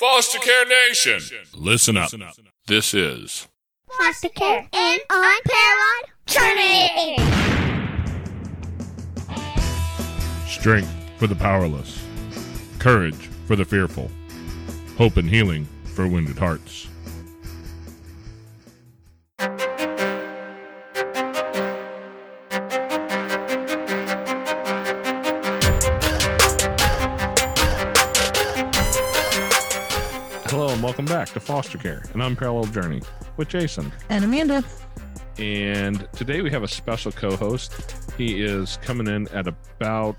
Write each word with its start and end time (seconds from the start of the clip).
Foster 0.00 0.38
Care 0.38 0.64
Nation, 0.64 1.20
listen 1.54 1.98
up. 1.98 2.10
This 2.66 2.94
is 2.94 3.46
foster 3.98 4.30
care 4.30 4.66
and 4.72 5.00
unparalleled 5.10 6.06
journey. 6.24 7.16
strength 10.48 10.90
for 11.18 11.26
the 11.26 11.34
powerless, 11.34 12.02
courage 12.78 13.28
for 13.46 13.56
the 13.56 13.64
fearful, 13.66 14.10
hope 14.96 15.18
and 15.18 15.28
healing 15.28 15.68
for 15.94 16.08
wounded 16.08 16.38
hearts. 16.38 16.88
Welcome 31.00 31.16
back 31.16 31.30
to 31.30 31.40
Foster 31.40 31.78
Care, 31.78 32.02
an 32.12 32.20
unparalleled 32.20 32.74
journey 32.74 33.00
with 33.38 33.48
Jason. 33.48 33.90
And 34.10 34.22
Amanda. 34.22 34.62
And 35.38 36.06
today 36.12 36.42
we 36.42 36.50
have 36.50 36.62
a 36.62 36.68
special 36.68 37.10
co-host. 37.10 38.12
He 38.18 38.42
is 38.42 38.76
coming 38.82 39.06
in 39.06 39.26
at 39.28 39.48
about 39.48 40.18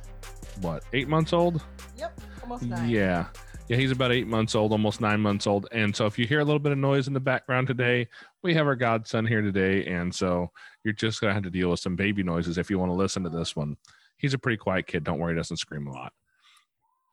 what, 0.60 0.84
eight 0.94 1.08
months 1.08 1.34
old? 1.34 1.64
Yep. 2.00 2.20
Almost 2.42 2.64
nine. 2.64 2.90
Yeah. 2.90 3.28
Yeah, 3.68 3.78
he's 3.78 3.92
about 3.92 4.12
eight 4.12 4.26
months 4.26 4.56
old, 4.56 4.72
almost 4.72 5.02
nine 5.02 5.20
months 5.20 5.46
old. 5.46 5.68
And 5.72 5.96
so 5.96 6.08
if 6.08 6.18
you 6.18 6.26
hear 6.26 6.40
a 6.40 6.44
little 6.44 6.58
bit 6.58 6.72
of 6.72 6.80
noise 6.80 7.08
in 7.08 7.14
the 7.14 7.20
background 7.20 7.68
today, 7.68 8.08
we 8.42 8.56
have 8.56 8.66
our 8.66 8.76
godson 8.76 9.28
here 9.28 9.44
today. 9.44 9.86
And 9.86 10.14
so 10.14 10.50
you're 10.84 10.96
just 10.96 11.22
going 11.22 11.30
to 11.30 11.36
have 11.36 11.44
to 11.44 11.52
deal 11.52 11.70
with 11.70 11.80
some 11.80 11.96
baby 11.96 12.24
noises 12.24 12.58
if 12.58 12.72
you 12.72 12.80
want 12.80 12.90
to 12.90 12.96
listen 12.96 13.22
to 13.22 13.30
this 13.30 13.56
one. 13.56 13.78
He's 14.18 14.34
a 14.34 14.40
pretty 14.40 14.58
quiet 14.58 14.88
kid. 14.88 15.04
Don't 15.04 15.20
worry, 15.20 15.34
he 15.34 15.38
doesn't 15.38 15.58
scream 15.58 15.86
a 15.86 15.92
lot. 15.92 16.12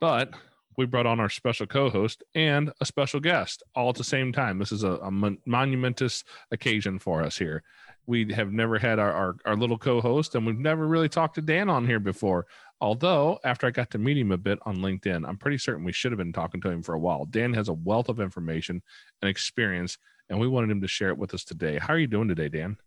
But 0.01 0.32
we 0.78 0.87
brought 0.87 1.06
on 1.06 1.18
our 1.20 1.28
special 1.28 1.66
co 1.66 1.91
host 1.91 2.23
and 2.37 2.73
a 2.80 2.87
special 2.87 3.18
guest 3.18 3.64
all 3.74 3.91
at 3.91 3.96
the 3.96 4.05
same 4.05 4.32
time. 4.32 4.59
This 4.59 4.70
is 4.73 4.84
a, 4.84 4.92
a 4.92 5.10
mon- 5.10 5.38
monumentous 5.45 6.23
occasion 6.52 7.01
for 7.01 7.23
us 7.23 7.37
here. 7.37 7.65
We 8.07 8.32
have 8.32 8.52
never 8.52 8.79
had 8.79 8.98
our, 9.01 9.12
our, 9.12 9.37
our 9.45 9.57
little 9.57 9.76
co 9.76 10.01
host, 10.01 10.37
and 10.37 10.46
we've 10.46 10.57
never 10.57 10.87
really 10.87 11.09
talked 11.09 11.35
to 11.35 11.43
Dan 11.43 11.68
on 11.68 11.85
here 11.85 11.98
before. 11.98 12.46
Although, 12.80 13.40
after 13.45 13.66
I 13.66 13.70
got 13.70 13.90
to 13.90 13.98
meet 13.98 14.16
him 14.16 14.30
a 14.30 14.38
bit 14.38 14.60
on 14.62 14.76
LinkedIn, 14.76 15.29
I'm 15.29 15.37
pretty 15.37 15.59
certain 15.59 15.85
we 15.85 15.93
should 15.93 16.12
have 16.12 16.18
been 16.18 16.32
talking 16.32 16.60
to 16.60 16.70
him 16.70 16.82
for 16.82 16.95
a 16.95 16.98
while. 16.98 17.26
Dan 17.26 17.52
has 17.54 17.68
a 17.68 17.74
wealth 17.74 18.09
of 18.09 18.20
information 18.20 18.80
and 19.20 19.29
experience, 19.29 19.98
and 20.30 20.38
we 20.38 20.46
wanted 20.46 20.70
him 20.70 20.80
to 20.80 20.88
share 20.88 21.09
it 21.09 21.18
with 21.18 21.35
us 21.35 21.45
today. 21.45 21.79
How 21.79 21.92
are 21.92 21.98
you 21.98 22.07
doing 22.07 22.29
today, 22.29 22.48
Dan? 22.48 22.79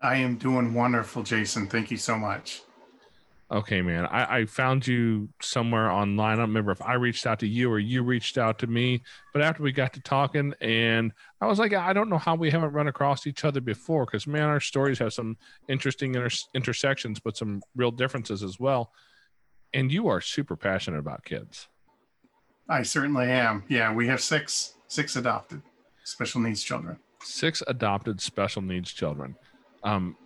I 0.00 0.16
am 0.16 0.36
doing 0.36 0.72
wonderful, 0.72 1.24
Jason. 1.24 1.66
Thank 1.66 1.90
you 1.90 1.98
so 1.98 2.16
much. 2.16 2.62
Okay, 3.50 3.80
man. 3.80 4.04
I, 4.04 4.40
I 4.40 4.44
found 4.44 4.86
you 4.86 5.30
somewhere 5.40 5.90
online. 5.90 6.34
I 6.34 6.36
don't 6.36 6.48
remember 6.48 6.70
if 6.70 6.82
I 6.82 6.94
reached 6.94 7.26
out 7.26 7.38
to 7.40 7.48
you 7.48 7.70
or 7.70 7.78
you 7.78 8.02
reached 8.02 8.36
out 8.36 8.58
to 8.58 8.66
me, 8.66 9.02
but 9.32 9.40
after 9.40 9.62
we 9.62 9.72
got 9.72 9.94
to 9.94 10.00
talking, 10.00 10.52
and 10.60 11.12
I 11.40 11.46
was 11.46 11.58
like, 11.58 11.72
I 11.72 11.94
don't 11.94 12.10
know 12.10 12.18
how 12.18 12.34
we 12.34 12.50
haven't 12.50 12.72
run 12.72 12.88
across 12.88 13.26
each 13.26 13.46
other 13.46 13.62
before 13.62 14.04
because, 14.04 14.26
man, 14.26 14.44
our 14.44 14.60
stories 14.60 14.98
have 14.98 15.14
some 15.14 15.38
interesting 15.66 16.14
inter- 16.14 16.28
intersections, 16.54 17.20
but 17.20 17.38
some 17.38 17.62
real 17.74 17.90
differences 17.90 18.42
as 18.42 18.60
well. 18.60 18.92
And 19.72 19.90
you 19.90 20.08
are 20.08 20.20
super 20.20 20.56
passionate 20.56 20.98
about 20.98 21.24
kids. 21.24 21.68
I 22.68 22.82
certainly 22.82 23.30
am. 23.30 23.64
Yeah, 23.68 23.94
we 23.94 24.08
have 24.08 24.20
six 24.20 24.74
six 24.88 25.16
adopted 25.16 25.62
special 26.04 26.42
needs 26.42 26.62
children. 26.62 26.98
Six 27.22 27.62
adopted 27.66 28.20
special 28.20 28.60
needs 28.60 28.92
children. 28.92 29.36
Um, 29.84 30.16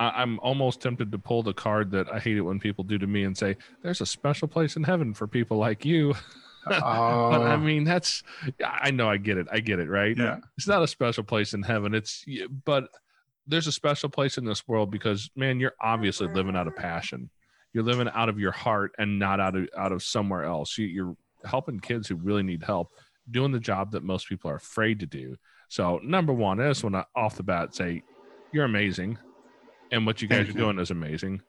I, 0.00 0.22
I'm 0.22 0.40
almost 0.40 0.80
tempted 0.80 1.12
to 1.12 1.18
pull 1.18 1.44
the 1.44 1.52
card 1.54 1.92
that 1.92 2.12
I 2.12 2.18
hate 2.18 2.36
it 2.38 2.40
when 2.40 2.58
people 2.58 2.82
do 2.82 2.98
to 2.98 3.06
me 3.06 3.22
and 3.24 3.36
say, 3.38 3.56
"There's 3.82 4.00
a 4.00 4.06
special 4.06 4.48
place 4.48 4.74
in 4.76 4.82
heaven 4.82 5.14
for 5.14 5.28
people 5.28 5.58
like 5.58 5.84
you." 5.84 6.14
But 6.66 6.82
I 6.82 7.54
Oh, 7.54 7.56
mean, 7.56 7.84
that's 7.84 8.22
I 8.62 8.90
know 8.90 9.08
I 9.08 9.16
get 9.16 9.38
it. 9.38 9.46
I 9.50 9.60
get 9.60 9.78
it, 9.78 9.88
right? 9.88 10.14
yeah, 10.14 10.38
It's 10.58 10.68
not 10.68 10.82
a 10.82 10.86
special 10.86 11.24
place 11.24 11.54
in 11.54 11.62
heaven. 11.62 11.94
It's 11.94 12.22
but 12.66 12.88
there's 13.46 13.66
a 13.66 13.72
special 13.72 14.10
place 14.10 14.36
in 14.36 14.44
this 14.44 14.68
world 14.68 14.90
because 14.90 15.30
man, 15.34 15.58
you're 15.58 15.72
obviously 15.80 16.28
living 16.28 16.56
out 16.56 16.66
of 16.66 16.76
passion. 16.76 17.30
You're 17.72 17.84
living 17.84 18.10
out 18.12 18.28
of 18.28 18.38
your 18.38 18.52
heart 18.52 18.92
and 18.98 19.18
not 19.18 19.40
out 19.40 19.56
of 19.56 19.68
out 19.76 19.92
of 19.92 20.02
somewhere 20.02 20.44
else. 20.44 20.76
You, 20.76 20.86
you're 20.86 21.16
helping 21.46 21.80
kids 21.80 22.08
who 22.08 22.16
really 22.16 22.42
need 22.42 22.62
help, 22.62 22.92
doing 23.30 23.52
the 23.52 23.58
job 23.60 23.92
that 23.92 24.02
most 24.04 24.28
people 24.28 24.50
are 24.50 24.56
afraid 24.56 25.00
to 25.00 25.06
do. 25.06 25.36
So 25.68 25.98
number 26.04 26.32
one, 26.34 26.60
I 26.60 26.68
just 26.68 26.84
want 26.84 26.94
to 26.94 27.06
off 27.16 27.36
the 27.36 27.42
bat 27.42 27.74
say 27.74 28.02
you're 28.52 28.66
amazing, 28.66 29.16
and 29.90 30.06
what 30.06 30.22
you 30.22 30.28
guys 30.28 30.38
Thank 30.38 30.48
are 30.50 30.52
you. 30.52 30.58
doing 30.58 30.78
is 30.78 30.90
amazing, 30.90 31.42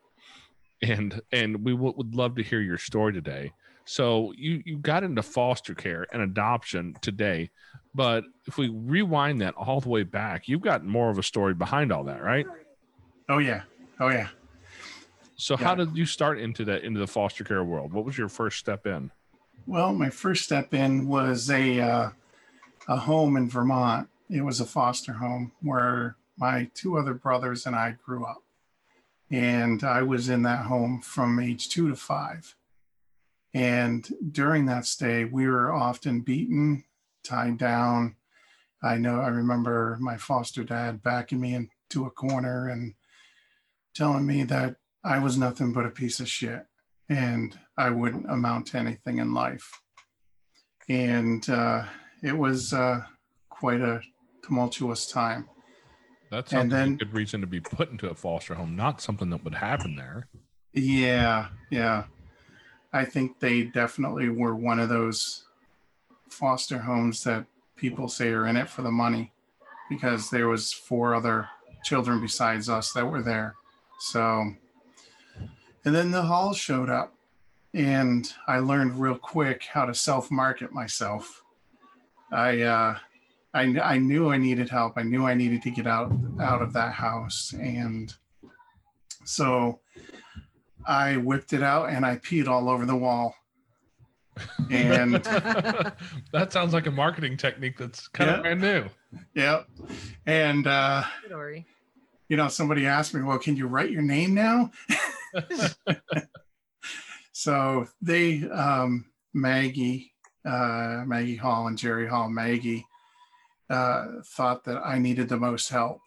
and 0.82 1.22
and 1.32 1.64
we 1.64 1.74
w- 1.74 1.94
would 1.96 2.16
love 2.16 2.36
to 2.36 2.44
hear 2.44 2.62
your 2.62 2.78
story 2.78 3.14
today. 3.14 3.54
So 3.86 4.34
you 4.38 4.62
you 4.66 4.78
got 4.78 5.04
into 5.04 5.22
foster 5.24 5.74
care 5.74 6.06
and 6.12 6.22
adoption 6.22 6.96
today, 7.02 7.50
but 7.94 8.24
if 8.48 8.58
we 8.58 8.70
rewind 8.70 9.42
that 9.42 9.56
all 9.56 9.82
the 9.82 9.90
way 9.90 10.04
back, 10.04 10.48
you've 10.48 10.62
got 10.62 10.86
more 10.86 11.10
of 11.10 11.18
a 11.18 11.24
story 11.24 11.54
behind 11.54 11.92
all 11.92 12.04
that, 12.06 12.22
right? 12.24 12.46
oh 13.30 13.40
yeah, 13.40 13.64
oh 14.00 14.10
yeah. 14.10 14.28
So 15.36 15.58
how 15.58 15.74
did 15.74 15.98
you 15.98 16.06
start 16.06 16.40
into 16.40 16.64
that 16.66 16.84
into 16.84 17.00
the 17.00 17.08
foster 17.08 17.44
care 17.44 17.64
world? 17.64 17.94
What 17.94 18.06
was 18.06 18.18
your 18.18 18.30
first 18.30 18.60
step 18.60 18.86
in? 18.86 19.10
Well, 19.66 19.94
my 19.94 20.10
first 20.10 20.44
step 20.44 20.74
in 20.74 21.08
was 21.08 21.50
a 21.50 21.80
uh, 21.80 22.10
a 22.88 22.96
home 22.96 23.38
in 23.38 23.50
Vermont. 23.50 24.08
It 24.30 24.42
was 24.42 24.60
a 24.60 24.66
foster 24.66 25.14
home 25.14 25.52
where 25.62 26.16
my 26.42 26.70
two 26.74 26.98
other 26.98 27.14
brothers 27.14 27.68
and 27.68 27.76
I 27.76 27.96
grew 28.04 28.26
up, 28.26 28.44
and 29.30 29.84
I 29.84 30.02
was 30.02 30.28
in 30.28 30.42
that 30.42 30.66
home 30.66 31.00
from 31.00 31.40
age 31.40 31.70
two 31.70 31.88
to 31.88 31.96
five. 31.96 32.56
And 33.54 34.10
during 34.32 34.66
that 34.66 34.86
stay, 34.86 35.24
we 35.24 35.48
were 35.48 35.72
often 35.72 36.22
beaten, 36.22 36.84
tied 37.24 37.60
down. 37.60 38.16
I 38.82 38.98
know 38.98 39.22
I 39.22 39.28
remember 39.28 39.98
my 40.02 40.18
foster 40.18 40.64
dad 40.64 41.04
backing 41.04 41.40
me 41.40 41.54
into 41.54 42.06
a 42.06 42.10
corner 42.10 42.70
and 42.70 42.96
telling 43.94 44.26
me 44.26 44.44
that 44.44 44.78
I 45.04 45.20
was 45.20 45.38
nothing 45.38 45.74
but 45.74 45.86
a 45.86 45.92
piece 45.92 46.20
of 46.20 46.28
shit 46.28 46.66
and 47.08 47.58
I 47.78 47.90
wouldn't 47.90 48.32
amount 48.32 48.68
to 48.68 48.78
anything 48.78 49.20
in 49.20 49.34
life. 49.34 49.70
And 50.90 51.48
uh, 51.50 51.84
it 52.24 52.36
was 52.36 52.74
uh, 52.74 53.02
quite 53.50 53.82
a 53.82 54.02
tumultuous 54.44 55.06
time. 55.06 55.48
That 56.32 56.50
sounds 56.50 56.64
And 56.64 56.72
then- 56.72 56.94
a 56.94 56.98
good 56.98 57.14
reason 57.14 57.42
to 57.42 57.48
be 57.48 57.60
put 57.60 57.92
into 57.92 58.10
a 58.10 58.16
foster 58.16 58.56
home, 58.56 58.76
not 58.76 59.02
something 59.02 59.30
that 59.30 59.44
would 59.44 59.56
happen 59.56 59.96
there. 59.96 60.28
Yeah, 60.74 61.50
yeah. 61.70 62.06
I 62.94 63.06
think 63.06 63.40
they 63.40 63.64
definitely 63.64 64.30
were 64.30 64.56
one 64.56 64.80
of 64.80 64.90
those 64.90 65.44
foster 66.30 66.80
homes 66.80 67.24
that 67.26 67.46
people 67.76 68.08
say 68.08 68.30
are 68.30 68.48
in 68.48 68.56
it 68.56 68.70
for 68.70 68.82
the 68.82 68.92
money 68.92 69.34
because 69.90 70.30
there 70.30 70.48
was 70.48 70.72
four 70.72 71.14
other 71.14 71.50
children 71.84 72.22
besides 72.22 72.70
us 72.70 72.94
that 72.94 73.06
were 73.06 73.22
there. 73.22 73.56
So 74.00 74.54
and 75.84 75.96
then 75.96 76.12
the 76.12 76.22
hall 76.22 76.54
showed 76.54 76.90
up 76.90 77.14
and 77.74 78.32
I 78.48 78.60
learned 78.60 79.00
real 79.00 79.18
quick 79.18 79.64
how 79.66 79.86
to 79.86 79.94
self-market 79.94 80.72
myself. 80.72 81.44
I 82.32 82.62
uh 82.62 82.98
I, 83.54 83.64
I 83.80 83.98
knew 83.98 84.32
I 84.32 84.38
needed 84.38 84.70
help. 84.70 84.94
I 84.98 85.04
knew 85.04 85.26
I 85.26 85.34
needed 85.34 85.62
to 85.64 85.72
get 85.72 85.86
out 85.88 86.12
out 86.40 86.62
of 86.62 86.72
that 86.74 86.94
house 86.94 87.54
and 87.60 88.14
so 89.26 89.80
I 90.88 91.18
whipped 91.18 91.54
it 91.54 91.62
out 91.62 91.90
and 91.90 92.06
I 92.06 92.18
peed 92.18 92.48
all 92.48 92.70
over 92.70 92.86
the 92.86 92.96
wall. 92.96 93.36
And 94.72 95.16
that 96.34 96.48
sounds 96.52 96.74
like 96.74 96.88
a 96.88 96.92
marketing 96.92 97.36
technique 97.38 97.78
that's 97.78 98.08
kind 98.08 98.30
Yeah. 98.30 98.36
of 98.38 98.42
brand 98.44 98.62
new. 98.62 98.86
yeah. 99.36 99.64
And 100.26 100.66
uh, 100.66 101.04
Story. 101.26 101.66
you 102.30 102.38
know, 102.38 102.48
somebody 102.48 102.86
asked 102.88 103.14
me, 103.14 103.22
Well, 103.22 103.38
can 103.38 103.56
you 103.58 103.68
write 103.68 103.92
your 103.92 104.02
name 104.02 104.34
now? 104.34 104.72
so 107.34 107.88
they 108.02 108.44
um 108.50 109.06
Maggie, 109.34 110.14
uh 110.46 111.04
Maggie 111.06 111.36
Hall 111.36 111.68
and 111.68 111.78
Jerry 111.78 112.08
Hall, 112.08 112.30
Maggie 112.30 112.86
uh 113.72 114.22
thought 114.36 114.64
that 114.66 114.78
I 114.86 115.00
needed 115.00 115.30
the 115.30 115.38
most 115.38 115.70
help. 115.70 115.98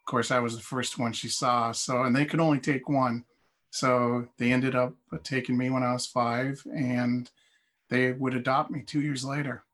Of 0.00 0.06
course, 0.06 0.30
I 0.30 0.40
was 0.40 0.56
the 0.56 0.62
first 0.62 0.98
one 0.98 1.12
she 1.12 1.28
saw. 1.28 1.72
So 1.72 2.02
and 2.02 2.14
they 2.14 2.24
could 2.24 2.40
only 2.40 2.60
take 2.60 2.88
one. 2.88 3.24
So 3.70 4.28
they 4.38 4.52
ended 4.52 4.74
up 4.74 4.94
taking 5.22 5.56
me 5.56 5.70
when 5.70 5.82
I 5.82 5.92
was 5.92 6.06
five 6.06 6.62
and 6.74 7.30
they 7.88 8.12
would 8.12 8.34
adopt 8.34 8.70
me 8.70 8.82
two 8.82 9.00
years 9.00 9.24
later. 9.24 9.64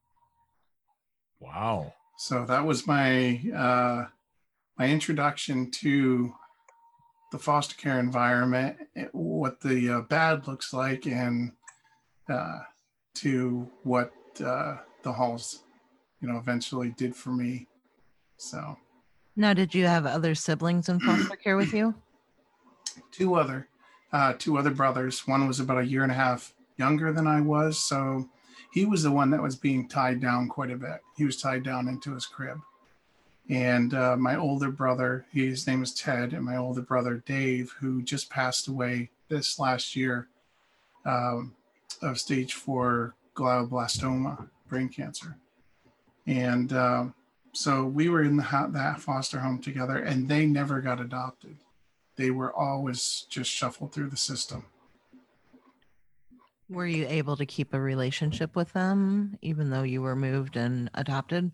Wow. 1.41 1.95
So 2.19 2.45
that 2.47 2.65
was 2.65 2.87
my 2.87 3.41
uh, 3.55 4.07
my 4.79 4.89
introduction 4.89 5.71
to 5.83 6.33
the 7.31 7.39
foster 7.39 7.77
care 7.77 8.01
environment, 8.01 8.77
what 9.13 9.61
the 9.61 9.91
uh, 9.91 10.01
bad 10.03 10.49
looks 10.49 10.73
like, 10.73 11.07
and 11.07 11.53
uh, 12.29 12.61
to 13.17 13.71
what 13.83 14.13
uh, 14.45 14.77
the 15.03 15.13
halls, 15.13 15.65
you 16.21 16.29
know, 16.29 16.39
eventually 16.39 16.91
did 16.97 17.15
for 17.15 17.31
me. 17.31 17.67
So 18.37 18.79
Now, 19.37 19.55
did 19.55 19.75
you 19.75 19.87
have 19.87 20.07
other 20.07 20.35
siblings 20.35 20.89
in 20.89 21.01
foster 21.01 21.37
care 21.37 21.57
with 21.57 21.73
you? 21.73 21.95
two 23.11 23.35
other 23.35 23.69
uh, 24.13 24.35
two 24.39 24.57
other 24.57 24.71
brothers. 24.71 25.27
One 25.27 25.47
was 25.47 25.61
about 25.61 25.79
a 25.79 25.87
year 25.87 26.03
and 26.03 26.13
a 26.13 26.15
half 26.15 26.55
younger 26.77 27.13
than 27.13 27.27
I 27.27 27.41
was, 27.41 27.79
so 27.79 28.29
he 28.73 28.85
was 28.85 29.03
the 29.03 29.11
one 29.11 29.31
that 29.31 29.43
was 29.43 29.57
being 29.57 29.89
tied 29.89 30.21
down 30.21 30.49
quite 30.49 30.71
a 30.71 30.77
bit. 30.77 31.01
He 31.17 31.25
was 31.25 31.41
tied 31.41 31.63
down 31.63 31.89
into 31.89 32.15
his 32.15 32.27
crib. 32.27 32.59
And 33.51 33.95
uh, 33.95 34.17
my 34.17 34.37
older 34.37 34.71
brother, 34.71 35.25
his 35.33 35.67
name 35.67 35.83
is 35.83 35.95
Ted, 35.95 36.35
and 36.35 36.45
my 36.45 36.57
older 36.57 36.83
brother 36.83 37.23
Dave, 37.25 37.75
who 37.81 38.03
just 38.03 38.29
passed 38.29 38.69
away 38.69 39.11
this 39.29 39.59
last 39.59 39.97
year 39.97 40.29
um, 41.07 41.55
of 42.03 42.19
stage 42.19 42.55
four 42.55 43.15
glioblastoma, 43.35 44.49
brain 44.69 44.89
cancer. 44.89 45.39
And 46.29 46.75
uh, 46.75 47.07
so 47.55 47.87
we 47.87 48.11
were 48.11 48.23
in 48.23 48.37
the 48.37 48.69
that 48.73 49.01
foster 49.01 49.41
home 49.41 49.61
together, 49.61 49.97
and 49.97 50.29
they 50.29 50.45
never 50.45 50.83
got 50.83 51.01
adopted. 51.01 51.57
They 52.17 52.31
were 52.31 52.53
always 52.53 53.25
just 53.31 53.51
shuffled 53.51 53.93
through 53.93 54.11
the 54.11 54.17
system. 54.19 54.67
Were 56.69 56.87
you 56.87 57.07
able 57.09 57.39
to 57.39 57.47
keep 57.47 57.73
a 57.73 57.81
relationship 57.81 58.55
with 58.55 58.75
them 58.75 59.39
even 59.41 59.71
though 59.71 59.85
you 59.85 60.03
were 60.03 60.17
moved 60.17 60.57
and 60.57 60.91
adopted? 60.93 61.51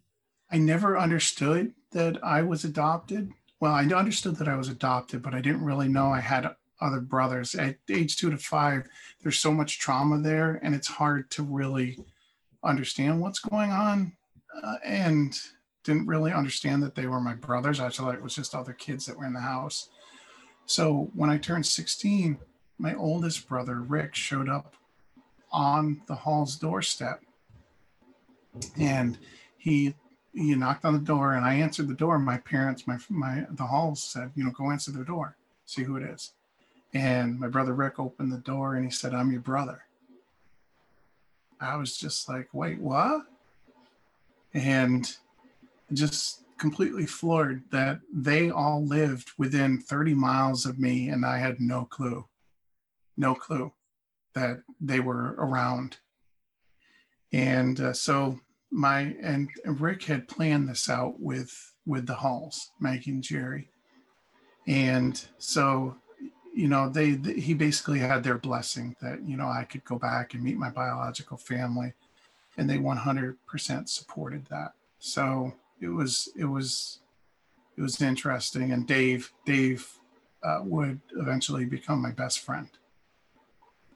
I 0.50 0.58
never 0.58 0.98
understood 0.98 1.72
that 1.92 2.22
I 2.24 2.42
was 2.42 2.64
adopted. 2.64 3.30
Well, 3.60 3.72
I 3.72 3.84
understood 3.84 4.36
that 4.36 4.48
I 4.48 4.56
was 4.56 4.68
adopted, 4.68 5.22
but 5.22 5.34
I 5.34 5.40
didn't 5.40 5.64
really 5.64 5.88
know 5.88 6.08
I 6.08 6.18
had 6.18 6.56
other 6.80 7.00
brothers. 7.00 7.54
At 7.54 7.76
age 7.88 8.16
two 8.16 8.30
to 8.30 8.38
five, 8.38 8.88
there's 9.22 9.38
so 9.38 9.52
much 9.52 9.78
trauma 9.78 10.18
there, 10.18 10.58
and 10.64 10.74
it's 10.74 10.88
hard 10.88 11.30
to 11.32 11.44
really 11.44 11.96
understand 12.64 13.20
what's 13.20 13.38
going 13.38 13.70
on. 13.70 14.16
Uh, 14.62 14.76
and 14.84 15.38
didn't 15.84 16.06
really 16.06 16.32
understand 16.32 16.82
that 16.82 16.94
they 16.94 17.06
were 17.06 17.20
my 17.20 17.34
brothers. 17.34 17.78
I 17.78 17.90
thought 17.90 18.14
it 18.14 18.22
was 18.22 18.34
just 18.34 18.54
other 18.54 18.72
kids 18.72 19.04
that 19.06 19.16
were 19.16 19.26
in 19.26 19.34
the 19.34 19.40
house. 19.40 19.90
So 20.66 21.10
when 21.14 21.28
I 21.28 21.38
turned 21.38 21.66
16, 21.66 22.38
my 22.78 22.94
oldest 22.94 23.46
brother, 23.48 23.80
Rick, 23.80 24.14
showed 24.14 24.48
up 24.48 24.74
on 25.52 26.02
the 26.06 26.14
hall's 26.14 26.56
doorstep. 26.56 27.20
And 28.78 29.18
he 29.58 29.94
he 30.32 30.54
knocked 30.54 30.84
on 30.84 30.94
the 30.94 30.98
door 30.98 31.34
and 31.34 31.44
I 31.44 31.54
answered 31.54 31.86
the 31.86 31.94
door. 31.94 32.18
My 32.18 32.38
parents, 32.38 32.86
my 32.86 32.98
my 33.08 33.46
the 33.50 33.66
halls 33.66 34.02
said, 34.02 34.32
you 34.34 34.44
know, 34.44 34.50
go 34.50 34.70
answer 34.70 34.90
the 34.90 35.04
door, 35.04 35.36
see 35.64 35.82
who 35.82 35.96
it 35.96 36.02
is. 36.02 36.32
And 36.92 37.38
my 37.38 37.48
brother 37.48 37.74
Rick 37.74 37.98
opened 37.98 38.32
the 38.32 38.38
door 38.38 38.76
and 38.76 38.84
he 38.84 38.90
said, 38.90 39.14
I'm 39.14 39.32
your 39.32 39.40
brother. 39.40 39.82
I 41.60 41.76
was 41.76 41.96
just 41.96 42.28
like, 42.28 42.48
wait, 42.52 42.80
what? 42.80 43.22
And 44.54 45.10
just 45.92 46.44
completely 46.58 47.06
floored 47.06 47.62
that 47.70 48.00
they 48.12 48.50
all 48.50 48.84
lived 48.84 49.32
within 49.36 49.80
30 49.80 50.14
miles 50.14 50.64
of 50.64 50.78
me 50.78 51.08
and 51.08 51.26
I 51.26 51.38
had 51.38 51.60
no 51.60 51.84
clue, 51.84 52.26
no 53.16 53.34
clue 53.34 53.72
that 54.34 54.62
they 54.80 55.00
were 55.00 55.34
around. 55.38 55.98
And 57.32 57.80
uh, 57.80 57.92
so 57.92 58.38
my 58.70 59.16
and 59.22 59.48
Rick 59.64 60.04
had 60.04 60.28
planned 60.28 60.68
this 60.68 60.88
out 60.88 61.20
with 61.20 61.72
with 61.86 62.06
the 62.06 62.14
Halls, 62.14 62.72
Maggie 62.80 63.12
and 63.12 63.22
Jerry, 63.22 63.70
and 64.66 65.24
so 65.38 65.96
you 66.54 66.68
know 66.68 66.88
they, 66.88 67.12
they 67.12 67.34
he 67.34 67.54
basically 67.54 68.00
had 68.00 68.22
their 68.22 68.38
blessing 68.38 68.96
that 69.00 69.26
you 69.26 69.36
know 69.36 69.48
I 69.48 69.64
could 69.64 69.84
go 69.84 69.96
back 69.96 70.34
and 70.34 70.42
meet 70.42 70.58
my 70.58 70.70
biological 70.70 71.36
family, 71.36 71.94
and 72.56 72.68
they 72.68 72.78
100% 72.78 73.88
supported 73.88 74.46
that. 74.46 74.72
So 74.98 75.54
it 75.80 75.88
was 75.88 76.28
it 76.36 76.44
was 76.44 77.00
it 77.76 77.82
was 77.82 78.00
interesting, 78.00 78.72
and 78.72 78.86
Dave 78.86 79.32
Dave 79.44 79.86
uh, 80.42 80.60
would 80.62 81.00
eventually 81.16 81.64
become 81.64 82.00
my 82.00 82.12
best 82.12 82.40
friend 82.40 82.68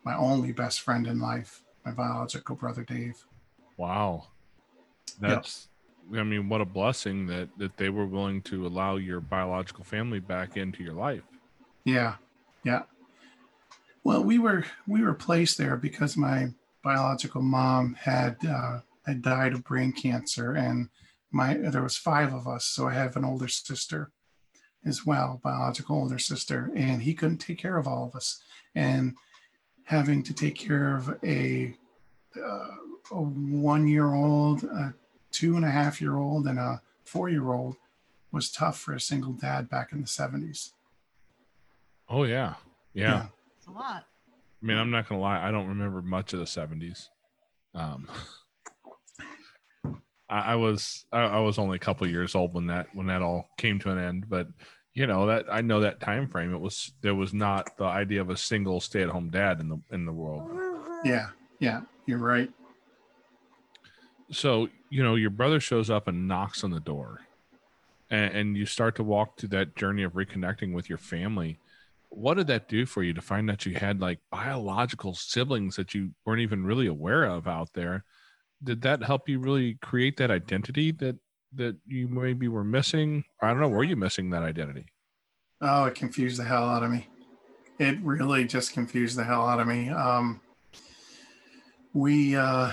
my 0.08 0.16
only 0.16 0.52
best 0.52 0.80
friend 0.80 1.06
in 1.06 1.20
life, 1.20 1.62
my 1.84 1.92
biological 1.92 2.56
brother 2.56 2.82
Dave. 2.82 3.26
Wow. 3.76 4.28
That's 5.20 5.68
yep. 6.10 6.20
I 6.20 6.24
mean, 6.24 6.48
what 6.48 6.62
a 6.62 6.64
blessing 6.64 7.26
that 7.26 7.50
that 7.58 7.76
they 7.76 7.90
were 7.90 8.06
willing 8.06 8.40
to 8.42 8.66
allow 8.66 8.96
your 8.96 9.20
biological 9.20 9.84
family 9.84 10.18
back 10.18 10.56
into 10.56 10.82
your 10.82 10.94
life. 10.94 11.24
Yeah. 11.84 12.14
Yeah. 12.64 12.84
Well, 14.02 14.24
we 14.24 14.38
were 14.38 14.64
we 14.86 15.02
were 15.02 15.12
placed 15.12 15.58
there 15.58 15.76
because 15.76 16.16
my 16.16 16.48
biological 16.82 17.42
mom 17.42 17.94
had 17.94 18.36
uh, 18.46 18.80
had 19.06 19.22
died 19.22 19.52
of 19.52 19.64
brain 19.64 19.92
cancer, 19.92 20.52
and 20.52 20.88
my 21.30 21.54
there 21.54 21.82
was 21.82 21.96
five 21.96 22.32
of 22.32 22.46
us, 22.46 22.64
so 22.64 22.88
I 22.88 22.94
have 22.94 23.16
an 23.16 23.24
older 23.24 23.48
sister 23.48 24.10
as 24.84 25.04
well, 25.04 25.40
biological 25.42 25.96
older 25.96 26.18
sister, 26.18 26.70
and 26.74 27.02
he 27.02 27.14
couldn't 27.14 27.38
take 27.38 27.58
care 27.58 27.76
of 27.76 27.86
all 27.86 28.06
of 28.06 28.14
us, 28.14 28.40
and 28.74 29.14
having 29.84 30.22
to 30.22 30.34
take 30.34 30.54
care 30.54 30.96
of 30.96 31.18
a, 31.24 31.74
uh, 32.36 32.68
a 33.10 33.20
one 33.20 33.88
year 33.88 34.14
old, 34.14 34.64
a 34.64 34.94
two 35.30 35.56
and 35.56 35.64
a 35.64 35.70
half 35.70 36.00
year 36.00 36.16
old, 36.16 36.46
and 36.46 36.58
a 36.58 36.80
four 37.04 37.28
year 37.28 37.52
old 37.52 37.76
was 38.30 38.50
tough 38.50 38.78
for 38.78 38.92
a 38.92 39.00
single 39.00 39.32
dad 39.32 39.68
back 39.68 39.92
in 39.92 40.00
the 40.00 40.06
70s. 40.06 40.72
Oh, 42.08 42.24
yeah. 42.24 42.54
Yeah. 42.92 43.10
yeah. 43.12 43.26
It's 43.56 43.66
a 43.66 43.70
lot. 43.70 44.06
I 44.62 44.66
mean, 44.66 44.76
I'm 44.76 44.90
not 44.90 45.08
going 45.08 45.20
to 45.20 45.22
lie. 45.22 45.46
I 45.46 45.50
don't 45.50 45.68
remember 45.68 46.02
much 46.02 46.32
of 46.32 46.40
the 46.40 46.44
70s. 46.44 47.08
Um, 47.74 48.08
I, 50.28 50.52
I 50.52 50.54
was 50.56 51.06
I, 51.12 51.20
I 51.20 51.38
was 51.40 51.58
only 51.58 51.76
a 51.76 51.80
couple 51.80 52.06
years 52.06 52.34
old 52.34 52.54
when 52.54 52.66
that 52.66 52.88
when 52.94 53.06
that 53.06 53.22
all 53.22 53.48
came 53.56 53.78
to 53.80 53.90
an 53.90 53.98
end, 53.98 54.28
but 54.28 54.48
you 54.94 55.06
know 55.06 55.26
that 55.26 55.46
I 55.50 55.60
know 55.60 55.80
that 55.80 56.00
time 56.00 56.28
frame. 56.28 56.52
It 56.54 56.60
was 56.60 56.92
there 57.00 57.14
was 57.14 57.32
not 57.32 57.76
the 57.78 57.84
idea 57.84 58.20
of 58.20 58.30
a 58.30 58.36
single 58.36 58.80
stay 58.80 59.02
at 59.02 59.08
home 59.08 59.30
dad 59.30 59.60
in 59.60 59.68
the 59.68 59.80
in 59.90 60.04
the 60.04 60.12
world. 60.12 60.50
Yeah, 61.04 61.28
yeah, 61.60 61.82
you're 62.06 62.18
right. 62.18 62.50
So 64.30 64.68
you 64.90 65.02
know 65.02 65.14
your 65.14 65.30
brother 65.30 65.60
shows 65.60 65.88
up 65.88 66.08
and 66.08 66.28
knocks 66.28 66.62
on 66.62 66.70
the 66.70 66.80
door, 66.80 67.20
and, 68.10 68.34
and 68.34 68.56
you 68.56 68.66
start 68.66 68.96
to 68.96 69.04
walk 69.04 69.38
through 69.38 69.50
that 69.50 69.76
journey 69.76 70.02
of 70.02 70.12
reconnecting 70.12 70.74
with 70.74 70.88
your 70.88 70.98
family. 70.98 71.58
What 72.10 72.34
did 72.34 72.46
that 72.48 72.68
do 72.68 72.86
for 72.86 73.02
you 73.02 73.12
to 73.14 73.20
find 73.20 73.48
that 73.48 73.66
you 73.66 73.74
had 73.74 74.00
like 74.00 74.18
biological 74.30 75.14
siblings 75.14 75.76
that 75.76 75.94
you 75.94 76.10
weren't 76.24 76.40
even 76.40 76.64
really 76.64 76.86
aware 76.86 77.24
of 77.24 77.46
out 77.46 77.70
there? 77.74 78.04
Did 78.62 78.82
that 78.82 79.04
help 79.04 79.28
you 79.28 79.38
really 79.38 79.78
create 79.82 80.16
that 80.16 80.30
identity 80.30 80.90
that 80.92 81.16
that 81.54 81.76
you 81.86 82.08
maybe 82.08 82.48
were 82.48 82.64
missing? 82.64 83.24
I 83.40 83.48
don't 83.48 83.60
know. 83.60 83.68
Were 83.68 83.84
you 83.84 83.96
missing 83.96 84.30
that 84.30 84.42
identity? 84.42 84.86
Oh, 85.60 85.84
it 85.84 85.94
confused 85.94 86.38
the 86.38 86.44
hell 86.44 86.64
out 86.64 86.82
of 86.82 86.90
me. 86.90 87.08
It 87.78 87.98
really 88.02 88.44
just 88.44 88.72
confused 88.72 89.16
the 89.16 89.24
hell 89.24 89.46
out 89.46 89.60
of 89.60 89.66
me. 89.66 89.88
Um, 89.88 90.40
we, 91.92 92.36
uh, 92.36 92.72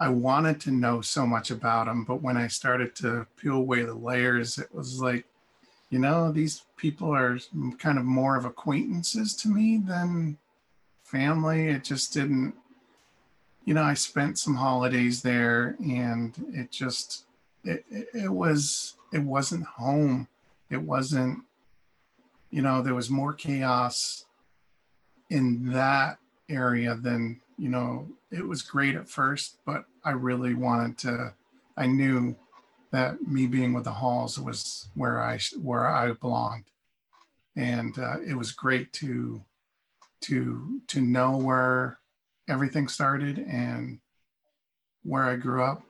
I 0.00 0.08
wanted 0.08 0.60
to 0.62 0.70
know 0.70 1.00
so 1.00 1.26
much 1.26 1.50
about 1.50 1.86
them, 1.86 2.04
but 2.04 2.22
when 2.22 2.36
I 2.36 2.48
started 2.48 2.94
to 2.96 3.26
peel 3.36 3.56
away 3.56 3.82
the 3.82 3.94
layers, 3.94 4.58
it 4.58 4.74
was 4.74 5.00
like, 5.00 5.24
you 5.94 6.00
know, 6.00 6.32
these 6.32 6.64
people 6.76 7.14
are 7.14 7.38
kind 7.78 7.98
of 7.98 8.04
more 8.04 8.36
of 8.36 8.44
acquaintances 8.44 9.32
to 9.36 9.48
me 9.48 9.78
than 9.78 10.36
family. 11.04 11.68
It 11.68 11.84
just 11.84 12.12
didn't, 12.12 12.52
you 13.64 13.74
know, 13.74 13.84
I 13.84 13.94
spent 13.94 14.40
some 14.40 14.56
holidays 14.56 15.22
there 15.22 15.76
and 15.78 16.34
it 16.52 16.72
just, 16.72 17.26
it, 17.62 17.84
it, 18.12 18.28
was 18.28 18.96
it 19.12 19.22
wasn't 19.22 19.64
home 19.64 20.26
it 20.68 20.82
wasn't 20.82 21.38
you 22.50 22.60
know 22.60 22.82
there 22.82 22.94
was 22.94 23.08
more 23.08 23.32
chaos 23.32 24.26
in 25.30 25.72
that 25.72 26.18
area 26.48 26.94
than 26.94 27.40
you 27.56 27.68
know 27.68 28.06
it 28.30 28.46
was 28.46 28.60
great 28.60 28.96
at 28.96 29.08
first 29.08 29.58
but 29.64 29.84
i 30.04 30.10
really 30.10 30.52
wanted 30.52 30.98
to 30.98 31.32
i 31.76 31.86
knew 31.86 32.36
that 32.94 33.20
me 33.22 33.46
being 33.46 33.72
with 33.72 33.84
the 33.84 33.92
halls 33.92 34.38
was 34.38 34.88
where 34.94 35.22
i 35.22 35.38
where 35.60 35.86
i 35.86 36.12
belonged 36.12 36.64
and 37.56 37.98
uh, 37.98 38.16
it 38.26 38.34
was 38.34 38.52
great 38.52 38.92
to 38.92 39.42
to 40.20 40.80
to 40.88 41.00
know 41.00 41.36
where 41.36 41.98
everything 42.48 42.88
started 42.88 43.38
and 43.38 43.98
where 45.02 45.24
i 45.24 45.36
grew 45.36 45.62
up 45.62 45.82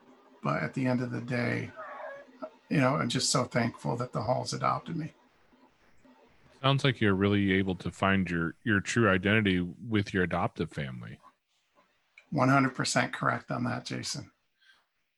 but 0.45 0.63
at 0.63 0.75
the 0.75 0.87
end 0.87 1.01
of 1.01 1.11
the 1.11 1.23
day, 1.23 1.71
you 2.69 2.77
know, 2.77 2.97
I'm 2.97 3.09
just 3.09 3.31
so 3.31 3.45
thankful 3.45 3.97
that 3.97 4.13
the 4.13 4.21
Halls 4.21 4.53
adopted 4.53 4.97
me. 4.97 5.15
Sounds 6.63 6.85
like 6.85 7.01
you're 7.01 7.15
really 7.15 7.53
able 7.53 7.75
to 7.77 7.91
find 7.91 8.31
your 8.31 8.55
your 8.63 8.81
true 8.81 9.09
identity 9.09 9.67
with 9.89 10.15
your 10.15 10.23
adoptive 10.23 10.71
family. 10.71 11.19
100% 12.33 13.13
correct 13.13 13.51
on 13.51 13.65
that, 13.65 13.85
Jason. 13.85 14.31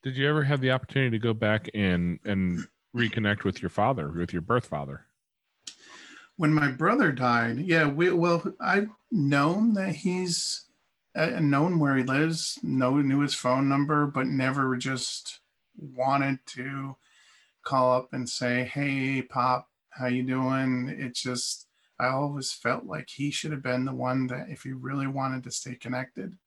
Did 0.07 0.17
you 0.17 0.29
ever 0.29 0.45
have 0.45 0.61
the 0.61 0.71
opportunity 0.71 1.11
to 1.11 1.19
go 1.19 1.35
back 1.35 1.69
and 1.75 2.21
and 2.25 2.65
reconnect 2.97 3.43
with 3.43 3.61
your 3.61 3.71
father, 3.71 4.13
with 4.13 4.33
your 4.33 4.41
birth 4.41 4.67
father? 4.67 5.07
When 6.37 6.55
my 6.55 6.71
brother 6.71 7.11
died, 7.11 7.59
yeah, 7.59 7.89
we 7.89 8.13
well, 8.13 8.55
I've 8.61 8.91
known 9.11 9.75
that 9.75 9.97
he's 9.97 10.67
uh, 11.17 11.41
known 11.41 11.81
where 11.81 11.97
he 11.97 12.05
lives, 12.05 12.57
know 12.63 12.99
knew 12.99 13.19
his 13.19 13.35
phone 13.35 13.69
number, 13.69 14.07
but 14.07 14.29
never 14.29 14.77
just 14.77 15.41
wanted 15.77 16.39
to 16.55 16.95
call 17.65 17.97
up 17.97 18.13
and 18.13 18.29
say, 18.29 18.63
"Hey, 18.63 19.23
Pop, 19.23 19.69
how 19.91 20.07
you 20.07 20.23
doing?" 20.23 20.89
It 20.89 21.17
just 21.17 21.67
I 21.99 22.11
always 22.11 22.53
felt 22.53 22.85
like 22.85 23.09
he 23.11 23.33
should 23.33 23.51
have 23.51 23.63
been 23.65 23.85
the 23.85 23.93
one 23.93 24.29
that 24.29 24.51
if 24.51 24.63
he 24.63 24.71
really 24.71 25.09
wanted 25.09 25.43
to 25.43 25.51
stay 25.51 25.75
connected, 25.75 26.39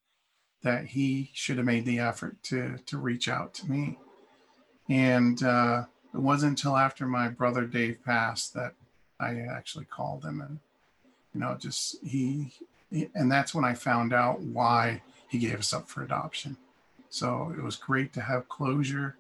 that 0.64 0.86
he 0.86 1.32
should 1.34 1.58
have 1.58 1.66
made 1.66 1.86
the 1.86 2.00
effort 2.00 2.42
to 2.44 2.78
to 2.86 2.98
reach 2.98 3.28
out 3.28 3.54
to 3.56 3.70
me. 3.70 3.98
And 4.90 5.42
uh, 5.44 5.84
it 6.14 6.20
wasn't 6.20 6.52
until 6.52 6.76
after 6.76 7.06
my 7.06 7.30
brother 7.30 7.66
Dave 7.66 8.04
passed 8.04 8.54
that 8.56 8.74
I 9.20 9.42
actually 9.42 9.86
called 9.86 10.24
him 10.24 10.42
and 10.42 10.60
you 11.34 11.42
know 11.42 11.56
just 11.60 11.98
he, 12.04 12.54
and 12.92 13.32
that's 13.32 13.54
when 13.54 13.66
I 13.66 13.74
found 13.74 14.14
out 14.14 14.42
why 14.42 15.02
he 15.30 15.38
gave 15.38 15.60
us 15.60 15.74
up 15.74 15.88
for 15.88 16.04
adoption. 16.04 16.58
So 17.10 17.54
it 17.58 17.64
was 17.64 17.76
great 17.76 18.14
to 18.14 18.22
have 18.22 18.50
closure. 18.50 19.16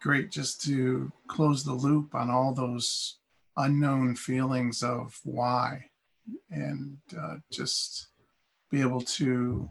Great 0.00 0.30
just 0.30 0.62
to 0.64 1.10
close 1.28 1.64
the 1.64 1.72
loop 1.72 2.14
on 2.14 2.30
all 2.30 2.52
those 2.52 3.16
unknown 3.56 4.16
feelings 4.16 4.82
of 4.82 5.18
why 5.24 5.86
and 6.50 6.98
uh, 7.18 7.36
just 7.50 8.08
be 8.70 8.80
able 8.80 9.00
to 9.00 9.68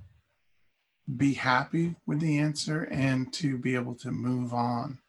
be 1.17 1.33
happy 1.33 1.95
with 2.05 2.19
the 2.19 2.39
answer 2.39 2.83
and 2.83 3.31
to 3.33 3.57
be 3.57 3.75
able 3.75 3.95
to 3.95 4.11
move 4.11 4.53
on. 4.53 4.99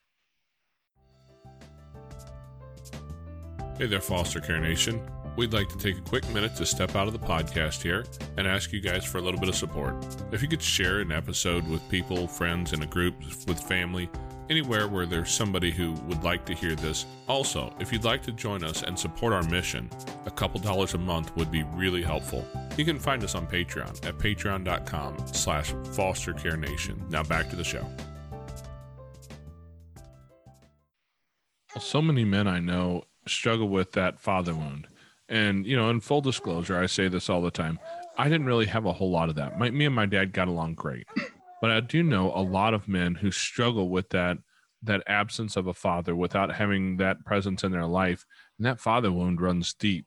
Hey 3.79 3.87
there, 3.87 4.01
Foster 4.01 4.41
Care 4.41 4.61
Nation. 4.61 5.01
We'd 5.37 5.53
like 5.53 5.69
to 5.69 5.77
take 5.77 5.99
a 5.99 6.01
quick 6.01 6.29
minute 6.31 6.55
to 6.57 6.67
step 6.67 6.95
out 6.95 7.09
of 7.09 7.13
the 7.13 7.19
podcast 7.19 7.83
here 7.83 8.05
and 8.37 8.47
ask 8.47 8.73
you 8.73 8.81
guys 8.81 9.05
for 9.05 9.19
a 9.19 9.21
little 9.21 9.41
bit 9.41 9.49
of 9.49 9.57
support. 9.57 9.95
If 10.31 10.43
you 10.43 10.49
could 10.49 10.63
share 10.63 11.01
an 11.01 11.11
episode 11.11 11.67
with 11.69 11.87
people, 11.89 12.29
friends, 12.29 12.73
in 12.73 12.83
a 12.83 12.87
group, 12.87 13.17
with 13.49 13.59
family, 13.59 14.09
anywhere 14.51 14.89
where 14.89 15.07
there's 15.07 15.31
somebody 15.31 15.71
who 15.71 15.93
would 16.09 16.23
like 16.23 16.45
to 16.47 16.55
hear 16.55 16.75
this. 16.75 17.07
Also, 17.29 17.73
if 17.81 17.93
you'd 17.93 18.05
like 18.05 18.23
to 18.25 18.33
join 18.33 18.65
us 18.65 18.83
and 18.83 18.99
support 18.99 19.33
our 19.33 19.43
mission, 19.45 19.89
a 20.27 20.31
couple 20.31 20.61
dollars 20.61 20.95
a 20.95 20.99
month 20.99 21.35
would 21.37 21.51
be 21.51 21.63
really 21.75 22.03
helpful. 22.03 22.47
You 22.77 22.85
can 22.85 22.99
find 22.99 23.23
us 23.25 23.35
on 23.35 23.47
Patreon 23.47 24.07
at 24.07 24.19
patreon.com 24.19 25.17
slash 25.33 25.73
fostercarenation. 25.73 27.11
Now 27.11 27.23
back 27.23 27.49
to 27.51 27.57
the 27.57 27.65
show. 27.65 27.87
So 31.81 32.01
many 32.01 32.25
men 32.25 32.47
I 32.47 32.61
know 32.61 33.05
struggle 33.27 33.69
with 33.69 33.93
that 33.93 34.21
father 34.21 34.55
wound. 34.55 34.87
And, 35.29 35.67
you 35.67 35.77
know, 35.77 35.91
in 35.91 36.01
full 36.01 36.21
disclosure, 36.21 36.79
I 36.79 36.87
say 36.87 37.09
this 37.09 37.31
all 37.31 37.43
the 37.43 37.51
time. 37.51 37.79
I 38.17 38.29
didn't 38.29 38.47
really 38.47 38.67
have 38.67 38.85
a 38.85 38.93
whole 38.93 39.11
lot 39.11 39.29
of 39.29 39.35
that. 39.37 39.59
My, 39.59 39.71
me 39.71 39.87
and 39.87 39.95
my 39.95 40.07
dad 40.07 40.33
got 40.33 40.49
along 40.49 40.75
great. 40.75 41.07
But 41.65 41.71
I 41.71 41.81
do 41.81 42.03
know 42.03 42.31
a 42.31 42.45
lot 42.45 42.75
of 42.75 42.89
men 42.89 43.15
who 43.15 43.31
struggle 43.31 43.89
with 43.89 44.11
that 44.11 44.37
that 44.83 45.03
absence 45.07 45.57
of 45.57 45.67
a 45.67 45.73
father 45.73 46.15
without 46.15 46.55
having 46.55 46.99
that 46.99 47.25
presence 47.25 47.65
in 47.65 47.73
their 47.73 47.87
life. 47.87 48.27
And 48.59 48.67
that 48.67 48.81
father 48.81 49.11
wound 49.11 49.41
runs 49.41 49.73
deep. 49.73 50.05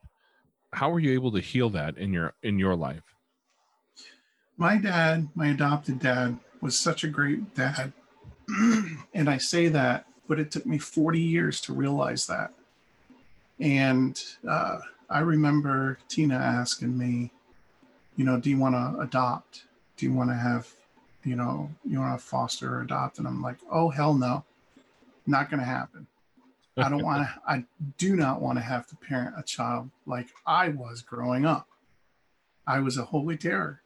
How 0.73 0.91
were 0.91 0.99
you 0.99 1.13
able 1.13 1.31
to 1.31 1.39
heal 1.39 1.71
that 1.71 1.97
in 1.97 2.13
your 2.13 2.35
in 2.43 2.59
your 2.59 2.75
life? 2.75 3.15
My 4.55 4.77
dad, 4.77 5.29
my 5.33 5.47
adopted 5.47 5.97
dad, 5.97 6.37
was 6.61 6.77
such 6.77 7.03
a 7.03 7.07
great 7.07 7.55
dad. 7.55 7.91
and 9.15 9.27
I 9.27 9.39
say 9.39 9.67
that, 9.67 10.05
but 10.27 10.39
it 10.39 10.51
took 10.51 10.67
me 10.67 10.77
40 10.77 11.19
years 11.19 11.59
to 11.61 11.73
realize 11.73 12.27
that. 12.27 12.53
And 13.59 14.23
uh, 14.47 14.77
I 15.09 15.21
remember 15.21 15.97
Tina 16.07 16.35
asking 16.35 16.95
me, 16.95 17.31
you 18.15 18.25
know, 18.25 18.39
do 18.39 18.51
you 18.51 18.59
want 18.59 18.75
to 18.75 19.01
adopt? 19.01 19.63
Do 19.95 20.05
you 20.05 20.13
want 20.13 20.29
to 20.29 20.35
have, 20.35 20.71
you 21.27 21.35
know, 21.35 21.69
you 21.85 21.99
want 21.99 22.19
to 22.19 22.25
foster 22.25 22.75
or 22.75 22.81
adopt? 22.81 23.19
And 23.19 23.27
I'm 23.27 23.41
like, 23.41 23.57
oh, 23.71 23.89
hell 23.89 24.13
no, 24.13 24.43
not 25.25 25.49
going 25.49 25.59
to 25.59 25.65
happen. 25.65 26.07
I 26.77 26.89
don't 26.89 27.03
want 27.03 27.27
to, 27.27 27.41
I 27.47 27.65
do 27.97 28.15
not 28.15 28.41
want 28.41 28.57
to 28.57 28.63
have 28.63 28.87
to 28.87 28.95
parent 28.95 29.35
a 29.37 29.43
child 29.43 29.89
like 30.05 30.27
I 30.45 30.69
was 30.69 31.01
growing 31.01 31.45
up. 31.45 31.67
I 32.65 32.79
was 32.79 32.97
a 32.97 33.05
holy 33.05 33.37
terror. 33.37 33.81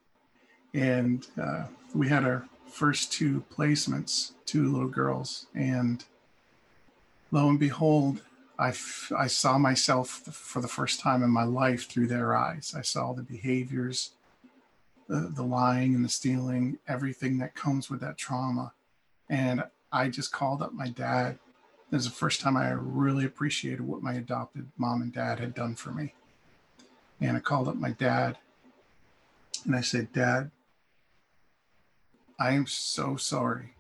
And 0.74 1.26
uh, 1.42 1.66
we 1.94 2.08
had 2.08 2.24
our 2.24 2.48
first 2.68 3.12
two 3.12 3.44
placements, 3.54 4.34
two 4.46 4.72
little 4.72 4.88
girls. 4.88 5.48
And 5.54 6.04
lo 7.32 7.50
and 7.50 7.60
behold, 7.60 8.22
I, 8.58 8.70
f- 8.70 9.12
I 9.18 9.28
saw 9.28 9.58
myself 9.58 10.08
for 10.10 10.62
the 10.62 10.68
first 10.68 11.00
time 11.00 11.24
in 11.24 11.30
my 11.30 11.44
life 11.44 11.90
through 11.90 12.08
their 12.08 12.36
eyes. 12.36 12.74
I 12.78 12.82
saw 12.82 13.14
the 13.14 13.24
behaviors, 13.24 14.12
the, 15.12 15.30
the 15.36 15.44
lying 15.44 15.94
and 15.94 16.06
the 16.06 16.10
stealing, 16.10 16.80
everything 16.88 17.38
that 17.40 17.54
comes 17.54 17.90
with 17.90 18.00
that 18.00 18.18
trauma. 18.18 18.72
And 19.30 19.62
I 19.92 20.08
just 20.08 20.32
called 20.32 20.62
up 20.62 20.74
my 20.74 20.88
dad. 20.88 21.38
It 21.92 21.96
was 21.96 22.06
the 22.06 22.12
first 22.12 22.40
time 22.40 22.56
I 22.56 22.72
really 22.72 23.26
appreciated 23.26 23.82
what 23.82 24.02
my 24.02 24.14
adopted 24.14 24.72
mom 24.78 25.02
and 25.02 25.12
dad 25.12 25.42
had 25.42 25.54
done 25.54 25.76
for 25.76 25.92
me. 25.92 26.14
And 27.20 27.36
I 27.36 27.42
called 27.42 27.68
up 27.68 27.76
my 27.76 27.92
dad 27.92 28.38
and 29.66 29.76
I 29.76 29.82
said, 29.82 30.14
Dad, 30.14 30.50
I 32.40 32.52
am 32.54 32.66
so 32.66 33.18
sorry 33.18 33.74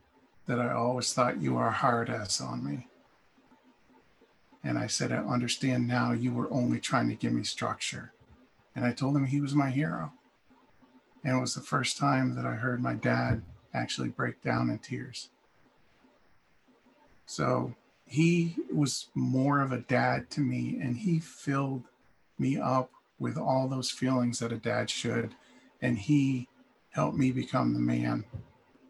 that 0.47 0.59
I 0.59 0.73
always 0.73 1.13
thought 1.13 1.41
you 1.41 1.53
were 1.53 1.67
a 1.67 1.71
hard 1.71 2.09
ass 2.09 2.41
on 2.41 2.63
me. 2.63 2.87
And 4.65 4.77
I 4.77 4.87
said, 4.87 5.13
I 5.13 5.19
understand 5.19 5.87
now 5.87 6.11
you 6.11 6.33
were 6.33 6.51
only 6.51 6.81
trying 6.81 7.07
to 7.07 7.15
give 7.15 7.31
me 7.31 7.43
structure. 7.43 8.11
And 8.75 8.83
I 8.83 8.91
told 8.91 9.15
him 9.15 9.27
he 9.27 9.39
was 9.39 9.55
my 9.55 9.69
hero. 9.69 10.11
And 11.23 11.37
it 11.37 11.39
was 11.39 11.53
the 11.53 11.61
first 11.61 11.97
time 11.97 12.35
that 12.35 12.45
I 12.45 12.53
heard 12.53 12.81
my 12.81 12.95
dad 12.95 13.43
actually 13.73 14.09
break 14.09 14.41
down 14.41 14.69
in 14.69 14.79
tears. 14.79 15.29
So 17.25 17.75
he 18.05 18.57
was 18.73 19.07
more 19.15 19.61
of 19.61 19.71
a 19.71 19.79
dad 19.79 20.29
to 20.31 20.41
me, 20.41 20.79
and 20.81 20.97
he 20.97 21.19
filled 21.19 21.83
me 22.37 22.57
up 22.57 22.91
with 23.19 23.37
all 23.37 23.69
those 23.69 23.91
feelings 23.91 24.39
that 24.39 24.51
a 24.51 24.57
dad 24.57 24.89
should. 24.89 25.35
And 25.81 25.97
he 25.97 26.49
helped 26.89 27.17
me 27.17 27.31
become 27.31 27.73
the 27.73 27.79
man 27.79 28.25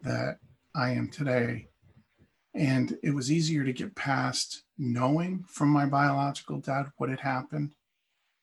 that 0.02 0.38
I 0.74 0.90
am 0.90 1.08
today. 1.08 1.68
And 2.54 2.98
it 3.02 3.14
was 3.14 3.30
easier 3.30 3.64
to 3.64 3.72
get 3.72 3.94
past 3.94 4.64
knowing 4.76 5.44
from 5.46 5.68
my 5.68 5.86
biological 5.86 6.58
dad 6.58 6.86
what 6.96 7.10
had 7.10 7.20
happened 7.20 7.74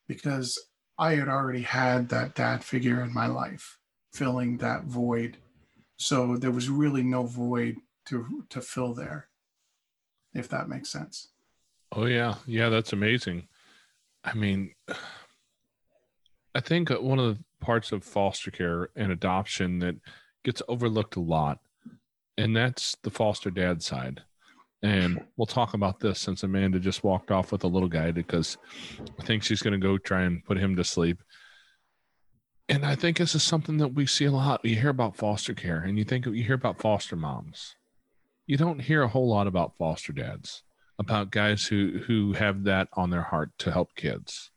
because 0.08 0.58
I 0.98 1.16
had 1.16 1.28
already 1.28 1.62
had 1.62 2.10
that 2.10 2.36
dad 2.36 2.64
figure 2.64 3.02
in 3.02 3.14
my 3.14 3.28
life 3.28 3.79
filling 4.14 4.58
that 4.58 4.84
void. 4.86 5.38
So 5.98 6.38
there 6.38 6.52
was 6.52 6.70
really 6.70 7.04
no 7.04 7.24
void 7.24 7.78
to 8.08 8.46
to 8.50 8.62
fill 8.62 8.94
there, 8.94 9.28
if 10.34 10.50
that 10.50 10.70
makes 10.70 10.90
sense. 10.90 11.30
Oh 11.92 12.06
yeah, 12.06 12.36
yeah, 12.46 12.70
that's 12.70 12.94
amazing. 12.94 13.48
I 14.24 14.34
mean, 14.34 14.74
I 16.56 16.60
think 16.60 16.90
one 16.90 17.20
of 17.20 17.38
the 17.38 17.44
parts 17.62 17.92
of 17.92 18.04
foster 18.04 18.52
care 18.52 18.90
and 18.96 19.12
adoption 19.12 19.80
that 19.80 19.96
gets 20.44 20.62
overlooked 20.68 21.16
a 21.16 21.22
lot, 21.22 21.60
and 22.38 22.56
that's 22.56 22.96
the 23.04 23.12
foster 23.12 23.50
dad 23.50 23.84
side. 23.84 24.22
And 24.82 25.26
we'll 25.36 25.46
talk 25.46 25.74
about 25.74 26.00
this 26.00 26.20
since 26.20 26.44
Amanda 26.44 26.80
just 26.80 27.04
walked 27.04 27.32
off 27.32 27.52
with 27.52 27.66
a 27.66 27.68
little 27.68 27.90
guy 27.90 28.12
because 28.12 28.58
I 29.20 29.24
think 29.24 29.44
she's 29.44 29.62
going 29.62 29.74
to 29.74 29.78
go 29.78 29.98
try 29.98 30.22
and 30.22 30.44
put 30.46 30.58
him 30.58 30.76
to 30.78 30.84
sleep. 30.86 31.22
And 32.70 32.86
I 32.86 32.96
think 32.96 33.18
this 33.18 33.34
is 33.34 33.42
something 33.42 33.78
that 33.78 33.96
we 33.96 34.06
see 34.06 34.26
a 34.26 34.32
lot. 34.32 34.64
You 34.64 34.76
hear 34.76 34.92
about 34.92 35.16
foster 35.16 35.56
care 35.56 35.80
and 35.80 35.98
you 35.98 36.04
think 36.04 36.26
you 36.28 36.44
hear 36.44 36.56
about 36.56 36.80
foster 36.80 37.16
moms. 37.16 37.76
You 38.46 38.58
don't 38.58 38.80
hear 38.80 39.02
a 39.02 39.08
whole 39.08 39.28
lot 39.28 39.48
about 39.48 39.76
foster 39.76 40.14
dads, 40.14 40.64
about 41.00 41.32
guys 41.32 41.66
who 41.66 42.00
who 42.06 42.34
have 42.34 42.64
that 42.66 42.88
on 42.94 43.10
their 43.10 43.24
heart 43.24 43.50
to 43.60 43.72
help 43.72 43.96
kids. 43.96 44.52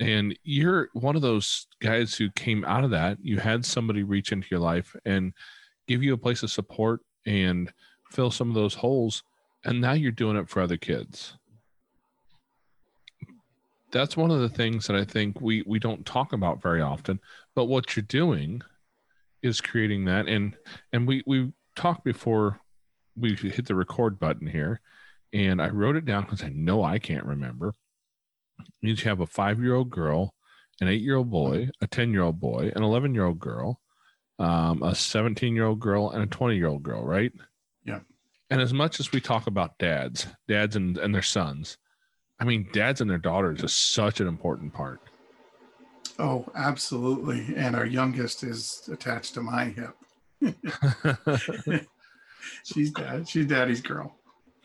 And 0.00 0.36
you're 0.42 0.88
one 0.92 1.16
of 1.16 1.22
those 1.22 1.68
guys 1.80 2.14
who 2.14 2.30
came 2.32 2.64
out 2.64 2.84
of 2.84 2.90
that. 2.90 3.18
You 3.22 3.38
had 3.38 3.64
somebody 3.64 4.02
reach 4.02 4.32
into 4.32 4.48
your 4.50 4.60
life 4.60 4.94
and 5.04 5.32
give 5.86 6.02
you 6.02 6.12
a 6.12 6.18
place 6.18 6.42
of 6.42 6.50
support 6.50 7.00
and 7.24 7.72
fill 8.10 8.30
some 8.30 8.48
of 8.48 8.54
those 8.54 8.74
holes 8.74 9.22
and 9.64 9.80
now 9.80 9.92
you're 9.92 10.12
doing 10.12 10.36
it 10.36 10.48
for 10.48 10.62
other 10.62 10.76
kids 10.76 11.34
that's 13.96 14.16
one 14.16 14.30
of 14.30 14.40
the 14.40 14.48
things 14.48 14.86
that 14.86 14.96
i 14.96 15.04
think 15.04 15.40
we 15.40 15.62
we 15.66 15.78
don't 15.78 16.06
talk 16.06 16.32
about 16.32 16.62
very 16.62 16.82
often 16.82 17.18
but 17.54 17.64
what 17.64 17.96
you're 17.96 18.02
doing 18.04 18.62
is 19.42 19.60
creating 19.60 20.04
that. 20.06 20.28
And 20.28 20.56
and 20.92 21.06
we 21.06 21.22
we 21.26 21.52
talked 21.74 22.04
before 22.04 22.60
we 23.16 23.34
hit 23.34 23.66
the 23.66 23.74
record 23.74 24.18
button 24.18 24.46
here 24.46 24.80
and 25.32 25.60
i 25.60 25.68
wrote 25.68 25.96
it 25.96 26.04
down 26.04 26.22
because 26.22 26.42
i 26.42 26.50
know 26.50 26.82
i 26.82 26.98
can't 26.98 27.24
remember. 27.24 27.74
Means 28.82 29.02
you 29.02 29.08
have 29.08 29.20
a 29.20 29.26
five 29.26 29.60
year 29.60 29.74
old 29.74 29.90
girl 29.90 30.34
an 30.80 30.88
eight 30.88 31.02
year 31.02 31.16
old 31.16 31.30
boy 31.30 31.68
a 31.80 31.86
10 31.86 32.12
year 32.12 32.22
old 32.22 32.40
boy 32.40 32.70
an 32.74 32.82
11 32.82 33.14
year 33.14 33.24
old 33.24 33.38
girl 33.38 33.80
um, 34.38 34.82
a 34.82 34.94
17 34.94 35.54
year 35.54 35.64
old 35.64 35.80
girl 35.80 36.10
and 36.10 36.22
a 36.22 36.26
20 36.26 36.56
year 36.56 36.66
old 36.66 36.82
girl 36.82 37.02
right? 37.02 37.32
Yeah. 37.84 38.00
and 38.50 38.60
as 38.60 38.72
much 38.72 39.00
as 39.00 39.12
we 39.12 39.20
talk 39.20 39.46
about 39.46 39.78
dads, 39.78 40.26
dads 40.48 40.76
and, 40.76 40.98
and 40.98 41.14
their 41.14 41.22
sons, 41.22 41.78
I 42.38 42.44
mean, 42.44 42.68
dads 42.72 43.00
and 43.00 43.10
their 43.10 43.18
daughters 43.18 43.62
is 43.62 43.72
such 43.72 44.20
an 44.20 44.28
important 44.28 44.72
part. 44.74 45.00
Oh, 46.18 46.46
absolutely. 46.54 47.54
And 47.56 47.76
our 47.76 47.86
youngest 47.86 48.42
is 48.42 48.88
attached 48.92 49.34
to 49.34 49.42
my 49.42 49.66
hip. 49.66 49.96
she's 52.64 52.90
dad. 52.90 53.28
She's 53.28 53.46
daddy's 53.46 53.80
girl. 53.80 54.16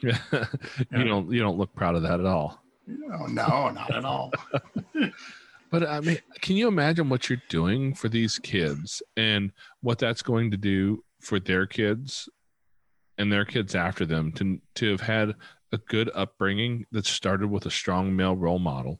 Yeah. 0.02 0.18
you 0.92 1.04
don't 1.04 1.32
you 1.32 1.40
don't 1.40 1.58
look 1.58 1.74
proud 1.76 1.96
of 1.96 2.04
that 2.04 2.20
at 2.20 2.26
all. 2.26 2.64
Oh 3.14 3.26
no, 3.28 3.70
not 3.70 3.94
at 3.94 4.06
all. 4.06 4.32
But 5.70 5.88
I 5.88 6.02
mean, 6.02 6.20
can 6.42 6.58
you 6.58 6.68
imagine 6.68 7.08
what 7.08 7.30
you're 7.30 7.42
doing 7.48 7.94
for 7.94 8.10
these 8.10 8.38
kids 8.38 9.02
and 9.16 9.52
what 9.82 10.00
that's 10.00 10.22
going 10.22 10.52
to 10.52 10.58
do 10.58 11.04
for 11.22 11.40
their 11.40 11.66
kids 11.66 12.28
and 13.18 13.32
their 13.32 13.46
kids 13.46 13.76
after 13.76 14.06
them 14.06 14.32
to 14.34 14.60
to 14.76 14.92
have 14.92 15.02
had 15.02 15.36
a 15.72 15.78
good 15.78 16.10
upbringing 16.14 16.86
that 16.92 17.06
started 17.06 17.50
with 17.50 17.66
a 17.66 17.72
strong 17.72 18.16
male 18.16 18.36
role 18.36 18.60
model 18.60 19.00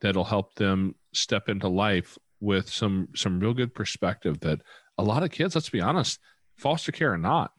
that'll 0.00 0.24
help 0.24 0.54
them 0.54 0.94
step 1.12 1.48
into 1.48 1.68
life 1.68 2.18
with 2.40 2.68
some 2.68 3.08
some 3.14 3.40
real 3.40 3.54
good 3.54 3.74
perspective 3.74 4.40
that 4.40 4.60
a 4.98 5.02
lot 5.02 5.22
of 5.22 5.30
kids, 5.30 5.54
let's 5.54 5.70
be 5.70 5.80
honest, 5.80 6.18
foster 6.56 6.92
care 6.92 7.12
or 7.12 7.18
not, 7.18 7.52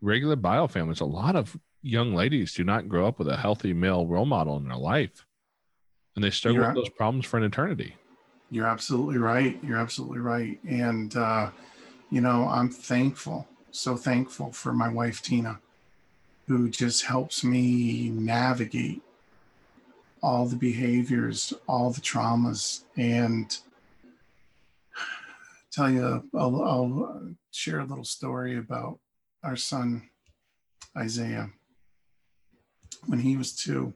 regular 0.00 0.36
bio 0.36 0.66
families, 0.66 1.00
a 1.00 1.04
lot 1.06 1.36
of 1.36 1.56
young 1.82 2.14
ladies 2.14 2.54
do 2.54 2.64
not 2.64 2.88
grow 2.88 3.06
up 3.06 3.18
with 3.18 3.28
a 3.28 3.36
healthy 3.36 3.72
male 3.72 4.06
role 4.06 4.26
model 4.26 4.56
in 4.56 4.64
their 4.64 4.76
life. 4.76 5.26
And 6.14 6.22
they 6.22 6.30
struggle 6.30 6.60
You're 6.60 6.68
with 6.68 6.76
those 6.76 6.88
problems 6.90 7.26
for 7.26 7.38
an 7.38 7.44
eternity. 7.44 7.96
You're 8.50 8.66
absolutely 8.66 9.18
right. 9.18 9.58
You're 9.62 9.78
absolutely 9.78 10.18
right. 10.18 10.58
And, 10.68 11.16
uh, 11.16 11.50
you 12.10 12.20
know, 12.20 12.46
I'm 12.48 12.68
thankful, 12.68 13.48
so 13.70 13.96
thankful 13.96 14.52
for 14.52 14.74
my 14.74 14.90
wife, 14.90 15.22
Tina, 15.22 15.58
who 16.46 16.68
just 16.68 17.04
helps 17.04 17.44
me 17.44 18.10
navigate 18.10 19.02
all 20.22 20.46
the 20.46 20.56
behaviors, 20.56 21.52
all 21.66 21.90
the 21.90 22.00
traumas. 22.00 22.84
And 22.96 23.56
tell 25.70 25.90
you, 25.90 26.28
I'll, 26.34 26.62
I'll 26.62 27.34
share 27.50 27.80
a 27.80 27.84
little 27.84 28.04
story 28.04 28.56
about 28.56 28.98
our 29.42 29.56
son, 29.56 30.08
Isaiah. 30.96 31.50
When 33.06 33.18
he 33.18 33.36
was 33.36 33.56
two, 33.56 33.94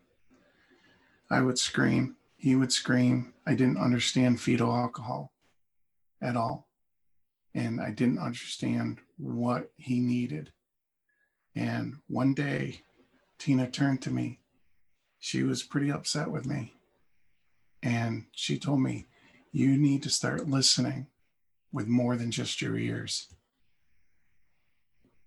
I 1.30 1.40
would 1.40 1.58
scream. 1.58 2.16
He 2.36 2.56
would 2.56 2.72
scream. 2.72 3.34
I 3.46 3.54
didn't 3.54 3.78
understand 3.78 4.40
fetal 4.40 4.74
alcohol 4.74 5.32
at 6.20 6.36
all. 6.36 6.66
And 7.54 7.80
I 7.80 7.90
didn't 7.90 8.18
understand 8.18 8.98
what 9.16 9.70
he 9.76 10.00
needed. 10.00 10.52
And 11.56 11.96
one 12.06 12.34
day, 12.34 12.82
Tina 13.38 13.68
turned 13.70 14.02
to 14.02 14.10
me. 14.10 14.40
She 15.18 15.42
was 15.42 15.62
pretty 15.62 15.90
upset 15.90 16.30
with 16.30 16.44
me. 16.44 16.74
And 17.82 18.26
she 18.32 18.58
told 18.58 18.80
me, 18.82 19.06
You 19.52 19.78
need 19.78 20.02
to 20.02 20.10
start 20.10 20.48
listening 20.48 21.06
with 21.72 21.88
more 21.88 22.16
than 22.16 22.30
just 22.30 22.60
your 22.60 22.76
ears. 22.76 23.28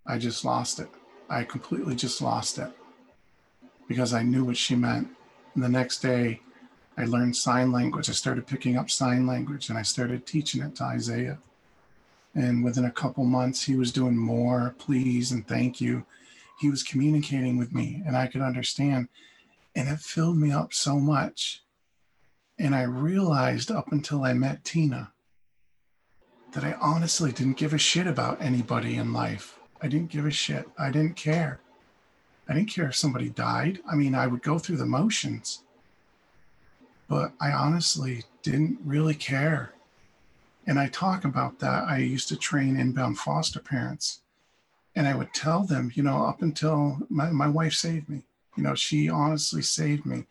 I 0.06 0.20
just 0.20 0.46
lost 0.46 0.80
it. 0.80 0.90
I 1.30 1.44
completely 1.44 1.96
just 1.96 2.22
lost 2.22 2.60
it 2.60 2.72
because 3.88 4.14
I 4.14 4.24
knew 4.24 4.46
what 4.46 4.58
she 4.58 4.76
meant. 4.76 5.10
And 5.56 5.64
the 5.64 5.70
next 5.70 6.00
day, 6.00 6.42
I 6.98 7.06
learned 7.06 7.36
sign 7.36 7.72
language. 7.72 8.10
I 8.10 8.14
started 8.14 8.46
picking 8.46 8.78
up 8.78 8.92
sign 8.92 9.26
language 9.26 9.70
and 9.70 9.78
I 9.78 9.84
started 9.84 10.26
teaching 10.26 10.62
it 10.62 10.76
to 10.76 10.84
Isaiah. 10.84 11.40
And 12.36 12.64
within 12.64 12.86
a 12.86 12.92
couple 12.92 13.24
months, 13.24 13.64
he 13.64 13.76
was 13.76 13.92
doing 13.92 14.18
more 14.18 14.76
please 14.78 15.32
and 15.32 15.48
thank 15.48 15.82
you. 15.82 16.06
He 16.60 16.70
was 16.70 16.84
communicating 16.84 17.58
with 17.58 17.74
me 17.74 18.04
and 18.06 18.16
I 18.16 18.28
could 18.28 18.42
understand. 18.42 19.10
And 19.76 19.90
it 19.90 20.00
filled 20.00 20.38
me 20.38 20.52
up 20.52 20.74
so 20.74 21.00
much. 21.00 21.64
And 22.58 22.76
I 22.76 22.84
realized 22.84 23.72
up 23.72 23.92
until 23.92 24.24
I 24.24 24.34
met 24.34 24.64
Tina 24.64 25.14
that 26.52 26.64
I 26.64 26.74
honestly 26.82 27.32
didn't 27.32 27.58
give 27.58 27.74
a 27.74 27.78
shit 27.78 28.08
about 28.08 28.42
anybody 28.42 28.96
in 28.96 29.14
life. 29.14 29.60
I 29.82 29.88
didn't 29.88 30.12
give 30.12 30.26
a 30.26 30.32
shit. 30.32 30.68
I 30.78 30.92
didn't 30.92 31.16
care. 31.16 31.62
I 32.48 32.54
didn't 32.54 32.70
care 32.70 32.88
if 32.88 32.96
somebody 32.96 33.30
died. 33.30 33.80
I 33.90 33.96
mean, 33.96 34.16
I 34.16 34.28
would 34.28 34.42
go 34.42 34.58
through 34.58 34.78
the 34.78 34.86
motions, 34.86 35.64
but 37.08 37.32
I 37.40 37.52
honestly 37.52 38.24
didn't 38.42 38.80
really 38.84 39.14
care. 39.14 39.74
And 40.70 40.80
I 40.80 40.88
talk 40.88 41.26
about 41.26 41.58
that. 41.62 41.86
I 41.88 41.98
used 41.98 42.28
to 42.28 42.38
train 42.38 42.80
inbound 42.80 43.18
foster 43.18 43.60
parents, 43.60 44.22
and 44.96 45.08
I 45.08 45.16
would 45.16 45.34
tell 45.34 45.64
them, 45.64 45.92
you 45.96 46.04
know, 46.04 46.24
up 46.24 46.44
until 46.44 47.00
my, 47.10 47.32
my 47.32 47.48
wife 47.48 47.74
saved 47.74 48.08
me, 48.08 48.22
you 48.56 48.62
know, 48.62 48.76
she 48.76 49.10
honestly 49.10 49.64
saved 49.64 50.06
me. 50.06 50.26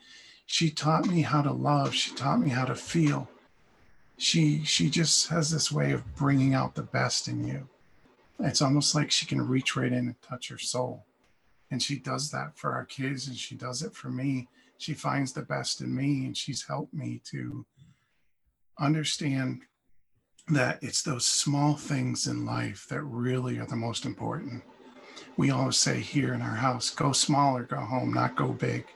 She 0.46 0.70
taught 0.70 1.08
me 1.08 1.22
how 1.22 1.42
to 1.42 1.50
love, 1.50 1.92
she 1.92 2.14
taught 2.14 2.38
me 2.38 2.50
how 2.50 2.66
to 2.66 2.76
feel. 2.76 3.28
She 4.16 4.62
she 4.64 4.88
just 4.88 5.26
has 5.26 5.50
this 5.50 5.72
way 5.72 5.90
of 5.90 6.14
bringing 6.14 6.54
out 6.54 6.76
the 6.76 6.82
best 6.82 7.26
in 7.26 7.44
you. 7.44 7.68
It's 8.38 8.62
almost 8.62 8.94
like 8.94 9.10
she 9.10 9.26
can 9.26 9.42
reach 9.42 9.74
right 9.74 9.88
in 9.88 10.06
and 10.06 10.22
touch 10.22 10.50
your 10.50 10.60
soul 10.60 11.04
and 11.70 11.82
she 11.82 11.98
does 11.98 12.30
that 12.30 12.56
for 12.56 12.74
our 12.74 12.84
kids 12.84 13.26
and 13.26 13.36
she 13.36 13.56
does 13.56 13.82
it 13.82 13.92
for 13.92 14.08
me 14.08 14.48
she 14.78 14.94
finds 14.94 15.32
the 15.32 15.42
best 15.42 15.80
in 15.80 15.94
me 15.94 16.24
and 16.26 16.36
she's 16.36 16.66
helped 16.66 16.94
me 16.94 17.20
to 17.24 17.66
understand 18.78 19.62
that 20.50 20.78
it's 20.82 21.02
those 21.02 21.26
small 21.26 21.74
things 21.74 22.26
in 22.26 22.46
life 22.46 22.86
that 22.88 23.02
really 23.02 23.58
are 23.58 23.66
the 23.66 23.76
most 23.76 24.04
important 24.04 24.62
we 25.36 25.50
always 25.50 25.76
say 25.76 26.00
here 26.00 26.34
in 26.34 26.42
our 26.42 26.56
house 26.56 26.90
go 26.90 27.12
small 27.12 27.56
or 27.56 27.64
go 27.64 27.80
home 27.80 28.12
not 28.12 28.36
go 28.36 28.48
big 28.48 28.86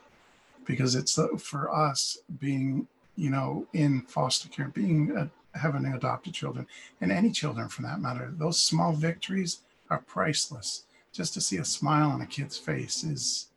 because 0.65 0.95
it's 0.95 1.15
the, 1.15 1.29
for 1.38 1.75
us 1.75 2.19
being 2.38 2.87
you 3.17 3.31
know 3.31 3.67
in 3.73 4.01
foster 4.03 4.49
care 4.49 4.69
being 4.69 5.15
a, 5.17 5.31
having 5.59 5.85
adopted 5.87 6.33
children 6.33 6.67
and 7.01 7.12
any 7.12 7.31
children 7.31 7.69
for 7.69 7.83
that 7.83 8.01
matter 8.01 8.33
those 8.38 8.61
small 8.61 8.93
victories 8.93 9.61
are 9.91 9.99
priceless 9.99 10.85
just 11.12 11.35
to 11.35 11.41
see 11.41 11.59
a 11.59 11.65
smile 11.65 12.11
on 12.11 12.23
a 12.23 12.27
kid's 12.27 12.57
face 12.57 13.05
is 13.05 13.49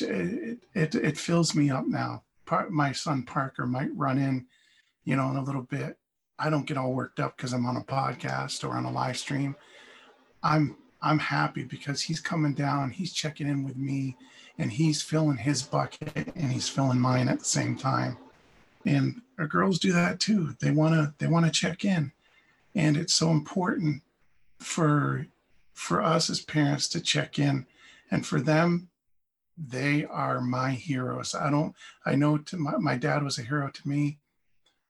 it, 0.00 0.58
it, 0.74 0.94
it 0.94 1.18
fills 1.18 1.54
me 1.54 1.70
up 1.70 1.86
now. 1.86 2.22
Part, 2.46 2.70
my 2.70 2.92
son 2.92 3.22
Parker 3.22 3.66
might 3.66 3.94
run 3.96 4.18
in, 4.18 4.46
you 5.04 5.16
know, 5.16 5.30
in 5.30 5.36
a 5.36 5.44
little 5.44 5.62
bit. 5.62 5.98
I 6.38 6.50
don't 6.50 6.66
get 6.66 6.76
all 6.76 6.92
worked 6.92 7.20
up 7.20 7.36
because 7.36 7.52
I'm 7.52 7.66
on 7.66 7.76
a 7.76 7.82
podcast 7.82 8.64
or 8.68 8.76
on 8.76 8.84
a 8.84 8.90
live 8.90 9.16
stream. 9.16 9.56
I'm 10.42 10.76
I'm 11.00 11.18
happy 11.18 11.64
because 11.64 12.02
he's 12.02 12.20
coming 12.20 12.54
down, 12.54 12.90
he's 12.90 13.12
checking 13.12 13.46
in 13.46 13.62
with 13.62 13.76
me, 13.76 14.16
and 14.58 14.72
he's 14.72 15.02
filling 15.02 15.36
his 15.36 15.62
bucket 15.62 16.32
and 16.34 16.50
he's 16.50 16.68
filling 16.68 16.98
mine 16.98 17.28
at 17.28 17.40
the 17.40 17.44
same 17.44 17.76
time. 17.76 18.16
And 18.86 19.20
our 19.38 19.46
girls 19.46 19.78
do 19.78 19.92
that 19.92 20.20
too. 20.20 20.56
They 20.60 20.70
wanna 20.70 21.14
they 21.18 21.26
wanna 21.26 21.50
check 21.50 21.84
in, 21.84 22.12
and 22.74 22.96
it's 22.96 23.14
so 23.14 23.30
important 23.30 24.02
for 24.58 25.26
for 25.74 26.02
us 26.02 26.30
as 26.30 26.40
parents 26.40 26.88
to 26.88 27.00
check 27.00 27.38
in 27.38 27.66
and 28.10 28.24
for 28.24 28.40
them 28.40 28.88
they 29.58 30.04
are 30.04 30.40
my 30.40 30.70
heroes 30.70 31.34
i 31.34 31.50
don't 31.50 31.74
i 32.06 32.14
know 32.14 32.38
to 32.38 32.56
my, 32.56 32.76
my 32.78 32.96
dad 32.96 33.22
was 33.22 33.38
a 33.38 33.42
hero 33.42 33.68
to 33.70 33.86
me 33.88 34.18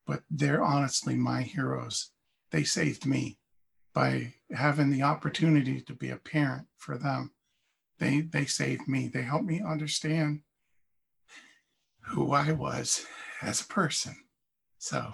but 0.07 0.23
they're 0.31 0.63
honestly 0.63 1.17
my 1.17 1.43
heroes 1.43 2.11
they 2.51 2.65
saved 2.65 3.07
me 3.07 3.39
by 3.95 4.33
having 4.53 4.91
the 4.91 5.03
opportunity 5.03 5.81
to 5.81 5.95
be 5.95 6.11
a 6.11 6.17
parent 6.17 6.67
for 6.77 6.97
them 6.99 7.33
they 7.99 8.21
they 8.21 8.45
saved 8.45 8.87
me 8.89 9.09
they 9.09 9.23
helped 9.23 9.47
me 9.47 9.63
understand 9.63 10.41
who 12.01 12.33
i 12.33 12.53
was 12.53 13.07
as 13.43 13.61
a 13.61 13.67
person 13.67 14.15
so 14.79 15.13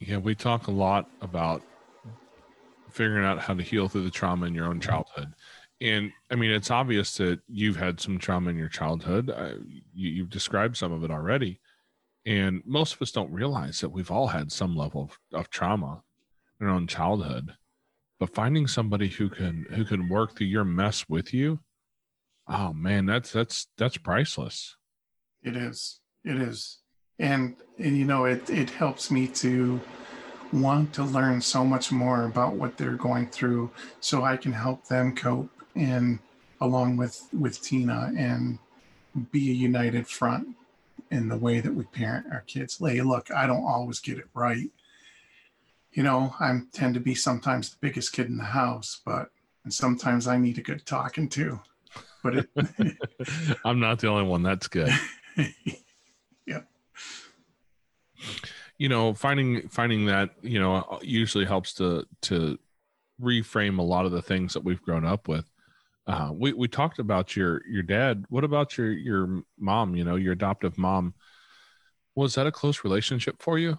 Yeah, 0.00 0.18
we 0.18 0.34
talk 0.34 0.66
a 0.66 0.72
lot 0.72 1.08
about 1.20 1.62
figuring 2.90 3.24
out 3.24 3.38
how 3.38 3.54
to 3.54 3.62
heal 3.62 3.88
through 3.88 4.04
the 4.04 4.10
trauma 4.10 4.46
in 4.46 4.54
your 4.54 4.66
own 4.66 4.80
childhood. 4.80 5.34
And 5.80 6.10
I 6.30 6.34
mean, 6.34 6.50
it's 6.50 6.70
obvious 6.70 7.16
that 7.18 7.40
you've 7.48 7.76
had 7.76 8.00
some 8.00 8.18
trauma 8.18 8.50
in 8.50 8.56
your 8.56 8.68
childhood. 8.68 9.30
Uh, 9.30 9.54
you, 9.94 10.10
you've 10.10 10.30
described 10.30 10.76
some 10.76 10.92
of 10.92 11.04
it 11.04 11.10
already. 11.10 11.60
And 12.28 12.60
most 12.66 12.92
of 12.92 13.00
us 13.00 13.10
don't 13.10 13.32
realize 13.32 13.80
that 13.80 13.88
we've 13.88 14.10
all 14.10 14.26
had 14.26 14.52
some 14.52 14.76
level 14.76 15.04
of, 15.04 15.38
of 15.38 15.48
trauma 15.48 16.02
in 16.60 16.66
our 16.66 16.74
own 16.74 16.86
childhood. 16.86 17.54
But 18.20 18.34
finding 18.34 18.66
somebody 18.66 19.08
who 19.08 19.30
can 19.30 19.64
who 19.70 19.86
can 19.86 20.10
work 20.10 20.36
through 20.36 20.48
your 20.48 20.64
mess 20.64 21.08
with 21.08 21.32
you, 21.32 21.60
oh 22.46 22.74
man, 22.74 23.06
that's 23.06 23.32
that's 23.32 23.68
that's 23.78 23.96
priceless. 23.96 24.76
It 25.42 25.56
is. 25.56 26.00
It 26.22 26.36
is. 26.36 26.80
And, 27.18 27.56
and 27.78 27.96
you 27.96 28.04
know, 28.04 28.26
it, 28.26 28.50
it 28.50 28.68
helps 28.68 29.10
me 29.10 29.26
to 29.28 29.80
want 30.52 30.92
to 30.94 31.04
learn 31.04 31.40
so 31.40 31.64
much 31.64 31.90
more 31.90 32.26
about 32.26 32.52
what 32.56 32.76
they're 32.76 32.92
going 32.92 33.28
through 33.28 33.70
so 34.00 34.24
I 34.24 34.36
can 34.36 34.52
help 34.52 34.86
them 34.86 35.16
cope 35.16 35.50
and 35.74 36.18
along 36.60 36.98
with 36.98 37.26
with 37.32 37.62
Tina 37.62 38.12
and 38.16 38.58
be 39.30 39.50
a 39.50 39.54
united 39.54 40.06
front 40.06 40.57
in 41.10 41.28
the 41.28 41.36
way 41.36 41.60
that 41.60 41.74
we 41.74 41.84
parent 41.84 42.26
our 42.32 42.42
kids. 42.42 42.80
Lay, 42.80 43.00
look, 43.00 43.30
I 43.30 43.46
don't 43.46 43.64
always 43.64 44.00
get 44.00 44.18
it 44.18 44.28
right. 44.34 44.70
You 45.92 46.02
know, 46.02 46.34
I 46.38 46.60
tend 46.72 46.94
to 46.94 47.00
be 47.00 47.14
sometimes 47.14 47.70
the 47.70 47.78
biggest 47.80 48.12
kid 48.12 48.26
in 48.26 48.36
the 48.36 48.44
house, 48.44 49.00
but 49.04 49.30
and 49.64 49.72
sometimes 49.72 50.26
I 50.26 50.38
need 50.38 50.58
a 50.58 50.62
good 50.62 50.84
talking 50.86 51.28
too. 51.28 51.60
But 52.22 52.36
it 52.36 52.48
I'm 53.64 53.80
not 53.80 53.98
the 53.98 54.08
only 54.08 54.24
one. 54.24 54.42
That's 54.42 54.68
good. 54.68 54.92
yeah. 56.46 56.60
You 58.76 58.88
know, 58.88 59.14
finding 59.14 59.68
finding 59.68 60.06
that 60.06 60.30
you 60.42 60.58
know 60.58 60.98
usually 61.02 61.44
helps 61.44 61.74
to 61.74 62.06
to 62.22 62.58
reframe 63.20 63.78
a 63.78 63.82
lot 63.82 64.06
of 64.06 64.12
the 64.12 64.22
things 64.22 64.54
that 64.54 64.64
we've 64.64 64.82
grown 64.82 65.04
up 65.04 65.28
with. 65.28 65.50
Uh, 66.08 66.30
we 66.32 66.54
we 66.54 66.66
talked 66.66 66.98
about 66.98 67.36
your 67.36 67.62
your 67.68 67.82
dad. 67.82 68.24
What 68.30 68.42
about 68.42 68.78
your 68.78 68.90
your 68.90 69.42
mom? 69.58 69.94
You 69.94 70.04
know, 70.04 70.16
your 70.16 70.32
adoptive 70.32 70.78
mom. 70.78 71.14
Was 72.14 72.34
that 72.34 72.46
a 72.46 72.52
close 72.52 72.82
relationship 72.82 73.36
for 73.40 73.58
you? 73.58 73.78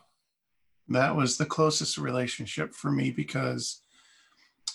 That 0.88 1.16
was 1.16 1.38
the 1.38 1.46
closest 1.46 1.98
relationship 1.98 2.74
for 2.74 2.92
me 2.92 3.12
because, 3.12 3.82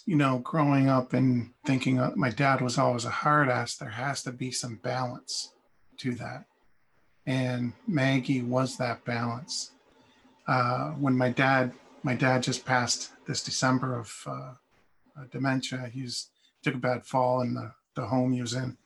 you 0.04 0.16
know, 0.16 0.38
growing 0.38 0.88
up 0.88 1.12
and 1.12 1.52
thinking 1.64 2.00
my 2.16 2.30
dad 2.30 2.60
was 2.60 2.76
always 2.76 3.04
a 3.04 3.10
hard 3.10 3.48
ass, 3.48 3.76
there 3.76 3.88
has 3.88 4.22
to 4.24 4.32
be 4.32 4.50
some 4.50 4.76
balance 4.76 5.52
to 5.98 6.14
that. 6.16 6.44
And 7.26 7.72
Maggie 7.86 8.42
was 8.42 8.76
that 8.76 9.04
balance. 9.04 9.70
Uh, 10.46 10.90
when 10.90 11.16
my 11.16 11.30
dad, 11.30 11.72
my 12.02 12.14
dad 12.14 12.42
just 12.42 12.66
passed 12.66 13.12
this 13.26 13.42
December 13.42 13.98
of 13.98 14.12
uh, 14.26 14.30
uh, 15.18 15.24
dementia. 15.32 15.90
He's 15.92 16.28
took 16.64 16.74
a 16.74 16.78
bad 16.78 17.06
fall 17.06 17.42
in 17.42 17.54
the, 17.54 17.72
the 17.94 18.06
home 18.06 18.32
he 18.32 18.40
was 18.40 18.54
in. 18.54 18.76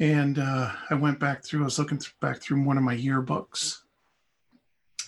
And 0.00 0.38
uh, 0.38 0.72
I 0.90 0.94
went 0.94 1.18
back 1.18 1.44
through, 1.44 1.62
I 1.62 1.64
was 1.64 1.78
looking 1.78 1.98
th- 1.98 2.14
back 2.20 2.40
through 2.40 2.62
one 2.62 2.76
of 2.76 2.84
my 2.84 2.96
yearbooks, 2.96 3.78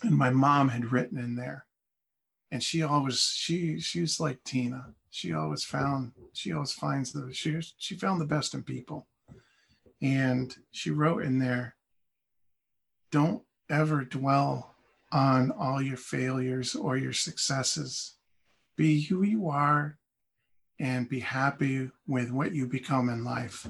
and 0.02 0.16
my 0.16 0.30
mom 0.30 0.68
had 0.68 0.92
written 0.92 1.18
in 1.18 1.36
there. 1.36 1.66
And 2.50 2.62
she 2.62 2.82
always, 2.82 3.20
she, 3.20 3.78
she's 3.78 4.18
like 4.18 4.42
Tina. 4.42 4.94
She 5.10 5.32
always 5.32 5.62
found, 5.62 6.12
she 6.32 6.52
always 6.52 6.72
finds 6.72 7.12
the, 7.12 7.32
she, 7.32 7.60
she 7.76 7.94
found 7.94 8.20
the 8.20 8.26
best 8.26 8.54
in 8.54 8.62
people. 8.62 9.06
And 10.02 10.56
she 10.72 10.90
wrote 10.90 11.22
in 11.22 11.38
there, 11.38 11.76
don't 13.12 13.42
ever 13.68 14.04
dwell 14.04 14.74
on 15.12 15.52
all 15.52 15.82
your 15.82 15.96
failures 15.96 16.74
or 16.74 16.96
your 16.96 17.12
successes. 17.12 18.14
Be 18.76 19.02
who 19.02 19.22
you 19.22 19.48
are 19.48 19.98
and 20.81 21.09
be 21.09 21.21
happy 21.21 21.90
with 22.09 22.31
what 22.31 22.53
you 22.53 22.66
become 22.66 23.09
in 23.11 23.23
life. 23.23 23.69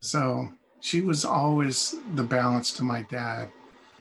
So 0.00 0.48
she 0.80 1.02
was 1.02 1.24
always 1.24 1.96
the 2.14 2.22
balance 2.22 2.72
to 2.74 2.84
my 2.84 3.02
dad. 3.02 3.50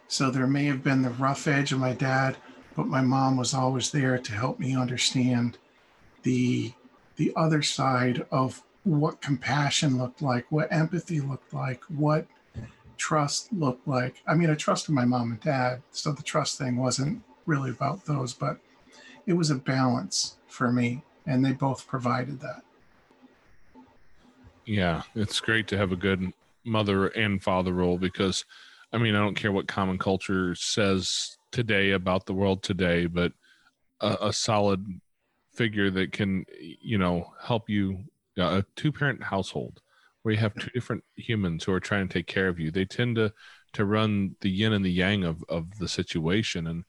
So 0.07 0.31
there 0.31 0.47
may 0.47 0.65
have 0.65 0.83
been 0.83 1.01
the 1.01 1.09
rough 1.09 1.47
edge 1.47 1.71
of 1.73 1.79
my 1.79 1.93
dad, 1.93 2.37
but 2.75 2.87
my 2.87 3.01
mom 3.01 3.35
was 3.35 3.53
always 3.53 3.91
there 3.91 4.17
to 4.17 4.31
help 4.31 4.59
me 4.59 4.75
understand 4.77 5.57
the 6.23 6.73
the 7.17 7.33
other 7.35 7.61
side 7.61 8.25
of 8.31 8.63
what 8.83 9.19
compassion 9.19 9.97
looked 9.97 10.21
like, 10.21 10.49
what 10.49 10.71
empathy 10.71 11.19
looked 11.19 11.53
like, 11.53 11.83
what 11.89 12.25
trust 12.95 13.51
looked 13.51 13.85
like. 13.85 14.21
I 14.25 14.35
mean, 14.35 14.49
I 14.49 14.55
trusted 14.55 14.95
my 14.95 15.03
mom 15.03 15.31
and 15.31 15.39
dad, 15.41 15.81
so 15.91 16.13
the 16.13 16.23
trust 16.23 16.57
thing 16.57 16.77
wasn't 16.77 17.21
really 17.45 17.71
about 17.71 18.05
those, 18.05 18.33
but 18.33 18.57
it 19.25 19.33
was 19.33 19.51
a 19.51 19.55
balance 19.55 20.37
for 20.47 20.71
me, 20.71 21.03
and 21.29 21.45
they 21.45 21.51
both 21.51 21.87
provided 21.87 22.41
that. 22.41 22.63
Yeah, 24.65 25.03
it's 25.15 25.39
great 25.39 25.67
to 25.67 25.77
have 25.77 25.91
a 25.91 25.95
good 25.95 26.33
mother 26.65 27.07
and 27.07 27.41
father 27.41 27.71
role 27.71 27.97
because, 27.97 28.45
I 28.91 28.97
mean, 28.97 29.15
I 29.15 29.19
don't 29.19 29.35
care 29.35 29.51
what 29.51 29.67
common 29.67 29.99
culture 29.99 30.55
says 30.55 31.37
today 31.51 31.91
about 31.91 32.25
the 32.25 32.33
world 32.33 32.63
today, 32.63 33.05
but 33.05 33.31
a, 34.01 34.17
a 34.23 34.33
solid 34.33 34.83
figure 35.53 35.91
that 35.91 36.11
can, 36.11 36.45
you 36.59 36.97
know, 36.97 37.31
help 37.41 37.69
you, 37.69 37.99
uh, 38.37 38.61
a 38.61 38.65
two 38.75 38.91
parent 38.91 39.23
household 39.23 39.81
where 40.23 40.33
you 40.33 40.39
have 40.39 40.55
two 40.55 40.71
different 40.73 41.03
humans 41.15 41.63
who 41.63 41.73
are 41.73 41.79
trying 41.79 42.07
to 42.07 42.13
take 42.13 42.27
care 42.27 42.47
of 42.47 42.59
you. 42.59 42.71
They 42.71 42.85
tend 42.85 43.15
to 43.17 43.31
to 43.73 43.85
run 43.85 44.35
the 44.41 44.49
yin 44.49 44.73
and 44.73 44.83
the 44.83 44.91
yang 44.91 45.23
of 45.23 45.43
of 45.47 45.77
the 45.77 45.87
situation 45.87 46.65
and 46.65 46.85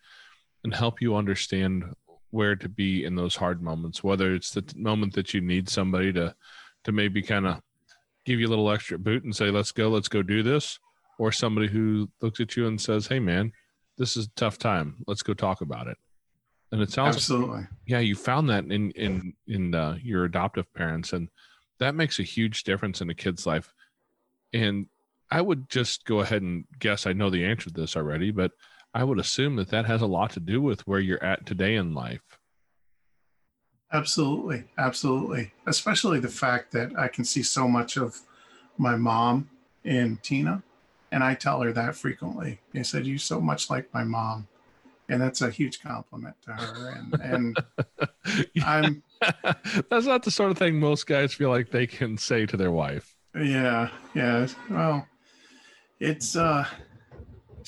and 0.65 0.75
help 0.75 1.01
you 1.01 1.15
understand 1.15 1.85
where 2.31 2.57
to 2.57 2.69
be 2.69 3.05
in 3.05 3.15
those 3.15 3.37
hard 3.37 3.63
moments 3.63 4.05
whether 4.05 4.35
it's 4.35 4.53
the 4.53 4.65
moment 4.77 5.13
that 5.15 5.35
you 5.35 5.41
need 5.41 5.69
somebody 5.69 6.13
to 6.13 6.35
to 6.85 6.93
maybe 6.93 7.23
kind 7.23 7.47
of 7.47 7.61
give 8.25 8.39
you 8.39 8.47
a 8.47 8.51
little 8.51 8.71
extra 8.71 8.99
boot 8.99 9.25
and 9.25 9.35
say 9.35 9.51
let's 9.51 9.73
go 9.73 9.89
let's 9.89 10.09
go 10.09 10.23
do 10.23 10.43
this 10.43 10.79
or 11.19 11.33
somebody 11.33 11.67
who 11.67 12.09
looks 12.21 12.41
at 12.41 12.57
you 12.57 12.67
and 12.67 12.81
says 12.81 13.07
hey 13.07 13.19
man 13.19 13.53
this 14.01 14.17
is 14.17 14.27
a 14.27 14.31
tough 14.31 14.57
time. 14.57 14.97
Let's 15.07 15.23
go 15.23 15.35
talk 15.35 15.61
about 15.61 15.87
it. 15.87 15.99
And 16.73 16.81
it 16.81 16.91
sounds 16.91 17.17
Absolutely. 17.17 17.67
yeah 17.87 17.99
you 17.99 18.15
found 18.15 18.49
that 18.49 18.65
in 18.65 18.93
in 18.93 19.35
in 19.47 19.75
uh, 19.75 19.99
your 20.03 20.25
adoptive 20.25 20.73
parents 20.73 21.13
and 21.13 21.29
that 21.79 21.95
makes 21.95 22.19
a 22.19 22.23
huge 22.23 22.65
difference 22.65 23.01
in 23.01 23.11
a 23.11 23.15
kid's 23.15 23.47
life. 23.47 23.73
And 24.53 24.87
i 25.31 25.41
would 25.41 25.69
just 25.69 26.05
go 26.07 26.21
ahead 26.21 26.43
and 26.43 26.65
guess 26.81 27.07
i 27.07 27.13
know 27.13 27.31
the 27.31 27.45
answer 27.45 27.71
to 27.71 27.81
this 27.81 27.97
already 27.97 28.33
but 28.33 28.51
i 28.95 29.05
would 29.05 29.19
assume 29.19 29.57
that 29.57 29.69
that 29.69 29.87
has 29.87 30.03
a 30.03 30.07
lot 30.07 30.31
to 30.31 30.41
do 30.41 30.61
with 30.61 30.87
where 30.87 31.01
you're 31.01 31.23
at 31.23 31.47
today 31.47 31.75
in 31.77 31.95
life 31.95 32.41
Absolutely. 33.93 34.65
Absolutely. 34.79 35.53
Especially 35.67 36.21
the 36.21 36.29
fact 36.29 36.73
that 36.73 36.97
I 36.97 37.09
can 37.09 37.25
see 37.25 37.43
so 37.43 37.67
much 37.67 37.97
of 37.97 38.21
my 38.79 38.97
mom 38.97 39.51
in 39.85 40.19
Tina. 40.23 40.63
And 41.13 41.25
I 41.25 41.35
tell 41.35 41.61
her 41.61 41.73
that 41.73 41.97
frequently. 41.97 42.61
I 42.75 42.83
said, 42.83 43.05
You're 43.05 43.19
so 43.19 43.41
much 43.41 43.69
like 43.69 43.93
my 43.93 44.05
mom. 44.05 44.47
And 45.09 45.21
that's 45.21 45.43
a 45.43 45.51
huge 45.51 45.83
compliment 45.83 46.37
to 46.43 46.53
her. 46.53 46.91
And 46.91 47.21
and 47.21 47.57
I'm 48.65 49.03
that's 49.91 50.07
not 50.07 50.23
the 50.23 50.31
sort 50.31 50.53
of 50.53 50.59
thing 50.59 50.79
most 50.79 51.09
guys 51.09 51.35
feel 51.35 51.51
like 51.51 51.71
they 51.71 51.87
can 51.87 52.17
say 52.17 52.47
to 52.47 52.57
their 52.57 52.71
wife 52.71 53.17
yeah, 53.35 53.91
yeah. 54.15 54.49
Well, 54.69 55.07
it's 56.01 56.37
uh 56.37 56.65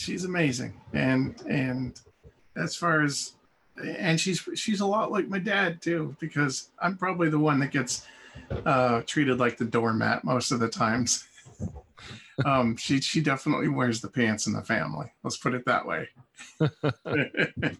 she's 0.02 0.24
amazing. 0.24 0.74
And 0.92 1.40
and 1.48 2.00
as 2.56 2.74
far 2.76 3.02
as 3.02 3.32
and 3.82 4.20
she's 4.20 4.46
she's 4.54 4.80
a 4.80 4.86
lot 4.86 5.12
like 5.12 5.28
my 5.28 5.38
dad 5.38 5.80
too, 5.80 6.16
because 6.20 6.70
I'm 6.80 6.96
probably 6.96 7.30
the 7.30 7.38
one 7.38 7.60
that 7.60 7.70
gets 7.70 8.06
uh 8.66 9.02
treated 9.06 9.38
like 9.38 9.56
the 9.56 9.64
doormat 9.64 10.24
most 10.24 10.50
of 10.50 10.60
the 10.60 10.68
times. 10.68 11.26
um 12.44 12.76
she 12.76 13.00
she 13.00 13.20
definitely 13.20 13.68
wears 13.68 14.00
the 14.00 14.08
pants 14.08 14.46
in 14.46 14.52
the 14.52 14.62
family. 14.62 15.12
Let's 15.22 15.36
put 15.36 15.54
it 15.54 15.64
that 15.66 15.86
way. 15.86 16.08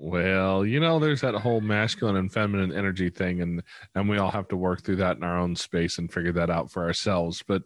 Well, 0.00 0.64
you 0.64 0.78
know, 0.78 1.00
there's 1.00 1.22
that 1.22 1.34
whole 1.34 1.60
masculine 1.60 2.14
and 2.14 2.32
feminine 2.32 2.72
energy 2.72 3.10
thing, 3.10 3.42
and 3.42 3.64
and 3.96 4.08
we 4.08 4.18
all 4.18 4.30
have 4.30 4.46
to 4.48 4.56
work 4.56 4.84
through 4.84 4.96
that 4.96 5.16
in 5.16 5.24
our 5.24 5.36
own 5.36 5.56
space 5.56 5.98
and 5.98 6.12
figure 6.12 6.30
that 6.34 6.50
out 6.50 6.70
for 6.70 6.84
ourselves. 6.84 7.42
But 7.44 7.64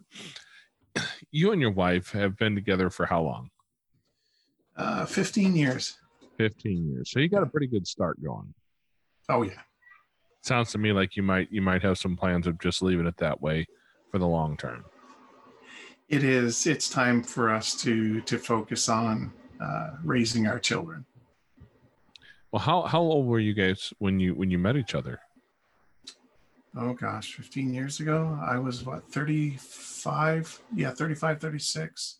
you 1.33 1.51
and 1.51 1.59
your 1.59 1.71
wife 1.71 2.11
have 2.11 2.37
been 2.37 2.55
together 2.55 2.89
for 2.89 3.05
how 3.07 3.21
long? 3.23 3.49
uh 4.77 5.05
15 5.05 5.55
years. 5.55 5.97
15 6.37 6.89
years. 6.89 7.11
So 7.11 7.19
you 7.19 7.29
got 7.29 7.43
a 7.43 7.45
pretty 7.45 7.67
good 7.67 7.85
start 7.85 8.23
going. 8.23 8.53
Oh 9.29 9.43
yeah. 9.43 9.61
Sounds 10.41 10.71
to 10.71 10.77
me 10.77 10.91
like 10.93 11.15
you 11.15 11.23
might 11.23 11.51
you 11.51 11.61
might 11.61 11.81
have 11.81 11.97
some 11.97 12.15
plans 12.15 12.47
of 12.47 12.59
just 12.59 12.81
leaving 12.81 13.05
it 13.05 13.17
that 13.17 13.41
way 13.41 13.67
for 14.11 14.17
the 14.17 14.27
long 14.27 14.57
term. 14.57 14.83
It 16.09 16.23
is 16.23 16.65
it's 16.65 16.89
time 16.89 17.21
for 17.23 17.49
us 17.53 17.75
to 17.83 18.21
to 18.21 18.37
focus 18.37 18.89
on 18.89 19.31
uh 19.61 19.91
raising 20.03 20.47
our 20.47 20.59
children. 20.59 21.05
Well, 22.51 22.61
how 22.61 22.83
how 22.83 23.01
old 23.01 23.25
were 23.27 23.39
you 23.39 23.53
guys 23.53 23.93
when 23.99 24.19
you 24.19 24.33
when 24.35 24.49
you 24.51 24.57
met 24.59 24.75
each 24.75 24.95
other? 24.95 25.19
Oh 26.75 26.93
gosh, 26.93 27.33
15 27.35 27.73
years 27.73 27.99
ago, 27.99 28.37
I 28.43 28.57
was 28.57 28.83
what 28.83 29.11
35? 29.11 30.61
Yeah, 30.75 30.91
35, 30.91 31.39
36. 31.39 32.17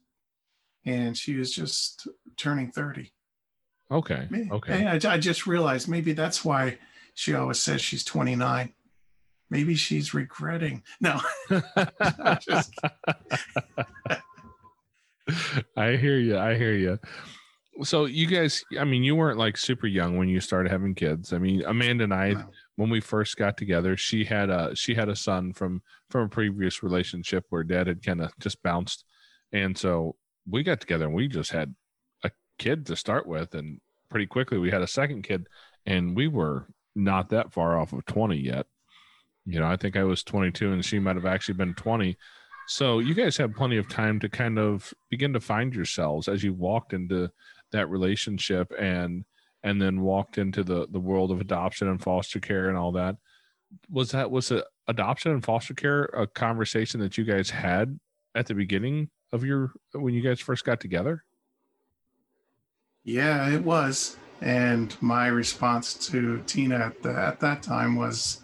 And 0.85 1.17
she 1.17 1.35
was 1.35 1.51
just 1.53 2.07
turning 2.37 2.71
30. 2.71 3.11
Okay. 3.91 4.27
Okay. 4.51 4.85
I, 4.85 4.99
I 5.13 5.17
just 5.17 5.47
realized 5.47 5.87
maybe 5.87 6.13
that's 6.13 6.45
why 6.45 6.77
she 7.15 7.33
always 7.33 7.59
says 7.61 7.81
she's 7.81 8.03
29. 8.03 8.73
Maybe 9.49 9.75
she's 9.75 10.13
regretting. 10.13 10.83
No. 10.99 11.19
Just- 12.41 12.73
I 15.77 15.95
hear 15.95 16.17
you. 16.19 16.37
I 16.37 16.55
hear 16.55 16.73
you. 16.73 16.99
So 17.81 18.05
you 18.05 18.27
guys, 18.27 18.63
I 18.79 18.83
mean, 18.83 19.03
you 19.03 19.15
weren't 19.15 19.39
like 19.39 19.57
super 19.57 19.87
young 19.87 20.17
when 20.17 20.29
you 20.29 20.39
started 20.39 20.71
having 20.71 20.93
kids. 20.93 21.33
I 21.33 21.39
mean, 21.39 21.63
Amanda 21.65 22.03
and 22.03 22.13
I, 22.13 22.33
No. 22.33 22.45
when 22.75 22.89
we 22.89 22.99
first 23.01 23.35
got 23.35 23.57
together, 23.57 23.97
she 23.97 24.23
had 24.23 24.49
a 24.51 24.75
she 24.75 24.93
had 24.93 25.09
a 25.09 25.15
son 25.15 25.53
from 25.53 25.81
from 26.09 26.25
a 26.25 26.29
previous 26.29 26.83
relationship 26.83 27.45
where 27.49 27.63
dad 27.63 27.87
had 27.87 28.03
kind 28.05 28.21
of 28.21 28.31
just 28.39 28.61
bounced, 28.61 29.05
and 29.51 29.75
so 29.77 30.15
we 30.47 30.61
got 30.61 30.81
together 30.81 31.05
and 31.05 31.15
we 31.15 31.27
just 31.27 31.51
had 31.51 31.73
a 32.23 32.31
kid 32.59 32.85
to 32.85 32.95
start 32.95 33.25
with, 33.27 33.55
and 33.55 33.79
pretty 34.09 34.27
quickly 34.27 34.59
we 34.59 34.69
had 34.69 34.81
a 34.83 34.87
second 34.87 35.23
kid, 35.23 35.47
and 35.87 36.15
we 36.15 36.27
were 36.27 36.67
not 36.95 37.29
that 37.29 37.51
far 37.51 37.77
off 37.79 37.91
of 37.91 38.05
twenty 38.05 38.37
yet. 38.37 38.67
You 39.45 39.59
know, 39.59 39.67
I 39.67 39.77
think 39.77 39.97
I 39.97 40.03
was 40.03 40.23
twenty 40.23 40.51
two, 40.51 40.71
and 40.73 40.85
she 40.85 40.99
might 40.99 41.15
have 41.15 41.25
actually 41.25 41.55
been 41.55 41.73
twenty. 41.73 42.17
So 42.67 42.99
you 42.99 43.13
guys 43.13 43.35
had 43.35 43.55
plenty 43.55 43.77
of 43.77 43.89
time 43.89 44.19
to 44.21 44.29
kind 44.29 44.57
of 44.59 44.93
begin 45.09 45.33
to 45.33 45.39
find 45.41 45.73
yourselves 45.73 46.29
as 46.29 46.43
you 46.43 46.53
walked 46.53 46.93
into 46.93 47.29
that 47.73 47.89
relationship 47.89 48.71
and 48.79 49.25
and 49.63 49.81
then 49.81 50.01
walked 50.01 50.37
into 50.37 50.63
the 50.63 50.87
the 50.89 50.99
world 50.99 51.31
of 51.31 51.41
adoption 51.41 51.87
and 51.87 52.01
foster 52.01 52.39
care 52.39 52.69
and 52.69 52.77
all 52.77 52.93
that. 52.93 53.17
Was 53.89 54.11
that 54.11 54.31
was 54.31 54.51
it 54.51 54.63
adoption 54.87 55.31
and 55.31 55.43
foster 55.43 55.73
care 55.73 56.03
a 56.05 56.27
conversation 56.27 56.99
that 57.01 57.17
you 57.17 57.23
guys 57.23 57.49
had 57.49 57.99
at 58.35 58.47
the 58.47 58.55
beginning 58.55 59.09
of 59.31 59.43
your 59.43 59.71
when 59.93 60.13
you 60.13 60.21
guys 60.21 60.39
first 60.39 60.65
got 60.65 60.79
together? 60.79 61.23
Yeah, 63.03 63.49
it 63.49 63.63
was. 63.63 64.17
And 64.41 64.95
my 65.01 65.27
response 65.27 65.93
to 66.07 66.41
Tina 66.45 66.75
at, 66.75 67.01
the, 67.01 67.11
at 67.11 67.39
that 67.39 67.63
time 67.63 67.95
was 67.95 68.41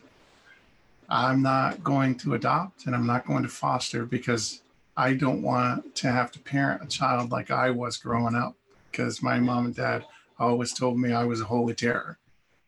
I'm 1.10 1.42
not 1.42 1.84
going 1.84 2.16
to 2.20 2.36
adopt 2.36 2.86
and 2.86 2.96
I'm 2.96 3.06
not 3.06 3.26
going 3.26 3.44
to 3.44 3.50
foster 3.50 4.06
because 4.06 4.62
I 4.96 5.14
don't 5.14 5.42
want 5.42 5.96
to 5.96 6.12
have 6.12 6.32
to 6.34 6.40
parent 6.40 6.84
a 6.84 6.88
child 6.88 7.32
like 7.32 7.52
I 7.52 7.70
was 7.72 7.98
growing 7.98 8.36
up 8.36 8.56
because 8.92 9.22
my 9.22 9.40
mom 9.40 9.66
and 9.66 9.76
dad 9.76 10.06
always 10.38 10.74
told 10.74 11.00
me 11.00 11.12
I 11.12 11.26
was 11.26 11.42
a 11.42 11.46
holy 11.46 11.74
terror 11.74 12.20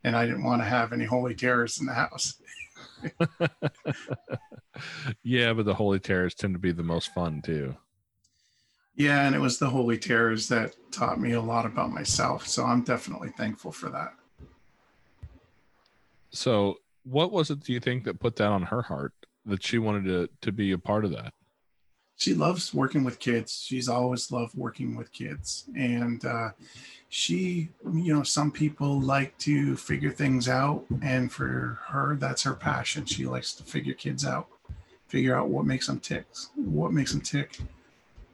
and 0.03 0.15
I 0.15 0.25
didn't 0.25 0.43
want 0.43 0.61
to 0.61 0.67
have 0.67 0.93
any 0.93 1.05
holy 1.05 1.35
terrors 1.35 1.79
in 1.79 1.85
the 1.85 1.93
house. 1.93 2.41
yeah, 5.23 5.53
but 5.53 5.65
the 5.65 5.73
holy 5.73 5.99
terrors 5.99 6.35
tend 6.35 6.53
to 6.53 6.59
be 6.59 6.71
the 6.71 6.83
most 6.83 7.13
fun 7.13 7.41
too. 7.41 7.75
Yeah, 8.95 9.25
and 9.25 9.35
it 9.35 9.39
was 9.39 9.57
the 9.57 9.69
holy 9.69 9.97
terrors 9.97 10.47
that 10.49 10.75
taught 10.91 11.19
me 11.19 11.31
a 11.31 11.41
lot 11.41 11.65
about 11.65 11.91
myself. 11.91 12.47
So 12.47 12.65
I'm 12.65 12.83
definitely 12.83 13.29
thankful 13.29 13.71
for 13.71 13.89
that. 13.89 14.13
So, 16.31 16.77
what 17.03 17.31
was 17.31 17.49
it 17.49 17.61
do 17.61 17.73
you 17.73 17.79
think 17.79 18.03
that 18.03 18.19
put 18.19 18.35
that 18.37 18.49
on 18.49 18.63
her 18.63 18.81
heart 18.81 19.13
that 19.45 19.63
she 19.63 19.79
wanted 19.79 20.05
to 20.05 20.29
to 20.41 20.51
be 20.51 20.71
a 20.71 20.77
part 20.77 21.03
of 21.05 21.11
that? 21.11 21.33
She 22.21 22.35
loves 22.35 22.71
working 22.71 23.03
with 23.03 23.17
kids. 23.17 23.63
She's 23.67 23.89
always 23.89 24.31
loved 24.31 24.55
working 24.55 24.95
with 24.95 25.11
kids, 25.11 25.65
and 25.75 26.23
uh, 26.23 26.49
she, 27.09 27.69
you 27.91 28.13
know, 28.13 28.21
some 28.21 28.51
people 28.51 29.01
like 29.01 29.35
to 29.39 29.75
figure 29.75 30.11
things 30.11 30.47
out, 30.47 30.85
and 31.01 31.31
for 31.31 31.79
her, 31.87 32.15
that's 32.17 32.43
her 32.43 32.53
passion. 32.53 33.05
She 33.05 33.25
likes 33.25 33.53
to 33.53 33.63
figure 33.63 33.95
kids 33.95 34.23
out, 34.23 34.49
figure 35.07 35.35
out 35.35 35.49
what 35.49 35.65
makes 35.65 35.87
them 35.87 35.99
tick, 35.99 36.27
what 36.53 36.93
makes 36.93 37.11
them 37.11 37.21
tick, 37.21 37.57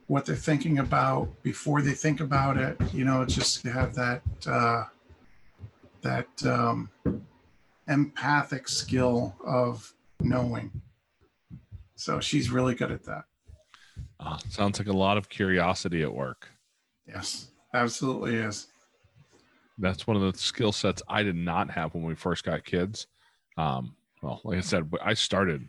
what 0.08 0.26
they're 0.26 0.36
thinking 0.36 0.80
about 0.80 1.30
before 1.42 1.82
they 1.82 1.94
think 1.94 2.20
about 2.20 2.58
it. 2.58 2.76
You 2.94 3.06
know, 3.06 3.24
just 3.24 3.62
to 3.62 3.72
have 3.72 3.96
that 3.96 4.22
uh, 4.46 4.84
that 6.02 6.46
um, 6.46 6.90
empathic 7.88 8.68
skill 8.68 9.34
of 9.46 9.94
knowing. 10.20 10.82
So 11.96 12.20
she's 12.20 12.52
really 12.52 12.76
good 12.76 12.92
at 12.92 13.06
that. 13.06 13.24
Oh, 14.20 14.38
sounds 14.50 14.80
like 14.80 14.88
a 14.88 14.94
lot 14.94 15.18
of 15.18 15.30
curiosity 15.30 16.02
at 16.04 16.14
work. 16.14 16.50
Yes, 17.08 17.52
absolutely 17.74 18.36
is. 18.36 18.68
That's 19.78 20.08
one 20.08 20.18
of 20.18 20.24
the 20.24 20.38
skill 20.38 20.72
sets 20.72 21.04
I 21.08 21.24
did 21.24 21.36
not 21.36 21.70
have 21.70 21.94
when 21.94 22.04
we 22.04 22.16
first 22.16 22.44
got 22.44 22.66
kids. 22.66 23.08
Um, 23.58 23.96
well, 24.24 24.42
like 24.44 24.58
I 24.58 24.62
said, 24.62 24.92
I 25.04 25.14
started 25.14 25.68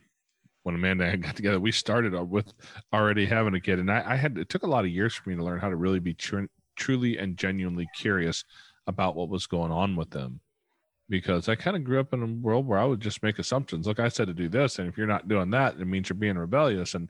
when 0.62 0.74
Amanda 0.74 1.04
and 1.04 1.12
I 1.12 1.16
got 1.26 1.36
together. 1.36 1.60
We 1.60 1.72
started 1.72 2.14
with 2.28 2.52
already 2.92 3.26
having 3.26 3.54
a 3.54 3.60
kid, 3.60 3.78
and 3.78 3.90
I, 3.90 4.12
I 4.12 4.16
had 4.16 4.38
it 4.38 4.48
took 4.48 4.62
a 4.62 4.68
lot 4.68 4.84
of 4.84 4.90
years 4.90 5.14
for 5.14 5.28
me 5.28 5.36
to 5.36 5.44
learn 5.44 5.60
how 5.60 5.68
to 5.68 5.76
really 5.76 6.00
be 6.00 6.14
tr- 6.14 6.44
truly 6.76 7.18
and 7.18 7.36
genuinely 7.36 7.86
curious 7.94 8.44
about 8.86 9.14
what 9.14 9.28
was 9.28 9.46
going 9.46 9.70
on 9.70 9.94
with 9.94 10.10
them 10.10 10.40
because 11.08 11.48
I 11.48 11.54
kind 11.54 11.76
of 11.76 11.84
grew 11.84 12.00
up 12.00 12.12
in 12.12 12.22
a 12.22 12.26
world 12.26 12.66
where 12.66 12.78
I 12.78 12.84
would 12.84 13.00
just 13.00 13.22
make 13.22 13.38
assumptions. 13.38 13.86
Look, 13.86 13.98
I 13.98 14.08
said 14.08 14.26
to 14.26 14.34
do 14.34 14.48
this, 14.48 14.78
and 14.78 14.88
if 14.88 14.98
you're 14.98 15.06
not 15.06 15.28
doing 15.28 15.50
that, 15.50 15.74
it 15.80 15.86
means 15.86 16.08
you're 16.08 16.16
being 16.16 16.36
rebellious. 16.36 16.94
And 16.94 17.08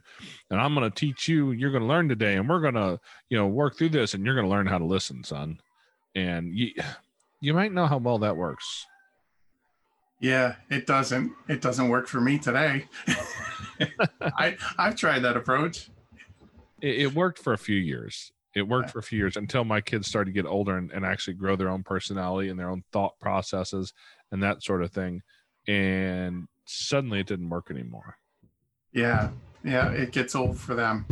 and 0.49 0.59
I'm 0.59 0.73
going 0.73 0.89
to 0.89 0.95
teach 0.95 1.27
you. 1.27 1.51
You're 1.51 1.71
going 1.71 1.83
to 1.83 1.89
learn 1.89 2.07
today, 2.07 2.35
and 2.35 2.47
we're 2.47 2.61
going 2.61 2.75
to 2.75 2.99
you 3.29 3.37
know 3.37 3.47
work 3.47 3.77
through 3.77 3.89
this, 3.89 4.13
and 4.13 4.25
you're 4.25 4.35
going 4.35 4.45
to 4.45 4.51
learn 4.51 4.67
how 4.67 4.77
to 4.77 4.85
listen, 4.85 5.23
son. 5.23 5.59
And 6.15 6.53
you 6.57 6.71
you 7.41 7.53
might 7.53 7.73
know 7.73 7.87
how 7.87 7.97
well 7.97 8.19
that 8.19 8.37
works. 8.37 8.85
Yeah, 10.21 10.55
it 10.69 10.85
doesn't. 10.85 11.31
It 11.47 11.61
doesn't 11.61 11.89
work 11.89 12.07
for 12.07 12.21
me 12.21 12.37
today. 12.39 12.85
I 14.21 14.57
I've 14.77 14.95
tried 14.95 15.19
that 15.19 15.37
approach. 15.37 15.89
It, 16.81 16.99
it 17.01 17.13
worked 17.13 17.39
for 17.39 17.53
a 17.53 17.57
few 17.57 17.77
years 17.77 18.31
it 18.55 18.63
worked 18.63 18.89
for 18.89 18.99
a 18.99 19.03
few 19.03 19.19
years 19.19 19.37
until 19.37 19.63
my 19.63 19.79
kids 19.81 20.07
started 20.07 20.33
to 20.33 20.41
get 20.41 20.49
older 20.49 20.77
and, 20.77 20.91
and 20.91 21.05
actually 21.05 21.35
grow 21.35 21.55
their 21.55 21.69
own 21.69 21.83
personality 21.83 22.49
and 22.49 22.59
their 22.59 22.69
own 22.69 22.83
thought 22.91 23.19
processes 23.19 23.93
and 24.31 24.41
that 24.41 24.63
sort 24.63 24.83
of 24.83 24.91
thing. 24.91 25.21
And 25.67 26.47
suddenly 26.65 27.19
it 27.19 27.27
didn't 27.27 27.49
work 27.49 27.69
anymore. 27.69 28.17
Yeah. 28.91 29.29
Yeah 29.63 29.91
it 29.91 30.11
gets 30.11 30.35
old 30.35 30.57
for 30.57 30.73
them. 30.73 31.05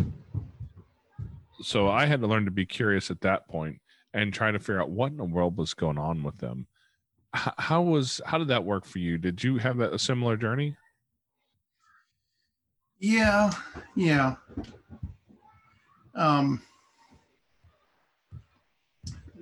So 1.62 1.88
i 1.90 2.06
had 2.06 2.22
to 2.22 2.28
learn 2.28 2.46
to 2.46 2.52
be 2.52 2.66
curious 2.66 3.10
at 3.10 3.22
that 3.22 3.48
point 3.48 3.82
and 4.14 4.34
try 4.34 4.52
to 4.52 4.60
figure 4.60 4.82
out 4.82 4.90
what 4.90 5.12
in 5.12 5.18
the 5.18 5.24
world 5.24 5.58
was 5.58 5.74
going 5.74 5.98
on 5.98 6.24
with 6.24 6.38
them. 6.38 6.68
H- 7.36 7.54
how 7.58 7.82
was 7.82 8.22
how 8.26 8.38
did 8.38 8.48
that 8.48 8.64
work 8.64 8.86
for 8.86 9.00
you? 9.00 9.18
Did 9.18 9.44
you 9.44 9.58
have 9.58 9.78
that, 9.78 9.94
a 9.94 10.00
similar 10.00 10.38
journey? 10.38 10.76
Yeah. 13.00 13.52
Yeah. 13.96 14.36
Um 16.16 16.62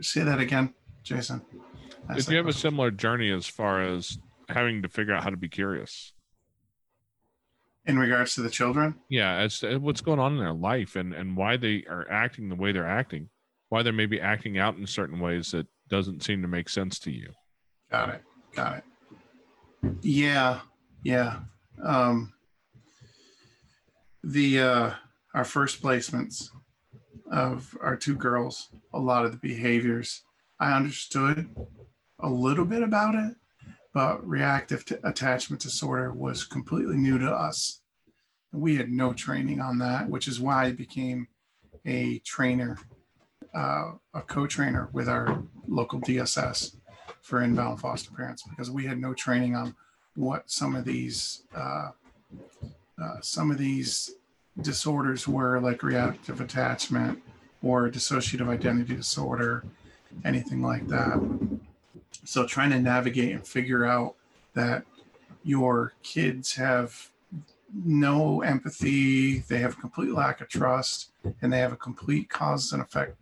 say 0.01 0.23
that 0.23 0.39
again, 0.39 0.73
Jason. 1.03 1.41
Did 2.13 2.27
you 2.27 2.37
have 2.37 2.47
a 2.47 2.53
similar 2.53 2.91
journey 2.91 3.31
as 3.31 3.47
far 3.47 3.81
as 3.81 4.17
having 4.49 4.81
to 4.83 4.89
figure 4.89 5.13
out 5.13 5.23
how 5.23 5.29
to 5.29 5.37
be 5.37 5.49
curious? 5.49 6.13
In 7.87 7.99
regards 7.99 8.35
to 8.35 8.41
the 8.41 8.49
children? 8.49 8.95
Yeah, 9.09 9.35
as 9.35 9.59
to 9.59 9.77
what's 9.77 10.01
going 10.01 10.19
on 10.19 10.33
in 10.33 10.39
their 10.39 10.53
life 10.53 10.95
and, 10.95 11.13
and 11.13 11.37
why 11.37 11.57
they 11.57 11.83
are 11.89 12.09
acting 12.09 12.49
the 12.49 12.55
way 12.55 12.71
they're 12.71 12.87
acting, 12.87 13.29
why 13.69 13.83
they're 13.83 13.93
maybe 13.93 14.19
acting 14.19 14.57
out 14.57 14.77
in 14.77 14.87
certain 14.87 15.19
ways 15.19 15.51
that 15.51 15.67
doesn't 15.89 16.23
seem 16.23 16.41
to 16.41 16.47
make 16.47 16.69
sense 16.69 16.97
to 16.99 17.11
you. 17.11 17.31
Got 17.91 18.09
it. 18.09 18.21
Got 18.55 18.77
it. 18.77 18.83
Yeah. 20.01 20.61
Yeah. 21.03 21.39
Um, 21.83 22.33
the 24.23 24.59
uh, 24.59 24.91
our 25.35 25.43
first 25.43 25.81
placements 25.83 26.49
of 27.31 27.77
our 27.81 27.95
two 27.95 28.15
girls, 28.15 28.69
a 28.93 28.99
lot 28.99 29.25
of 29.25 29.31
the 29.31 29.37
behaviors. 29.37 30.23
I 30.59 30.73
understood 30.73 31.49
a 32.19 32.29
little 32.29 32.65
bit 32.65 32.83
about 32.83 33.15
it, 33.15 33.35
but 33.93 34.25
reactive 34.27 34.85
attachment 35.03 35.61
disorder 35.61 36.11
was 36.11 36.43
completely 36.43 36.97
new 36.97 37.17
to 37.19 37.31
us. 37.31 37.81
We 38.53 38.77
had 38.77 38.89
no 38.89 39.13
training 39.13 39.59
on 39.59 39.79
that, 39.79 40.09
which 40.09 40.27
is 40.27 40.39
why 40.39 40.65
I 40.65 40.71
became 40.71 41.27
a 41.85 42.19
trainer, 42.19 42.77
uh, 43.53 43.93
a 44.13 44.21
co 44.21 44.47
trainer 44.47 44.89
with 44.93 45.09
our 45.09 45.43
local 45.67 45.99
DSS 45.99 46.77
for 47.21 47.41
inbound 47.41 47.81
foster 47.81 48.11
parents, 48.11 48.43
because 48.49 48.71
we 48.71 48.85
had 48.85 48.99
no 48.99 49.13
training 49.13 49.55
on 49.55 49.75
what 50.15 50.49
some 50.49 50.75
of 50.75 50.85
these. 50.85 51.43
Uh, 51.53 51.89
uh, 53.01 53.19
some 53.21 53.51
of 53.51 53.57
these 53.57 54.15
disorders 54.61 55.27
were 55.27 55.59
like 55.59 55.83
reactive 55.83 56.41
attachment 56.41 57.21
or 57.61 57.89
dissociative 57.89 58.47
identity 58.47 58.95
disorder, 58.95 59.63
anything 60.23 60.61
like 60.61 60.87
that. 60.87 61.19
So 62.23 62.45
trying 62.45 62.71
to 62.71 62.79
navigate 62.79 63.33
and 63.33 63.45
figure 63.45 63.85
out 63.85 64.15
that 64.53 64.85
your 65.43 65.93
kids 66.03 66.55
have 66.55 67.11
no 67.73 68.41
empathy, 68.41 69.39
they 69.39 69.59
have 69.59 69.73
a 69.73 69.81
complete 69.81 70.11
lack 70.11 70.41
of 70.41 70.47
trust, 70.47 71.11
and 71.41 71.51
they 71.51 71.59
have 71.59 71.73
a 71.73 71.77
complete 71.77 72.29
cause 72.29 72.71
and 72.71 72.81
effect. 72.81 73.17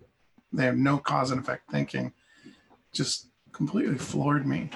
They 0.52 0.65
have 0.65 0.78
no 0.78 1.00
cause 1.00 1.32
and 1.32 1.39
effect 1.41 1.72
thinking. 1.72 2.13
Just 2.91 3.28
completely 3.52 3.98
floored 3.98 4.46
me. 4.46 4.69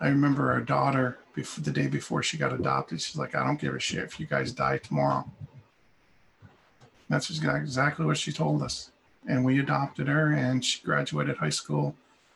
I 0.00 0.08
remember 0.08 0.50
our 0.50 0.60
daughter 0.60 1.18
before 1.34 1.64
the 1.64 1.70
day 1.70 1.86
before 1.86 2.22
she 2.22 2.36
got 2.36 2.52
adopted. 2.52 3.00
She's 3.00 3.16
like, 3.16 3.34
I 3.34 3.44
don't 3.44 3.60
give 3.60 3.74
a 3.74 3.80
shit 3.80 4.04
if 4.04 4.20
you 4.20 4.26
guys 4.26 4.52
die 4.52 4.78
tomorrow. 4.78 5.30
That's 7.08 7.30
exactly 7.30 8.06
what 8.06 8.18
she 8.18 8.32
told 8.32 8.62
us. 8.62 8.90
And 9.28 9.44
we 9.44 9.60
adopted 9.60 10.08
her, 10.08 10.32
and 10.32 10.64
she 10.64 10.82
graduated 10.82 11.36
high 11.36 11.50
school 11.50 11.94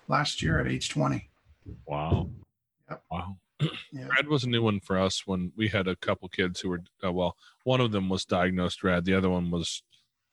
last 0.08 0.42
year 0.42 0.60
at 0.60 0.68
age 0.68 0.88
20. 0.90 1.28
Wow. 1.86 2.28
Yep. 2.90 3.02
Wow. 3.10 3.36
Yeah. 3.90 4.08
Rad 4.08 4.28
was 4.28 4.44
a 4.44 4.50
new 4.50 4.62
one 4.62 4.80
for 4.80 4.98
us 4.98 5.26
when 5.26 5.50
we 5.56 5.68
had 5.68 5.88
a 5.88 5.96
couple 5.96 6.28
kids 6.28 6.60
who 6.60 6.68
were, 6.68 6.82
uh, 7.02 7.10
well, 7.10 7.36
one 7.64 7.80
of 7.80 7.90
them 7.90 8.10
was 8.10 8.26
diagnosed 8.26 8.84
rad. 8.84 9.06
The 9.06 9.14
other 9.14 9.30
one 9.30 9.50
was 9.50 9.82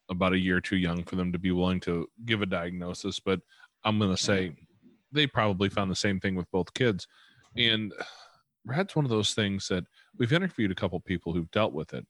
about 0.10 0.34
a 0.34 0.40
year 0.40 0.60
too 0.60 0.76
young 0.76 1.06
for 1.06 1.16
them 1.16 1.32
to 1.32 1.40
be 1.40 1.52
willing 1.52 1.80
to 1.82 2.10
give 2.26 2.42
a 2.42 2.46
diagnosis. 2.46 3.22
But 3.22 3.40
I'm 3.86 3.98
going 3.98 4.14
to 4.14 4.22
say 4.22 4.58
they 5.14 5.26
probably 5.26 5.70
found 5.70 5.90
the 5.90 5.96
same 5.96 6.20
thing 6.20 6.36
with 6.36 6.52
both 6.52 6.74
kids. 6.74 7.08
And 7.56 7.94
rad's 8.66 8.96
one 8.96 9.06
of 9.06 9.12
those 9.12 9.34
things 9.34 9.70
that 9.70 9.86
we've 10.18 10.34
interviewed 10.34 10.72
a 10.72 10.76
couple 10.76 11.00
people 11.00 11.34
who've 11.34 11.52
dealt 11.52 11.72
with 11.72 11.94
it. 11.94 12.06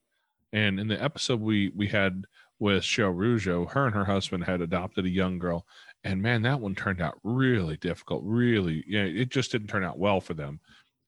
And 0.54 0.80
in 0.80 0.88
the 0.88 1.04
episode 1.04 1.42
we 1.42 1.72
we 1.76 1.88
had 1.88 2.26
with 2.60 2.84
Cheryl 2.84 3.16
Rougeau, 3.16 3.70
her 3.72 3.88
and 3.88 3.96
her 3.96 4.06
husband 4.06 4.46
had 4.46 4.62
adopted 4.62 5.06
a 5.06 5.10
young 5.10 5.40
girl, 5.40 5.66
and 6.04 6.22
man, 6.22 6.44
that 6.44 6.62
one 6.62 6.76
turned 6.76 7.02
out 7.02 7.20
really 7.24 7.76
difficult. 7.78 8.22
Really, 8.24 8.84
yeah, 8.88 9.04
it 9.04 9.30
just 9.30 9.52
didn't 9.52 9.68
turn 9.68 9.84
out 9.84 9.98
well 9.98 10.22
for 10.22 10.34
them. 10.36 10.60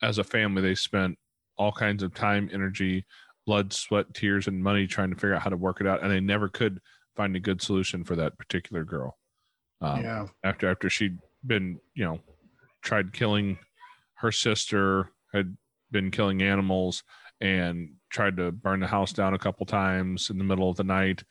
As 0.02 0.18
a 0.18 0.24
family, 0.24 0.62
they 0.62 0.76
spent 0.76 1.18
all 1.58 1.72
kinds 1.72 2.04
of 2.04 2.14
time, 2.14 2.50
energy, 2.52 3.06
blood, 3.46 3.72
sweat, 3.72 4.14
tears, 4.14 4.48
and 4.48 4.64
money 4.64 4.88
trying 4.88 5.12
to 5.12 5.16
figure 5.16 5.36
out 5.36 5.44
how 5.44 5.50
to 5.50 5.58
work 5.58 5.80
it 5.80 5.88
out, 5.88 6.02
and 6.02 6.12
they 6.12 6.20
never 6.20 6.50
could 6.50 6.82
find 7.16 7.36
a 7.36 7.40
good 7.40 7.62
solution 7.62 8.04
for 8.04 8.16
that 8.16 8.38
particular 8.38 8.84
girl. 8.84 9.18
Um, 9.80 10.02
yeah. 10.02 10.26
After 10.44 10.70
after 10.70 10.90
she'd 10.90 11.20
been, 11.46 11.80
you 11.94 12.04
know, 12.04 12.20
tried 12.82 13.14
killing 13.14 13.60
her 14.16 14.32
sister, 14.32 15.12
had 15.34 15.56
been 15.92 16.10
killing 16.12 16.42
animals, 16.42 17.04
and 17.42 17.95
tried 18.10 18.38
to 18.38 18.52
burn 18.52 18.80
the 18.80 18.88
house 18.88 19.12
down 19.14 19.34
a 19.34 19.40
couple 19.40 19.66
times 19.66 20.30
in 20.30 20.38
the 20.38 20.44
middle 20.44 20.70
of 20.70 20.78
the 20.78 20.84
night. 20.84 21.24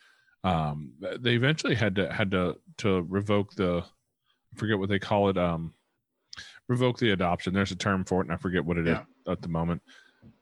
Um, 0.42 0.92
they 1.20 1.34
eventually 1.34 1.74
had 1.74 1.94
to 1.96 2.12
had 2.12 2.30
to 2.32 2.56
to 2.78 3.02
revoke 3.02 3.54
the 3.54 3.82
I 3.84 4.58
forget 4.58 4.78
what 4.78 4.88
they 4.88 4.98
call 4.98 5.28
it 5.30 5.38
um, 5.38 5.74
revoke 6.68 6.98
the 6.98 7.10
adoption. 7.10 7.54
There's 7.54 7.72
a 7.72 7.76
term 7.76 8.04
for 8.04 8.20
it, 8.20 8.26
and 8.26 8.32
I 8.32 8.36
forget 8.36 8.64
what 8.64 8.76
it 8.78 8.86
Yeah. 8.86 9.00
is 9.00 9.06
at 9.28 9.42
the 9.42 9.48
moment. 9.48 9.82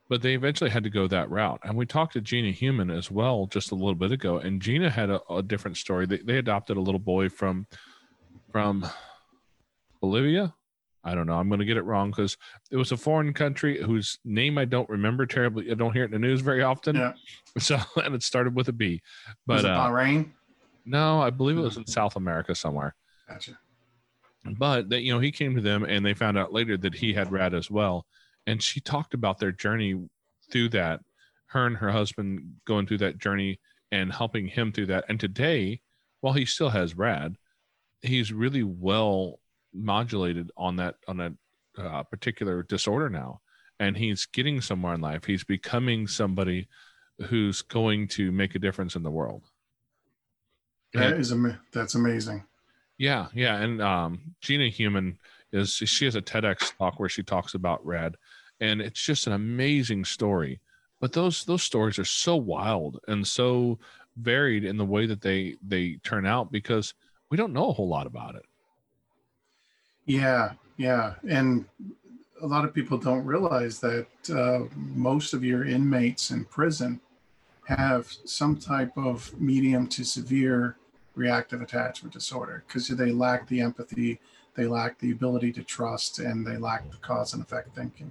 but 0.09 0.21
they 0.21 0.35
eventually 0.35 0.68
had 0.68 0.85
to 0.85 0.90
go 0.90 1.07
that 1.09 1.31
route. 1.31 1.59
And 1.64 1.75
we 1.75 1.87
talked 1.87 2.12
to 2.14 2.21
Gina 2.21 2.51
Human 2.51 2.90
as 2.90 3.11
well 3.11 3.47
just 3.47 3.71
a 3.71 3.75
little 3.75 3.95
bit 3.95 4.12
ago, 4.12 4.37
and 4.38 4.61
Gina 4.61 4.90
had 4.90 5.09
a, 5.09 5.21
a 5.31 5.42
different 5.42 5.79
story. 5.79 6.05
They, 6.05 6.18
they 6.18 6.37
adopted 6.37 6.77
a 6.77 6.81
little 6.83 6.99
boy 7.01 7.29
from 7.31 7.66
from 8.51 8.85
Bolivia. 10.01 10.55
I 11.05 11.15
don't 11.15 11.27
know. 11.27 11.35
I'm 11.35 11.49
going 11.49 11.61
to 11.61 11.67
get 11.67 11.77
it 11.77 11.85
wrong 11.85 12.11
because 12.11 12.37
it 12.71 12.77
was 12.77 12.93
a 12.93 12.97
foreign 12.97 13.33
country 13.33 13.83
whose 13.83 14.19
name 14.25 14.57
I 14.57 14.65
don't 14.65 14.88
remember 14.88 15.27
terribly. 15.27 15.71
I 15.71 15.75
don't 15.75 15.93
hear 15.93 16.05
it 16.05 16.07
in 16.07 16.12
the 16.12 16.19
news 16.19 16.41
very 16.41 16.62
often. 16.62 16.97
Yeah. 16.97 17.12
So, 17.59 17.79
and 18.03 18.15
it 18.15 18.23
started 18.23 18.55
with 18.55 18.69
a 18.69 18.73
B. 18.73 19.03
But 19.47 19.57
was 19.57 19.65
it 19.65 19.71
uh, 19.71 19.88
Bahrain? 19.91 20.31
no, 20.87 21.21
I 21.21 21.29
believe 21.29 21.59
it 21.59 21.61
was 21.61 21.77
in 21.77 21.87
South 21.87 22.17
America 22.17 22.55
somewhere. 22.55 22.95
Gotcha. 23.29 23.59
But 24.57 24.88
that 24.88 25.03
you 25.03 25.12
know, 25.12 25.21
he 25.21 25.31
came 25.31 25.55
to 25.55 25.61
them, 25.61 25.85
and 25.85 26.05
they 26.05 26.15
found 26.15 26.38
out 26.38 26.55
later 26.55 26.79
that 26.79 26.95
he 26.95 27.12
had 27.12 27.31
rad 27.31 27.53
as 27.53 27.71
well. 27.71 28.07
And 28.47 28.62
she 28.62 28.81
talked 28.81 29.12
about 29.12 29.38
their 29.38 29.53
journey 29.53 30.09
through 30.51 30.71
that. 30.71 31.01
Her 31.49 31.67
and 31.67 31.77
her 31.77 31.91
husband 31.91 32.55
going 32.67 32.87
through 32.87 32.99
that 32.99 33.19
journey 33.19 33.61
and 33.91 34.11
helping 34.11 34.47
him 34.47 34.73
through 34.73 34.87
that. 34.87 35.05
And 35.11 35.21
today, 35.21 35.83
while 36.21 36.33
he 36.33 36.47
still 36.47 36.71
has 36.71 36.97
rad, 36.97 37.37
he's 38.01 38.33
really 38.33 38.62
well 38.62 39.41
modulated 39.74 40.50
on 40.56 40.76
that 40.76 40.96
on 41.08 41.16
that 41.18 41.32
uh, 41.78 42.02
particular 42.04 42.62
disorder 42.62 43.08
now, 43.08 43.40
and 43.80 43.96
he's 43.96 44.26
getting 44.26 44.61
somewhere 44.61 44.94
in 44.94 45.00
life. 45.00 45.24
He's 45.24 45.44
becoming 45.44 46.06
somebody 46.06 46.68
who's 47.26 47.62
going 47.62 48.08
to 48.08 48.32
make 48.32 48.54
a 48.54 48.58
difference 48.58 48.96
in 48.96 49.02
the 49.02 49.11
world. 49.11 49.44
That 50.94 51.12
And- 51.12 51.20
is 51.20 51.32
ama- 51.32 51.61
that's 51.72 51.94
amazing. 51.94 52.44
yeah, 52.98 53.28
yeah, 53.35 53.56
and 53.61 53.80
um, 53.80 54.35
Gina 54.40 54.68
Human 54.68 55.18
is 55.52 55.72
she 55.74 56.04
has 56.04 56.16
a 56.16 56.22
TEDx 56.22 56.76
talk 56.76 56.98
where 56.98 57.08
she 57.08 57.22
talks 57.22 57.54
about 57.54 57.85
Rad, 57.85 58.16
and 58.61 58.80
it's 58.80 59.02
just 59.02 59.26
an 59.26 59.32
amazing 59.32 60.04
story. 60.04 60.61
But 61.00 61.12
those 61.12 61.44
those 61.44 61.62
stories 61.62 61.98
are 61.98 62.04
so 62.04 62.37
wild 62.37 63.00
and 63.08 63.26
so 63.26 63.78
varied 64.16 64.64
in 64.64 64.76
the 64.76 64.85
way 64.85 65.06
that 65.06 65.20
they 65.22 65.56
they 65.66 65.94
turn 66.04 66.26
out 66.26 66.52
because 66.52 66.94
we 67.30 67.37
don't 67.37 67.52
know 67.54 67.70
a 67.70 67.72
whole 67.72 67.88
lot 67.88 68.06
about 68.06 68.35
it. 68.35 68.44
Yeah, 70.07 70.53
yeah, 70.77 71.15
and 71.29 71.65
a 72.41 72.47
lot 72.47 72.65
of 72.65 72.75
people 72.75 72.99
don't 72.99 73.25
realize 73.25 73.79
that 73.81 74.07
uh, 74.35 74.65
most 74.75 75.33
of 75.33 75.45
your 75.45 75.65
inmates 75.65 76.31
in 76.31 76.45
prison 76.45 77.01
have 77.67 78.12
some 78.25 78.57
type 78.57 78.93
of 78.97 79.33
medium 79.41 79.87
to 79.87 80.05
severe 80.05 80.77
reactive 81.15 81.62
attachment 81.62 82.12
disorder 82.12 82.65
because 82.67 82.88
they 82.88 83.12
lack 83.12 83.47
the 83.49 83.61
empathy, 83.61 84.19
they 84.57 84.67
lack 84.67 84.99
the 84.99 85.12
ability 85.12 85.53
to 85.53 85.62
trust, 85.62 86.19
and 86.19 86.45
they 86.45 86.57
lack 86.57 86.91
the 86.91 86.97
cause 86.97 87.33
and 87.33 87.43
effect 87.43 87.75
thinking. 87.75 88.11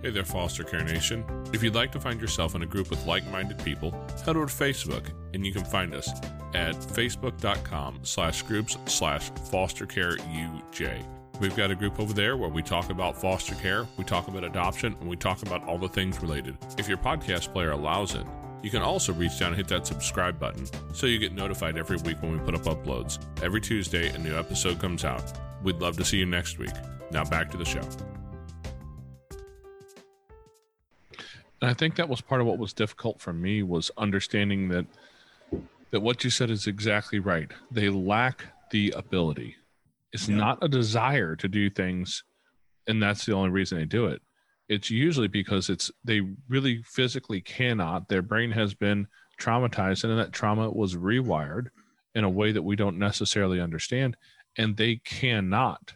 Hey 0.00 0.10
there, 0.10 0.24
Foster 0.24 0.62
Care 0.62 0.84
Nation. 0.84 1.24
If 1.52 1.60
you'd 1.60 1.74
like 1.74 1.90
to 1.90 1.98
find 1.98 2.20
yourself 2.20 2.54
in 2.54 2.62
a 2.62 2.66
group 2.66 2.88
with 2.88 3.04
like-minded 3.04 3.58
people, 3.64 3.90
head 4.24 4.36
over 4.36 4.46
to 4.46 4.52
Facebook 4.52 5.10
and 5.34 5.44
you 5.44 5.52
can 5.52 5.64
find 5.64 5.92
us 5.92 6.08
at 6.54 6.76
facebook.com 6.76 8.00
slash 8.04 8.42
groups 8.42 8.78
slash 8.86 9.30
foster 9.50 9.86
care 9.86 10.16
UJ. 10.18 11.04
We've 11.40 11.56
got 11.56 11.72
a 11.72 11.74
group 11.74 11.98
over 11.98 12.12
there 12.12 12.36
where 12.36 12.48
we 12.48 12.62
talk 12.62 12.90
about 12.90 13.20
foster 13.20 13.56
care, 13.56 13.88
we 13.96 14.04
talk 14.04 14.28
about 14.28 14.44
adoption, 14.44 14.94
and 15.00 15.08
we 15.08 15.16
talk 15.16 15.42
about 15.42 15.66
all 15.66 15.78
the 15.78 15.88
things 15.88 16.22
related. 16.22 16.56
If 16.78 16.88
your 16.88 16.98
podcast 16.98 17.52
player 17.52 17.72
allows 17.72 18.14
it, 18.14 18.24
you 18.62 18.70
can 18.70 18.82
also 18.82 19.12
reach 19.12 19.40
down 19.40 19.48
and 19.48 19.56
hit 19.56 19.66
that 19.68 19.84
subscribe 19.84 20.38
button 20.38 20.66
so 20.94 21.06
you 21.06 21.18
get 21.18 21.32
notified 21.32 21.76
every 21.76 21.96
week 21.98 22.22
when 22.22 22.32
we 22.32 22.38
put 22.38 22.54
up 22.54 22.62
uploads. 22.62 23.18
Every 23.42 23.60
Tuesday, 23.60 24.10
a 24.10 24.18
new 24.18 24.36
episode 24.36 24.78
comes 24.78 25.04
out. 25.04 25.32
We'd 25.64 25.80
love 25.80 25.96
to 25.96 26.04
see 26.04 26.18
you 26.18 26.26
next 26.26 26.58
week. 26.58 26.70
Now 27.10 27.24
back 27.24 27.50
to 27.50 27.56
the 27.56 27.64
show. 27.64 27.82
And 31.60 31.70
I 31.70 31.74
think 31.74 31.96
that 31.96 32.08
was 32.08 32.20
part 32.20 32.40
of 32.40 32.46
what 32.46 32.58
was 32.58 32.72
difficult 32.72 33.20
for 33.20 33.32
me 33.32 33.62
was 33.62 33.90
understanding 33.96 34.68
that 34.68 34.86
that 35.90 36.00
what 36.00 36.22
you 36.22 36.28
said 36.28 36.50
is 36.50 36.66
exactly 36.66 37.18
right. 37.18 37.50
They 37.70 37.88
lack 37.88 38.44
the 38.70 38.90
ability. 38.90 39.56
It's 40.12 40.28
Yeah. 40.28 40.36
not 40.36 40.58
a 40.62 40.68
desire 40.68 41.34
to 41.36 41.48
do 41.48 41.70
things 41.70 42.24
and 42.86 43.02
that's 43.02 43.26
the 43.26 43.32
only 43.32 43.50
reason 43.50 43.78
they 43.78 43.84
do 43.84 44.06
it. 44.06 44.22
It's 44.68 44.90
usually 44.90 45.28
because 45.28 45.68
it's 45.70 45.90
they 46.04 46.20
really 46.48 46.82
physically 46.84 47.40
cannot. 47.40 48.08
Their 48.08 48.22
brain 48.22 48.50
has 48.52 48.74
been 48.74 49.08
traumatized 49.40 50.04
and 50.04 50.18
that 50.18 50.32
trauma 50.32 50.70
was 50.70 50.94
rewired 50.94 51.68
in 52.14 52.24
a 52.24 52.30
way 52.30 52.52
that 52.52 52.62
we 52.62 52.76
don't 52.76 52.98
necessarily 52.98 53.60
understand 53.60 54.16
and 54.56 54.76
they 54.76 54.96
cannot. 54.96 55.94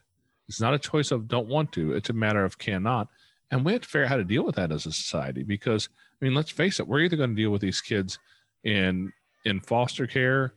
It's 0.49 0.61
not 0.61 0.75
a 0.75 0.79
choice 0.79 1.11
of 1.11 1.29
don't 1.29 1.49
want 1.49 1.73
to. 1.73 1.93
It's 1.93 2.11
a 2.11 2.15
matter 2.15 2.45
of 2.45 2.59
cannot 2.59 3.09
and 3.53 3.65
we 3.65 3.73
have 3.73 3.83
to 3.83 3.89
figure 3.89 4.05
out 4.05 4.09
how 4.09 4.17
to 4.17 4.25
deal 4.25 4.45
with 4.45 4.57
that 4.57 4.73
as 4.73 4.87
a 4.87 4.93
society 4.93 5.45
because 5.45 5.89
i 6.21 6.25
mean 6.25 6.35
let's 6.35 6.51
face 6.51 6.81
it 6.81 6.89
we're 6.89 7.01
either 7.01 7.17
going 7.17 7.31
to 7.31 7.41
deal 7.41 7.51
with 7.51 7.61
these 7.61 7.81
kids 7.81 8.19
in 8.65 9.13
in 9.45 9.61
foster 9.61 10.07
care 10.07 10.55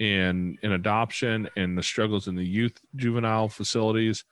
in 0.00 0.58
in 0.62 0.72
adoption 0.72 1.48
and 1.56 1.78
the 1.78 1.82
struggles 1.82 2.26
in 2.26 2.34
the 2.34 2.44
youth 2.44 2.80
juvenile 2.96 3.48
facilities 3.48 4.24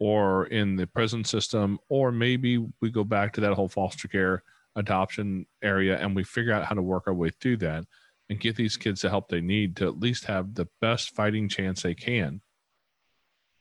or 0.00 0.46
in 0.46 0.74
the 0.74 0.86
prison 0.86 1.22
system 1.22 1.78
or 1.88 2.10
maybe 2.10 2.58
we 2.80 2.90
go 2.90 3.04
back 3.04 3.32
to 3.32 3.40
that 3.40 3.52
whole 3.52 3.68
foster 3.68 4.08
care 4.08 4.42
adoption 4.74 5.46
area 5.62 5.98
and 5.98 6.16
we 6.16 6.24
figure 6.24 6.52
out 6.52 6.64
how 6.64 6.74
to 6.74 6.82
work 6.82 7.04
our 7.06 7.14
way 7.14 7.30
through 7.40 7.56
that 7.56 7.84
and 8.28 8.40
get 8.40 8.56
these 8.56 8.76
kids 8.76 9.02
the 9.02 9.08
help 9.08 9.28
they 9.28 9.40
need 9.40 9.76
to 9.76 9.86
at 9.86 10.00
least 10.00 10.24
have 10.24 10.54
the 10.54 10.68
best 10.80 11.14
fighting 11.14 11.48
chance 11.48 11.82
they 11.82 11.94
can 11.94 12.40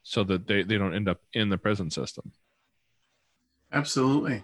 so 0.04 0.24
that 0.24 0.46
they, 0.48 0.62
they 0.64 0.78
don't 0.78 0.94
end 0.94 1.10
up 1.10 1.22
in 1.34 1.50
the 1.50 1.58
prison 1.58 1.90
system 1.90 2.32
Absolutely. 3.74 4.44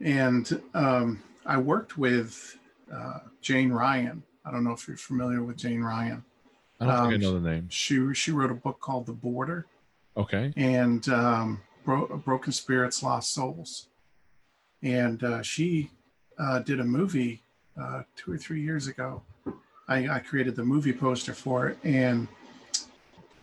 And 0.00 0.60
um, 0.74 1.22
I 1.46 1.58
worked 1.58 1.98
with 1.98 2.58
uh, 2.92 3.20
Jane 3.40 3.70
Ryan. 3.70 4.22
I 4.44 4.50
don't 4.50 4.64
know 4.64 4.72
if 4.72 4.88
you're 4.88 4.96
familiar 4.96 5.42
with 5.42 5.56
Jane 5.56 5.82
Ryan. 5.82 6.24
i 6.80 6.86
don't 6.86 6.94
think 6.94 7.12
i 7.12 7.14
Um, 7.16 7.20
know 7.20 7.38
the 7.40 7.50
name 7.50 7.68
She 7.68 8.12
she 8.14 8.30
wrote 8.32 8.50
a 8.50 8.54
book 8.54 8.80
called 8.80 9.06
The 9.06 9.12
Border 9.12 9.66
okay 10.16 10.52
and 10.56 11.06
um, 11.10 11.60
Bro- 11.84 12.16
Broken 12.24 12.52
Spirits, 12.52 13.02
Lost 13.02 13.32
Souls. 13.34 13.88
And 14.82 15.22
uh, 15.22 15.42
she 15.42 15.90
uh, 16.38 16.60
did 16.60 16.80
a 16.80 16.84
movie 16.84 17.42
uh, 17.80 18.02
two 18.16 18.32
or 18.32 18.38
three 18.38 18.62
years 18.62 18.86
ago. 18.86 19.22
I, 19.88 20.08
I 20.08 20.18
created 20.20 20.56
the 20.56 20.64
movie 20.64 20.92
poster 20.92 21.34
for 21.34 21.68
it, 21.68 21.78
and 21.84 22.26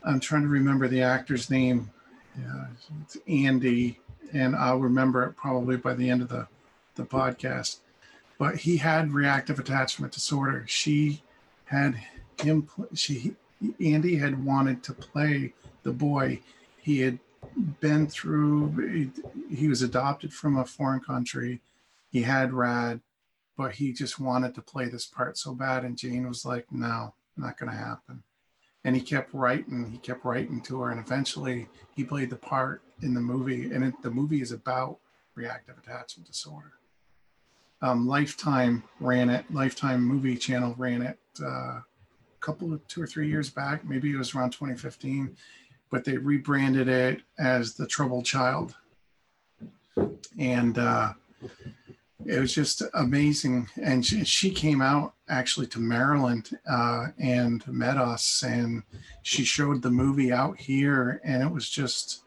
I'm 0.04 0.20
trying 0.20 0.42
to 0.44 0.48
remember 0.48 0.88
the 0.88 1.02
actor's 1.04 1.50
name. 1.52 1.92
Yeah, 2.40 2.66
it's 3.04 3.18
Andy, 3.28 4.00
and 4.34 4.56
I'll 4.56 4.80
remember 4.80 5.24
it 5.24 5.36
probably 5.36 5.78
by 5.78 5.94
the 5.94 6.10
end 6.10 6.22
of 6.22 6.30
the, 6.30 6.48
the 6.96 7.04
podcast. 7.04 7.78
But 8.38 8.56
he 8.58 8.78
had 8.78 9.14
reactive 9.14 9.60
attachment 9.60 10.14
disorder. 10.14 10.66
She 10.68 11.24
had 11.66 12.00
him. 12.40 12.68
She 12.94 13.36
Andy 13.84 14.18
had 14.18 14.46
wanted 14.46 14.84
to 14.84 14.94
play 14.94 15.54
the 15.84 15.92
boy. 15.92 16.40
He 16.78 17.02
had 17.02 17.20
been 17.80 18.08
through. 18.08 19.12
He, 19.50 19.56
he 19.56 19.68
was 19.68 19.82
adopted 19.82 20.34
from 20.34 20.58
a 20.58 20.66
foreign 20.66 21.00
country. 21.00 21.62
He 22.12 22.22
had 22.22 22.54
rad, 22.54 23.02
but 23.58 23.74
he 23.74 23.92
just 23.92 24.20
wanted 24.20 24.54
to 24.56 24.62
play 24.62 24.86
this 24.86 25.06
part 25.06 25.38
so 25.38 25.54
bad. 25.54 25.84
And 25.84 25.98
Jane 25.98 26.28
was 26.28 26.46
like, 26.46 26.72
"No, 26.72 27.16
not 27.36 27.58
going 27.58 27.72
to 27.72 27.78
happen." 27.78 28.24
And 28.84 28.96
he 28.96 29.02
kept 29.02 29.34
writing. 29.34 29.90
He 29.92 29.98
kept 29.98 30.24
writing 30.24 30.62
to 30.62 30.82
her, 30.82 30.92
and 30.92 31.00
eventually 31.00 31.68
he 31.96 32.04
played 32.04 32.30
the 32.30 32.38
part 32.38 32.82
in 33.02 33.14
the 33.14 33.20
movie. 33.20 33.72
And 33.72 33.84
it, 33.84 33.94
the 34.02 34.12
movie 34.12 34.42
is 34.42 34.52
about 34.52 35.00
reactive 35.36 35.78
attachment 35.78 36.28
disorder. 36.28 36.74
Um, 37.82 38.08
Lifetime 38.08 38.84
ran 39.00 39.30
it. 39.30 39.46
Lifetime 39.52 40.02
Movie 40.02 40.36
Channel 40.36 40.74
ran 40.78 41.02
it 41.02 41.20
uh, 41.42 41.46
a 41.48 41.84
couple 42.40 42.74
of 42.74 42.86
two 42.88 43.02
or 43.02 43.08
three 43.08 43.30
years 43.30 43.50
back. 43.50 43.86
Maybe 43.86 44.12
it 44.12 44.18
was 44.18 44.34
around 44.34 44.52
2015, 44.52 45.36
but 45.92 46.04
they 46.04 46.18
rebranded 46.18 46.88
it 46.88 47.22
as 47.38 47.76
The 47.76 47.86
Troubled 47.86 48.26
Child, 48.26 48.76
and 50.40 50.78
uh, 50.78 51.14
it 52.26 52.40
was 52.40 52.54
just 52.54 52.82
amazing. 52.94 53.70
And 53.82 54.06
she, 54.06 54.24
she 54.26 54.50
came 54.52 54.82
out 54.82 55.14
actually 55.30 55.68
to 55.68 55.80
Maryland 55.80 56.58
uh, 56.70 57.08
and 57.20 57.66
met 57.68 57.98
us, 57.98 58.44
and 58.44 58.84
she 59.22 59.44
showed 59.44 59.82
the 59.82 59.92
movie 59.92 60.32
out 60.32 60.58
here, 60.60 61.22
and 61.24 61.44
it 61.44 61.52
was 61.52 61.70
just. 61.70 62.24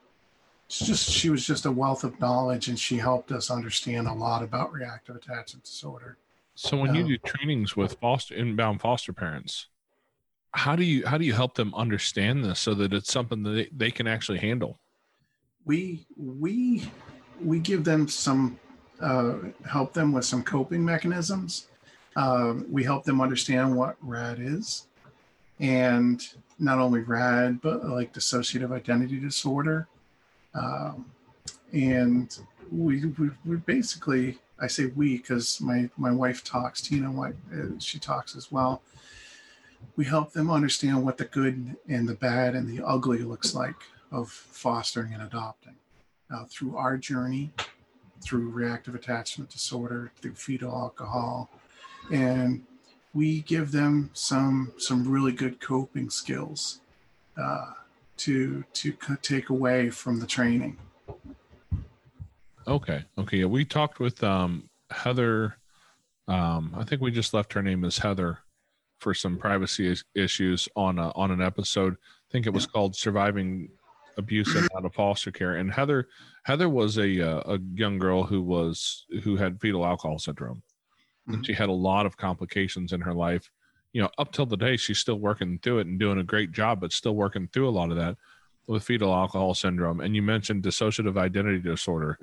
Just 0.68 1.10
she 1.10 1.30
was 1.30 1.44
just 1.44 1.66
a 1.66 1.70
wealth 1.72 2.04
of 2.04 2.20
knowledge 2.20 2.68
and 2.68 2.78
she 2.78 2.96
helped 2.96 3.32
us 3.32 3.50
understand 3.50 4.06
a 4.06 4.12
lot 4.12 4.40
about 4.44 4.72
reactive 4.72 5.16
attachment 5.16 5.64
disorder 5.64 6.16
So 6.54 6.76
when 6.76 6.94
you 6.94 7.02
Um, 7.02 7.08
do 7.08 7.18
trainings 7.18 7.76
with 7.76 7.94
foster 8.00 8.34
inbound 8.36 8.80
foster 8.80 9.12
parents, 9.12 9.66
how 10.52 10.76
do 10.76 10.84
you 10.84 11.06
how 11.06 11.18
do 11.18 11.24
you 11.24 11.32
help 11.34 11.54
them 11.54 11.74
understand 11.74 12.44
this 12.44 12.60
so 12.60 12.74
that 12.74 12.92
it's 12.92 13.12
something 13.12 13.42
that 13.42 13.50
they, 13.50 13.68
they 13.72 13.90
can 13.90 14.06
actually 14.06 14.38
handle? 14.38 14.80
we 15.64 16.06
we 16.16 16.90
we 17.40 17.58
give 17.58 17.84
them 17.84 18.08
some 18.08 18.58
uh, 19.00 19.34
help 19.68 19.92
them 19.92 20.12
with 20.12 20.24
some 20.24 20.42
coping 20.42 20.84
mechanisms. 20.84 21.66
Uh, 22.16 22.54
we 22.70 22.84
help 22.84 23.04
them 23.04 23.20
understand 23.20 23.76
what 23.76 23.96
rad 24.02 24.38
is. 24.40 24.86
And 25.58 26.26
not 26.58 26.78
only 26.78 27.00
rad 27.00 27.60
but 27.60 27.84
like 27.88 28.12
dissociative 28.12 28.72
identity 28.72 29.18
disorder. 29.18 29.88
Um, 30.54 31.06
and 31.72 32.38
we, 32.70 33.06
we 33.06 33.30
we 33.44 33.56
basically 33.56 34.38
I 34.60 34.66
say 34.66 34.86
we 34.86 35.16
because 35.16 35.60
my 35.60 35.88
my 35.96 36.10
wife 36.12 36.44
talks 36.44 36.80
Tina 36.80 37.10
what 37.10 37.32
uh, 37.52 37.78
she 37.78 37.98
talks 37.98 38.36
as 38.36 38.52
well. 38.52 38.82
We 39.96 40.04
help 40.04 40.32
them 40.32 40.50
understand 40.50 41.04
what 41.04 41.16
the 41.16 41.24
good 41.24 41.76
and 41.88 42.08
the 42.08 42.14
bad 42.14 42.54
and 42.54 42.68
the 42.68 42.84
ugly 42.84 43.18
looks 43.18 43.54
like 43.54 43.76
of 44.12 44.30
fostering 44.30 45.14
and 45.14 45.22
adopting 45.22 45.76
uh, 46.30 46.44
through 46.44 46.76
our 46.76 46.96
journey, 46.96 47.50
through 48.22 48.50
reactive 48.50 48.94
attachment 48.94 49.50
disorder, 49.50 50.12
through 50.20 50.34
fetal 50.34 50.70
alcohol, 50.72 51.50
and 52.12 52.64
we 53.14 53.40
give 53.42 53.72
them 53.72 54.10
some 54.12 54.72
some 54.78 55.08
really 55.08 55.32
good 55.32 55.60
coping 55.60 56.10
skills 56.10 56.80
uh, 57.36 57.72
to 58.18 58.64
to 58.74 58.94
take 59.22 59.50
away 59.50 59.90
from 59.90 60.20
the 60.20 60.26
training. 60.26 60.76
Okay. 62.68 63.04
Okay. 63.18 63.38
Yeah, 63.38 63.46
we 63.46 63.64
talked 63.64 63.98
with 63.98 64.22
um, 64.22 64.68
Heather. 64.90 65.56
Um, 66.28 66.74
I 66.76 66.84
think 66.84 67.00
we 67.00 67.10
just 67.10 67.34
left 67.34 67.52
her 67.54 67.62
name 67.62 67.84
as 67.84 67.98
Heather 67.98 68.38
for 69.00 69.14
some 69.14 69.38
privacy 69.38 69.96
issues 70.14 70.68
on 70.76 70.98
a, 70.98 71.10
on 71.16 71.30
an 71.30 71.40
episode. 71.40 71.94
I 71.94 72.30
think 72.30 72.46
it 72.46 72.52
was 72.52 72.66
called 72.66 72.94
"Surviving 72.94 73.70
Abuse 74.20 74.54
and 74.54 74.68
Out 74.76 74.84
of 74.84 74.94
Foster 74.94 75.32
Care." 75.32 75.56
And 75.56 75.72
Heather 75.72 76.08
Heather 76.44 76.68
was 76.68 76.96
a 76.98 77.20
uh, 77.20 77.54
a 77.54 77.58
young 77.74 77.98
girl 77.98 78.22
who 78.22 78.40
was 78.42 79.06
who 79.24 79.36
had 79.36 79.60
fetal 79.60 79.84
alcohol 79.84 80.18
syndrome, 80.20 80.62
and 81.26 81.42
Mhm. 81.42 81.46
she 81.46 81.52
had 81.52 81.68
a 81.68 81.72
lot 81.72 82.06
of 82.06 82.16
complications 82.16 82.92
in 82.92 83.00
her 83.00 83.12
life. 83.14 83.50
You 83.92 84.02
know, 84.02 84.10
up 84.18 84.30
till 84.32 84.46
the 84.46 84.56
day, 84.56 84.76
she's 84.76 84.98
still 85.00 85.18
working 85.18 85.58
through 85.58 85.80
it 85.80 85.88
and 85.88 85.98
doing 85.98 86.18
a 86.20 86.24
great 86.24 86.52
job, 86.52 86.80
but 86.80 86.92
still 86.92 87.16
working 87.16 87.48
through 87.48 87.68
a 87.68 87.76
lot 87.80 87.90
of 87.90 87.96
that 87.96 88.16
with 88.68 88.84
fetal 88.84 89.12
alcohol 89.12 89.52
syndrome. 89.54 90.00
And 90.00 90.14
you 90.14 90.22
mentioned 90.22 90.62
dissociative 90.62 91.18
identity 91.18 91.58
disorder 91.58 92.16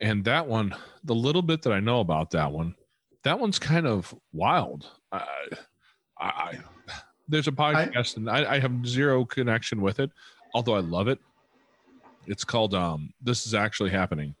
and 0.00 0.22
that 0.24 0.46
one 0.46 0.72
the 1.02 1.14
little 1.14 1.42
bit 1.42 1.60
that 1.62 1.72
i 1.72 1.80
know 1.80 1.98
about 1.98 2.30
that 2.30 2.52
one 2.52 2.72
that 3.24 3.40
one's 3.40 3.58
kind 3.58 3.84
of 3.84 4.14
wild 4.32 4.86
i 5.10 5.24
i, 6.20 6.26
I 6.28 6.58
there's 7.26 7.48
a 7.48 7.52
podcast 7.52 8.16
and 8.16 8.30
I, 8.30 8.54
I 8.54 8.58
have 8.60 8.86
zero 8.86 9.24
connection 9.24 9.80
with 9.80 9.98
it 9.98 10.10
although 10.54 10.76
i 10.76 10.80
love 10.80 11.08
it 11.08 11.18
it's 12.28 12.44
called 12.44 12.74
um 12.74 13.12
this 13.20 13.46
is 13.46 13.54
actually 13.54 13.90
happening 13.90 14.34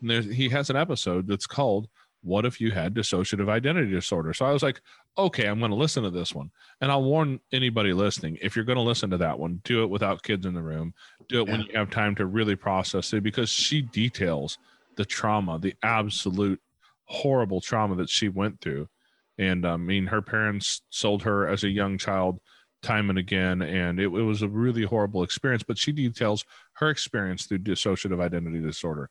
and 0.00 0.10
there's 0.10 0.26
he 0.26 0.48
has 0.48 0.70
an 0.70 0.76
episode 0.76 1.26
that's 1.26 1.46
called 1.46 1.88
what 2.24 2.46
if 2.46 2.60
you 2.60 2.70
had 2.70 2.94
dissociative 2.94 3.48
identity 3.48 3.90
disorder 3.90 4.32
so 4.32 4.46
i 4.46 4.52
was 4.52 4.62
like 4.62 4.80
okay 5.18 5.46
i'm 5.46 5.58
going 5.58 5.70
to 5.70 5.76
listen 5.76 6.02
to 6.02 6.10
this 6.10 6.34
one 6.34 6.50
and 6.80 6.90
i'll 6.90 7.02
warn 7.02 7.38
anybody 7.52 7.92
listening 7.92 8.38
if 8.40 8.54
you're 8.54 8.64
going 8.64 8.76
to 8.76 8.82
listen 8.82 9.10
to 9.10 9.16
that 9.18 9.38
one 9.38 9.60
do 9.64 9.82
it 9.82 9.90
without 9.90 10.22
kids 10.22 10.46
in 10.46 10.54
the 10.54 10.62
room 10.62 10.94
do 11.28 11.40
it 11.40 11.48
when 11.48 11.60
you 11.62 11.76
have 11.76 11.90
time 11.90 12.14
to 12.14 12.26
really 12.26 12.56
process 12.56 13.12
it 13.12 13.22
because 13.22 13.50
she 13.50 13.82
details 13.82 14.58
the 14.96 15.04
trauma, 15.04 15.58
the 15.58 15.74
absolute 15.82 16.60
horrible 17.04 17.60
trauma 17.60 17.96
that 17.96 18.10
she 18.10 18.28
went 18.28 18.60
through. 18.60 18.88
And 19.38 19.66
I 19.66 19.76
mean, 19.76 20.06
her 20.06 20.22
parents 20.22 20.82
sold 20.90 21.22
her 21.22 21.48
as 21.48 21.64
a 21.64 21.68
young 21.68 21.98
child 21.98 22.40
time 22.82 23.10
and 23.10 23.18
again, 23.18 23.62
and 23.62 24.00
it, 24.00 24.04
it 24.04 24.08
was 24.08 24.42
a 24.42 24.48
really 24.48 24.82
horrible 24.82 25.22
experience. 25.22 25.62
But 25.62 25.78
she 25.78 25.92
details 25.92 26.44
her 26.82 26.90
experience 26.90 27.46
through 27.46 27.58
dissociative 27.58 28.20
identity 28.20 28.60
disorder. 28.60 29.08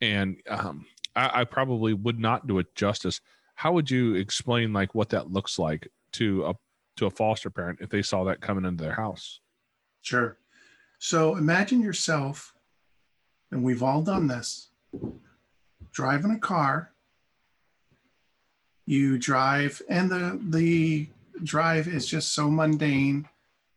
And 0.00 0.36
um, 0.48 0.86
I, 1.16 1.40
I 1.40 1.44
probably 1.44 1.92
would 1.92 2.18
not 2.18 2.46
do 2.46 2.58
it 2.58 2.74
justice. 2.76 3.20
How 3.56 3.72
would 3.72 3.90
you 3.90 4.14
explain 4.14 4.72
like 4.72 4.94
what 4.94 5.08
that 5.10 5.32
looks 5.32 5.58
like 5.58 5.88
to 6.12 6.46
a 6.46 6.54
to 6.96 7.06
a 7.06 7.10
foster 7.10 7.50
parent 7.50 7.80
if 7.80 7.90
they 7.90 8.02
saw 8.02 8.24
that 8.24 8.40
coming 8.40 8.64
into 8.64 8.84
their 8.84 8.94
house? 8.94 9.40
Sure. 10.02 10.38
So 11.00 11.36
imagine 11.36 11.80
yourself, 11.82 12.54
and 13.50 13.62
we've 13.64 13.82
all 13.82 14.02
done 14.02 14.28
this, 14.28 14.68
driving 15.92 16.30
a 16.30 16.38
car. 16.38 16.92
You 18.86 19.18
drive, 19.18 19.82
and 19.88 20.08
the 20.08 20.40
the 20.40 21.08
drive 21.42 21.88
is 21.88 22.06
just 22.06 22.32
so 22.32 22.48
mundane 22.48 23.28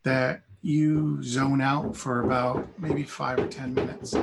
that 0.03 0.43
you 0.61 1.21
zone 1.23 1.61
out 1.61 1.95
for 1.95 2.21
about 2.23 2.67
maybe 2.79 3.03
five 3.03 3.39
or 3.39 3.47
ten 3.47 3.73
minutes. 3.73 4.13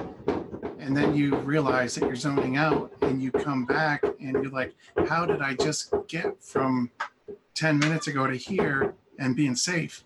And 0.79 0.97
then 0.97 1.15
you 1.15 1.37
realize 1.37 1.95
that 1.97 2.05
you're 2.05 2.17
zoning 2.17 2.57
out 2.57 2.93
and 3.03 3.21
you 3.21 3.31
come 3.31 3.65
back 3.67 4.03
and 4.05 4.33
you're 4.33 4.51
like, 4.51 4.75
how 5.09 5.27
did 5.27 5.43
I 5.43 5.55
just 5.55 5.93
get 6.07 6.43
from 6.43 6.91
10 7.55 7.79
minutes 7.79 8.07
ago 8.07 8.27
to 8.27 8.37
here 8.37 8.95
and 9.19 9.35
being 9.35 9.57
safe? 9.57 10.05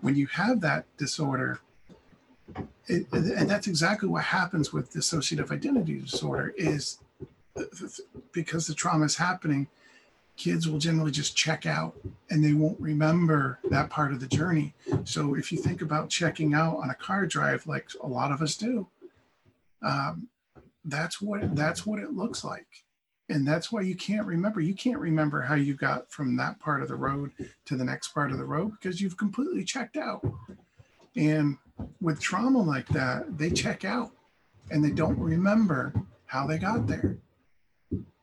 When 0.00 0.14
you 0.14 0.26
have 0.28 0.60
that 0.60 0.84
disorder, 0.96 1.60
it, 2.86 3.06
and 3.12 3.50
that's 3.50 3.66
exactly 3.66 4.08
what 4.08 4.24
happens 4.24 4.72
with 4.72 4.92
dissociative 4.92 5.50
identity 5.50 5.98
disorder 6.00 6.54
is 6.56 6.98
because 8.32 8.66
the 8.66 8.74
trauma 8.74 9.04
is 9.04 9.16
happening 9.16 9.66
kids 10.38 10.66
will 10.68 10.78
generally 10.78 11.10
just 11.10 11.36
check 11.36 11.66
out 11.66 11.94
and 12.30 12.42
they 12.42 12.54
won't 12.54 12.80
remember 12.80 13.58
that 13.64 13.90
part 13.90 14.12
of 14.12 14.20
the 14.20 14.26
journey. 14.26 14.72
So 15.04 15.34
if 15.34 15.52
you 15.52 15.58
think 15.58 15.82
about 15.82 16.08
checking 16.08 16.54
out 16.54 16.78
on 16.78 16.90
a 16.90 16.94
car 16.94 17.26
drive 17.26 17.66
like 17.66 17.90
a 18.02 18.06
lot 18.06 18.32
of 18.32 18.40
us 18.40 18.56
do 18.56 18.88
um, 19.82 20.28
that's 20.84 21.20
what 21.20 21.54
that's 21.54 21.86
what 21.86 21.98
it 21.98 22.12
looks 22.12 22.44
like. 22.44 22.84
And 23.30 23.46
that's 23.46 23.70
why 23.70 23.82
you 23.82 23.94
can't 23.94 24.26
remember. 24.26 24.60
You 24.60 24.74
can't 24.74 24.98
remember 24.98 25.42
how 25.42 25.54
you 25.54 25.74
got 25.74 26.10
from 26.10 26.36
that 26.36 26.58
part 26.60 26.82
of 26.82 26.88
the 26.88 26.96
road 26.96 27.30
to 27.66 27.76
the 27.76 27.84
next 27.84 28.08
part 28.08 28.32
of 28.32 28.38
the 28.38 28.44
road 28.44 28.72
because 28.72 29.02
you've 29.02 29.18
completely 29.18 29.64
checked 29.64 29.98
out. 29.98 30.24
And 31.14 31.58
with 32.00 32.20
trauma 32.20 32.62
like 32.62 32.88
that, 32.88 33.36
they 33.36 33.50
check 33.50 33.84
out 33.84 34.12
and 34.70 34.82
they 34.82 34.90
don't 34.90 35.18
remember 35.18 35.92
how 36.24 36.46
they 36.46 36.58
got 36.58 36.86
there. 36.86 37.18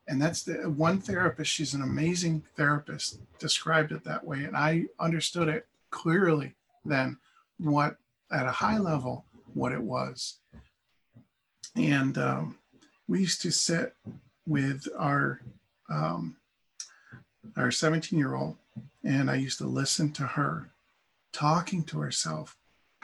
And 0.08 0.22
that's 0.22 0.44
the 0.44 0.70
one 0.70 1.00
therapist, 1.00 1.50
she's 1.50 1.74
an 1.74 1.82
amazing 1.82 2.44
therapist, 2.56 3.18
described 3.38 3.90
it 3.92 4.04
that 4.04 4.24
way. 4.24 4.44
And 4.44 4.56
I 4.56 4.84
understood 5.00 5.48
it 5.48 5.66
clearly 5.90 6.54
then 6.84 7.18
what, 7.58 7.96
at 8.30 8.46
a 8.46 8.52
high 8.52 8.78
level, 8.78 9.24
what 9.54 9.72
it 9.72 9.82
was. 9.82 10.38
And 11.74 12.16
um, 12.18 12.58
we 13.08 13.20
used 13.20 13.42
to 13.42 13.50
sit 13.50 13.94
with 14.46 14.86
our 14.96 15.40
um, 15.88 16.36
our 17.56 17.70
17 17.70 18.18
year 18.18 18.34
old, 18.34 18.56
and 19.04 19.30
I 19.30 19.36
used 19.36 19.58
to 19.58 19.66
listen 19.66 20.10
to 20.12 20.24
her 20.24 20.70
talking 21.32 21.84
to 21.84 22.00
herself 22.00 22.56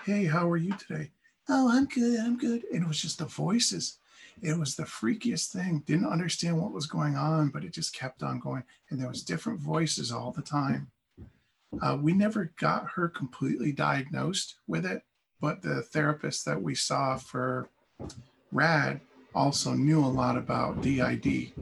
hey, 0.05 0.25
how 0.25 0.51
are 0.51 0.57
you 0.57 0.73
today? 0.73 1.11
Oh, 1.49 1.71
I'm 1.71 1.87
good. 1.87 2.19
I'm 2.19 2.37
good. 2.37 2.65
And 2.73 2.83
it 2.83 2.89
was 2.89 3.01
just 3.01 3.19
the 3.19 3.27
voices. 3.27 3.99
It 4.41 4.59
was 4.59 4.75
the 4.75 4.85
freakiest 4.85 5.53
thing. 5.53 5.83
Didn't 5.87 6.07
understand 6.07 6.61
what 6.61 6.73
was 6.73 6.87
going 6.87 7.17
on, 7.17 7.49
but 7.49 7.65
it 7.65 7.73
just 7.73 7.95
kept 7.95 8.23
on 8.23 8.41
going. 8.41 8.65
And 8.91 9.01
there 9.01 9.09
was 9.09 9.23
different 9.23 9.61
voices 9.61 10.11
all 10.11 10.33
the 10.33 10.43
time. 10.43 10.91
Uh, 11.81 11.99
we 12.01 12.13
never 12.13 12.53
got 12.59 12.91
her 12.95 13.09
completely 13.09 13.73
diagnosed 13.73 14.57
with 14.67 14.85
it, 14.85 15.03
but 15.41 15.63
the 15.63 15.83
therapist 15.83 16.45
that 16.45 16.61
we 16.61 16.75
saw 16.75 17.17
for 17.17 17.69
RAD 18.51 19.01
also 19.35 19.73
knew 19.73 20.05
a 20.05 20.07
lot 20.07 20.37
about 20.37 20.83
DID. 20.83 21.53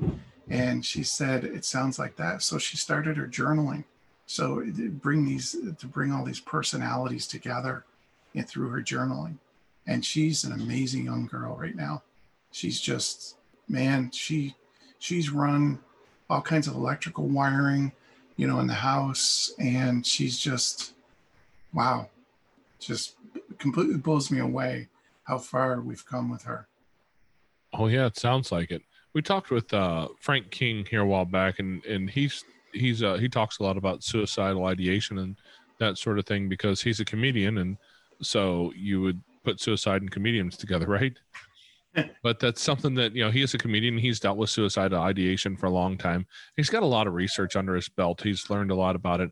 And 0.49 0.85
she 0.85 1.05
said, 1.05 1.45
it 1.45 1.65
sounds 1.65 1.99
like 1.99 2.17
that. 2.17 2.43
So 2.43 2.59
she 2.59 2.77
started 2.77 3.17
her 3.17 3.29
journaling. 3.29 3.85
So 4.27 4.65
bring 5.01 5.25
these 5.25 5.57
to 5.79 5.87
bring 5.87 6.13
all 6.13 6.25
these 6.25 6.41
personalities 6.41 7.27
together 7.27 7.85
and 8.35 8.49
through 8.49 8.69
her 8.69 8.81
journaling. 8.81 9.37
And 9.87 10.05
she's 10.05 10.45
an 10.45 10.53
amazing 10.53 11.05
young 11.05 11.27
girl 11.27 11.57
right 11.57 11.75
now. 11.75 12.03
She's 12.53 12.81
just, 12.81 13.37
man, 13.69 14.11
she 14.11 14.55
she's 14.99 15.31
run 15.31 15.79
all 16.29 16.43
kinds 16.43 16.69
of 16.69 16.75
electrical 16.75 17.27
wiring, 17.27 17.93
you 18.37 18.47
know, 18.47 18.61
in 18.61 18.67
the 18.67 18.75
house. 18.75 19.53
And 19.59 20.07
she's 20.07 20.39
just, 20.39 20.95
wow, 21.73 22.09
just 22.79 23.17
completely 23.59 23.97
blows 23.97 24.31
me 24.31 24.39
away 24.39 24.89
how 25.25 25.39
far 25.39 25.81
we've 25.81 26.07
come 26.07 26.31
with 26.31 26.43
her. 26.43 26.69
Oh 27.73 27.87
yeah, 27.89 28.07
it 28.07 28.17
sounds 28.17 28.51
like 28.51 28.71
it. 28.71 28.83
We 29.13 29.23
talked 29.23 29.51
with 29.51 29.73
uh, 29.73 30.09
Frank 30.21 30.51
King 30.51 30.85
here 30.89 31.03
a 31.03 31.07
while 31.07 31.25
back, 31.25 31.59
and 31.59 31.85
and 31.85 32.11
he's 32.11 32.45
he's 32.73 33.03
uh, 33.03 33.15
he 33.15 33.29
talks 33.29 33.59
a 33.59 33.63
lot 33.63 33.77
about 33.77 34.03
suicidal 34.03 34.65
ideation 34.65 35.19
and 35.19 35.37
that 35.79 35.99
sort 35.99 36.19
of 36.19 36.27
thing 36.27 36.49
because 36.49 36.83
he's 36.83 37.01
a 37.01 37.05
comedian, 37.05 37.59
and 37.59 37.77
so 38.23 38.73
you 38.77 39.01
would 39.01 39.21
put 39.45 39.61
suicide 39.61 40.03
and 40.03 40.11
comedians 40.11 40.57
together, 40.57 40.87
right? 41.01 41.17
But 42.23 42.39
that's 42.39 42.63
something 42.63 42.95
that 42.95 43.15
you 43.15 43.25
know 43.25 43.31
he 43.31 43.43
is 43.43 43.55
a 43.55 43.59
comedian. 43.59 43.99
He's 43.99 44.21
dealt 44.21 44.39
with 44.39 44.51
suicidal 44.51 45.01
ideation 45.01 45.57
for 45.57 45.67
a 45.67 45.71
long 45.71 45.99
time. 45.99 46.27
He's 46.57 46.71
got 46.71 46.83
a 46.83 46.87
lot 46.87 47.07
of 47.07 47.15
research 47.15 47.57
under 47.57 47.75
his 47.75 47.89
belt. 47.89 48.23
He's 48.23 48.49
learned 48.51 48.71
a 48.71 48.77
lot 48.77 48.97
about 48.97 49.21
it, 49.21 49.31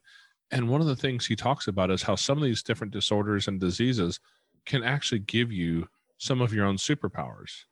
and 0.50 0.68
one 0.68 0.80
of 0.80 0.86
the 0.86 0.96
things 0.96 1.26
he 1.26 1.36
talks 1.36 1.68
about 1.68 1.90
is 1.90 2.02
how 2.02 2.16
some 2.16 2.38
of 2.38 2.44
these 2.44 2.62
different 2.62 2.92
disorders 2.92 3.48
and 3.48 3.60
diseases 3.60 4.20
can 4.66 4.82
actually 4.82 5.20
give 5.20 5.52
you 5.52 5.88
some 6.18 6.40
of 6.40 6.52
your 6.52 6.66
own 6.66 6.76
superpowers. 6.76 7.64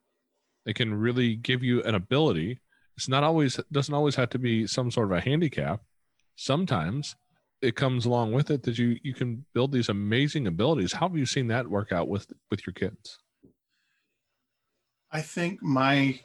They 0.65 0.73
can 0.73 0.95
really 0.95 1.37
give 1.37 1.63
you 1.63 1.83
an 1.83 1.95
ability. 1.95 2.61
It's 2.97 3.09
not 3.09 3.25
always 3.25 3.61
doesn't 3.73 3.95
always 3.95 4.15
have 4.17 4.31
to 4.31 4.39
be 4.39 4.67
some 4.67 4.91
sort 4.91 5.11
of 5.11 5.19
a 5.19 5.21
handicap. 5.21 5.83
Sometimes 6.37 7.17
it 7.63 7.77
comes 7.77 8.05
along 8.05 8.33
with 8.33 8.51
it 8.51 8.63
that 8.65 8.79
you 8.79 8.99
you 9.03 9.15
can 9.15 9.45
build 9.55 9.73
these 9.73 9.89
amazing 9.89 10.47
abilities. 10.47 10.93
How 10.93 11.09
have 11.09 11.17
you 11.17 11.27
seen 11.27 11.49
that 11.49 11.69
work 11.69 11.93
out 11.93 12.09
with 12.09 12.33
with 12.51 12.67
your 12.67 12.75
kids? 12.75 13.19
I 15.17 15.23
think 15.23 15.63
my 15.63 16.21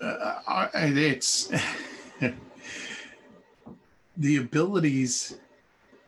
uh, 0.00 0.68
it's 0.74 1.52
the 4.16 4.36
abilities. 4.38 5.38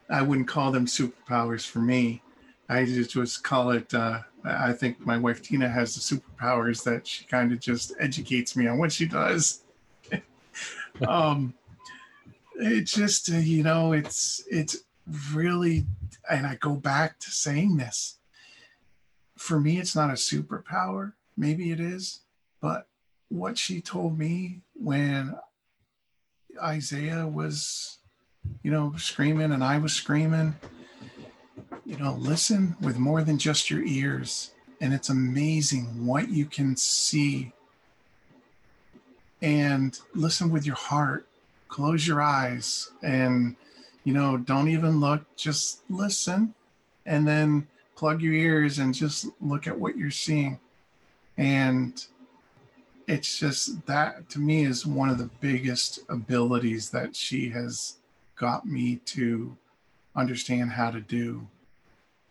I 0.08 0.22
wouldn't 0.22 0.48
call 0.48 0.72
them 0.72 0.86
superpowers 0.86 1.64
for 1.64 1.78
me. 1.78 2.20
I 2.68 2.84
just 2.84 3.10
just 3.12 3.44
call 3.44 3.70
it. 3.70 3.94
Uh, 3.94 4.22
I 4.42 4.72
think 4.72 5.06
my 5.06 5.18
wife 5.18 5.40
Tina 5.40 5.68
has 5.68 5.94
the 5.94 6.00
superpowers 6.00 6.82
that 6.82 7.06
she 7.06 7.26
kind 7.26 7.52
of 7.52 7.60
just 7.60 7.92
educates 8.00 8.56
me 8.56 8.66
on 8.66 8.78
what 8.78 8.90
she 8.90 9.06
does. 9.06 9.62
um, 11.06 11.54
it's 12.56 12.92
just 12.92 13.32
uh, 13.32 13.36
you 13.36 13.62
know, 13.62 13.92
it's 13.92 14.42
it's 14.50 14.78
really, 15.30 15.86
and 16.28 16.44
I 16.44 16.56
go 16.56 16.74
back 16.74 17.20
to 17.20 17.30
saying 17.30 17.76
this. 17.76 18.18
For 19.36 19.60
me, 19.60 19.78
it's 19.78 19.94
not 19.94 20.10
a 20.10 20.14
superpower. 20.14 21.12
Maybe 21.40 21.72
it 21.72 21.80
is, 21.80 22.20
but 22.60 22.86
what 23.30 23.56
she 23.56 23.80
told 23.80 24.18
me 24.18 24.60
when 24.74 25.34
Isaiah 26.62 27.26
was, 27.26 27.96
you 28.62 28.70
know, 28.70 28.92
screaming 28.98 29.50
and 29.50 29.64
I 29.64 29.78
was 29.78 29.94
screaming, 29.94 30.54
you 31.86 31.96
know, 31.96 32.12
listen 32.12 32.76
with 32.82 32.98
more 32.98 33.22
than 33.24 33.38
just 33.38 33.70
your 33.70 33.82
ears. 33.82 34.50
And 34.82 34.92
it's 34.92 35.08
amazing 35.08 36.06
what 36.06 36.28
you 36.28 36.44
can 36.44 36.76
see. 36.76 37.52
And 39.40 39.98
listen 40.14 40.50
with 40.50 40.66
your 40.66 40.76
heart. 40.76 41.26
Close 41.68 42.06
your 42.06 42.20
eyes 42.20 42.90
and, 43.02 43.56
you 44.04 44.12
know, 44.12 44.36
don't 44.36 44.68
even 44.68 45.00
look, 45.00 45.24
just 45.36 45.84
listen. 45.88 46.54
And 47.06 47.26
then 47.26 47.66
plug 47.96 48.20
your 48.20 48.34
ears 48.34 48.78
and 48.78 48.92
just 48.92 49.28
look 49.40 49.66
at 49.66 49.78
what 49.78 49.96
you're 49.96 50.10
seeing. 50.10 50.60
And 51.40 52.04
it's 53.08 53.38
just 53.38 53.86
that 53.86 54.28
to 54.28 54.38
me 54.38 54.64
is 54.66 54.84
one 54.84 55.08
of 55.08 55.16
the 55.16 55.30
biggest 55.40 56.00
abilities 56.10 56.90
that 56.90 57.16
she 57.16 57.48
has 57.48 57.96
got 58.36 58.66
me 58.66 58.96
to 59.06 59.56
understand 60.14 60.72
how 60.72 60.90
to 60.90 61.00
do. 61.00 61.48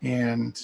And 0.00 0.58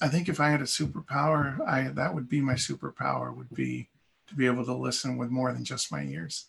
i 0.00 0.06
think 0.06 0.28
if 0.28 0.38
i 0.38 0.50
had 0.50 0.60
a 0.60 0.64
superpower 0.64 1.58
i 1.66 1.88
that 1.88 2.14
would 2.14 2.28
be 2.28 2.40
my 2.40 2.54
superpower 2.54 3.34
would 3.36 3.52
be 3.52 3.88
to 4.28 4.36
be 4.36 4.46
able 4.46 4.64
to 4.64 4.72
listen 4.72 5.16
with 5.16 5.30
more 5.30 5.52
than 5.52 5.64
just 5.64 5.90
my 5.90 6.02
ears. 6.04 6.46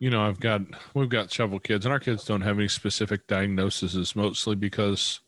You 0.00 0.10
know 0.10 0.22
i've 0.22 0.40
got 0.40 0.62
we've 0.94 1.08
got 1.08 1.32
several 1.32 1.60
kids 1.60 1.86
and 1.86 1.92
our 1.92 2.00
kids 2.00 2.24
don't 2.24 2.40
have 2.40 2.58
any 2.58 2.66
specific 2.66 3.26
diagnoses. 3.28 4.16
Mostly 4.16 4.56
because 4.56 5.20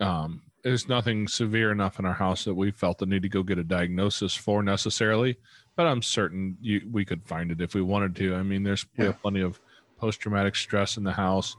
um, 0.00 0.42
there's 0.66 0.88
nothing 0.88 1.28
severe 1.28 1.70
enough 1.70 2.00
in 2.00 2.04
our 2.04 2.12
house 2.12 2.42
that 2.42 2.54
we 2.54 2.72
felt 2.72 2.98
the 2.98 3.06
need 3.06 3.22
to 3.22 3.28
go 3.28 3.44
get 3.44 3.56
a 3.56 3.62
diagnosis 3.62 4.34
for 4.34 4.64
necessarily. 4.64 5.36
But 5.76 5.86
I'm 5.86 6.02
certain 6.02 6.56
you, 6.60 6.82
we 6.90 7.04
could 7.04 7.24
find 7.24 7.52
it 7.52 7.60
if 7.60 7.72
we 7.76 7.82
wanted 7.82 8.16
to. 8.16 8.34
I 8.34 8.42
mean, 8.42 8.64
there's 8.64 8.84
we 8.96 9.04
have 9.04 9.22
plenty 9.22 9.42
of 9.42 9.60
post 10.00 10.18
traumatic 10.18 10.56
stress 10.56 10.96
in 10.96 11.04
the 11.04 11.12
house, 11.12 11.56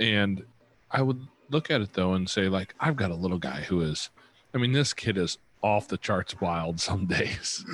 and 0.00 0.42
I 0.90 1.02
would 1.02 1.24
look 1.50 1.70
at 1.70 1.82
it 1.82 1.92
though 1.92 2.14
and 2.14 2.28
say 2.28 2.48
like 2.48 2.74
I've 2.80 2.96
got 2.96 3.12
a 3.12 3.14
little 3.14 3.38
guy 3.38 3.60
who 3.60 3.80
is, 3.82 4.10
I 4.52 4.58
mean, 4.58 4.72
this 4.72 4.92
kid 4.92 5.18
is 5.18 5.38
off 5.62 5.86
the 5.86 5.96
charts 5.96 6.40
wild 6.40 6.80
some 6.88 7.06
days, 7.06 7.64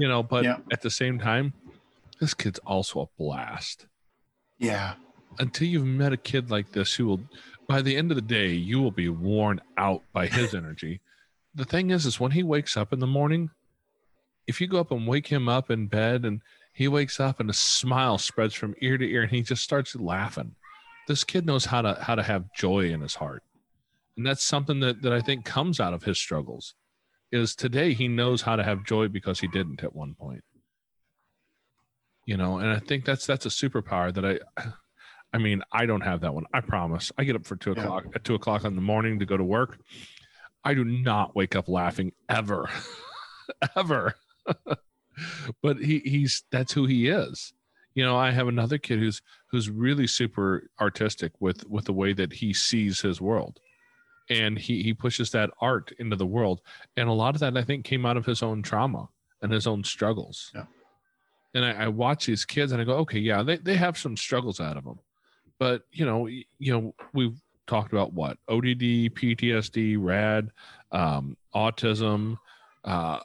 you 0.00 0.08
know. 0.08 0.24
But 0.24 0.42
yeah. 0.42 0.56
at 0.72 0.82
the 0.82 0.90
same 0.90 1.20
time, 1.20 1.52
this 2.18 2.34
kid's 2.34 2.58
also 2.66 3.02
a 3.02 3.06
blast. 3.22 3.86
Yeah. 4.58 4.94
Until 5.38 5.68
you've 5.68 5.86
met 5.86 6.12
a 6.12 6.16
kid 6.16 6.50
like 6.50 6.72
this 6.72 6.92
who 6.92 7.06
will 7.06 7.20
by 7.68 7.82
the 7.82 7.96
end 7.96 8.10
of 8.10 8.16
the 8.16 8.22
day, 8.22 8.48
you 8.48 8.80
will 8.80 8.90
be 8.90 9.08
worn 9.08 9.60
out 9.76 10.02
by 10.12 10.26
his 10.26 10.54
energy. 10.54 11.00
The 11.54 11.64
thing 11.64 11.90
is, 11.90 12.06
is 12.06 12.20
when 12.20 12.32
he 12.32 12.42
wakes 12.42 12.76
up 12.76 12.92
in 12.92 12.98
the 12.98 13.06
morning, 13.06 13.50
if 14.46 14.60
you 14.60 14.66
go 14.66 14.80
up 14.80 14.90
and 14.90 15.06
wake 15.06 15.28
him 15.28 15.48
up 15.48 15.70
in 15.70 15.86
bed 15.86 16.24
and 16.24 16.40
he 16.72 16.88
wakes 16.88 17.20
up 17.20 17.38
and 17.38 17.50
a 17.50 17.54
smile 17.54 18.18
spreads 18.18 18.54
from 18.54 18.74
ear 18.80 18.96
to 18.96 19.08
ear 19.08 19.22
and 19.22 19.30
he 19.30 19.42
just 19.42 19.62
starts 19.62 19.94
laughing. 19.94 20.54
This 21.06 21.24
kid 21.24 21.44
knows 21.44 21.66
how 21.66 21.82
to 21.82 21.98
how 22.00 22.14
to 22.14 22.22
have 22.22 22.52
joy 22.54 22.86
in 22.86 23.00
his 23.00 23.16
heart. 23.16 23.42
And 24.16 24.26
that's 24.26 24.44
something 24.44 24.80
that, 24.80 25.02
that 25.02 25.12
I 25.12 25.20
think 25.20 25.44
comes 25.44 25.80
out 25.80 25.94
of 25.94 26.04
his 26.04 26.18
struggles. 26.18 26.74
Is 27.30 27.54
today 27.54 27.94
he 27.94 28.08
knows 28.08 28.42
how 28.42 28.56
to 28.56 28.62
have 28.62 28.84
joy 28.84 29.08
because 29.08 29.40
he 29.40 29.48
didn't 29.48 29.82
at 29.82 29.94
one 29.94 30.14
point. 30.14 30.44
You 32.26 32.36
know, 32.36 32.58
and 32.58 32.70
I 32.70 32.78
think 32.78 33.04
that's 33.04 33.26
that's 33.26 33.46
a 33.46 33.48
superpower 33.48 34.12
that 34.14 34.24
I 34.24 34.38
I 35.32 35.38
mean, 35.38 35.62
I 35.72 35.86
don't 35.86 36.02
have 36.02 36.20
that 36.20 36.34
one. 36.34 36.44
I 36.52 36.60
promise. 36.60 37.10
I 37.16 37.24
get 37.24 37.36
up 37.36 37.46
for 37.46 37.56
two 37.56 37.72
yeah. 37.76 37.82
o'clock 37.82 38.04
at 38.14 38.24
two 38.24 38.34
o'clock 38.34 38.64
in 38.64 38.74
the 38.74 38.82
morning 38.82 39.18
to 39.18 39.26
go 39.26 39.36
to 39.36 39.44
work. 39.44 39.78
I 40.64 40.74
do 40.74 40.84
not 40.84 41.34
wake 41.34 41.56
up 41.56 41.68
laughing 41.68 42.12
ever, 42.28 42.68
ever. 43.76 44.14
but 45.62 45.78
he 45.78 46.00
he's 46.00 46.44
that's 46.50 46.72
who 46.72 46.86
he 46.86 47.08
is. 47.08 47.52
You 47.94 48.04
know, 48.04 48.16
I 48.16 48.30
have 48.30 48.48
another 48.48 48.78
kid 48.78 48.98
who's 48.98 49.22
who's 49.50 49.70
really 49.70 50.06
super 50.06 50.68
artistic 50.80 51.32
with 51.40 51.66
with 51.68 51.86
the 51.86 51.92
way 51.92 52.12
that 52.12 52.32
he 52.32 52.52
sees 52.52 53.00
his 53.00 53.20
world. 53.20 53.58
And 54.30 54.58
he 54.58 54.82
he 54.82 54.94
pushes 54.94 55.30
that 55.30 55.50
art 55.60 55.92
into 55.98 56.16
the 56.16 56.26
world. 56.26 56.60
And 56.96 57.08
a 57.08 57.12
lot 57.12 57.34
of 57.34 57.40
that 57.40 57.56
I 57.56 57.62
think 57.62 57.84
came 57.84 58.06
out 58.06 58.16
of 58.16 58.26
his 58.26 58.42
own 58.42 58.62
trauma 58.62 59.08
and 59.40 59.50
his 59.50 59.66
own 59.66 59.82
struggles. 59.82 60.50
Yeah. 60.54 60.64
And 61.54 61.64
I, 61.64 61.84
I 61.84 61.88
watch 61.88 62.26
these 62.26 62.44
kids 62.44 62.72
and 62.72 62.80
I 62.80 62.84
go, 62.84 62.96
okay, 62.98 63.18
yeah, 63.18 63.42
they, 63.42 63.58
they 63.58 63.76
have 63.76 63.98
some 63.98 64.16
struggles 64.16 64.58
out 64.58 64.78
of 64.78 64.84
them 64.84 65.00
but 65.62 65.82
you 65.92 66.04
know 66.04 66.26
you 66.26 66.72
know 66.72 66.92
we've 67.14 67.40
talked 67.68 67.92
about 67.92 68.12
what? 68.12 68.36
ODD 68.48 69.14
ptsd 69.14 69.96
rad 69.96 70.50
um, 70.90 71.36
autism 71.54 72.36
uh, 72.84 73.20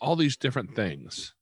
all 0.00 0.14
these 0.14 0.36
different 0.36 0.76
things. 0.76 1.34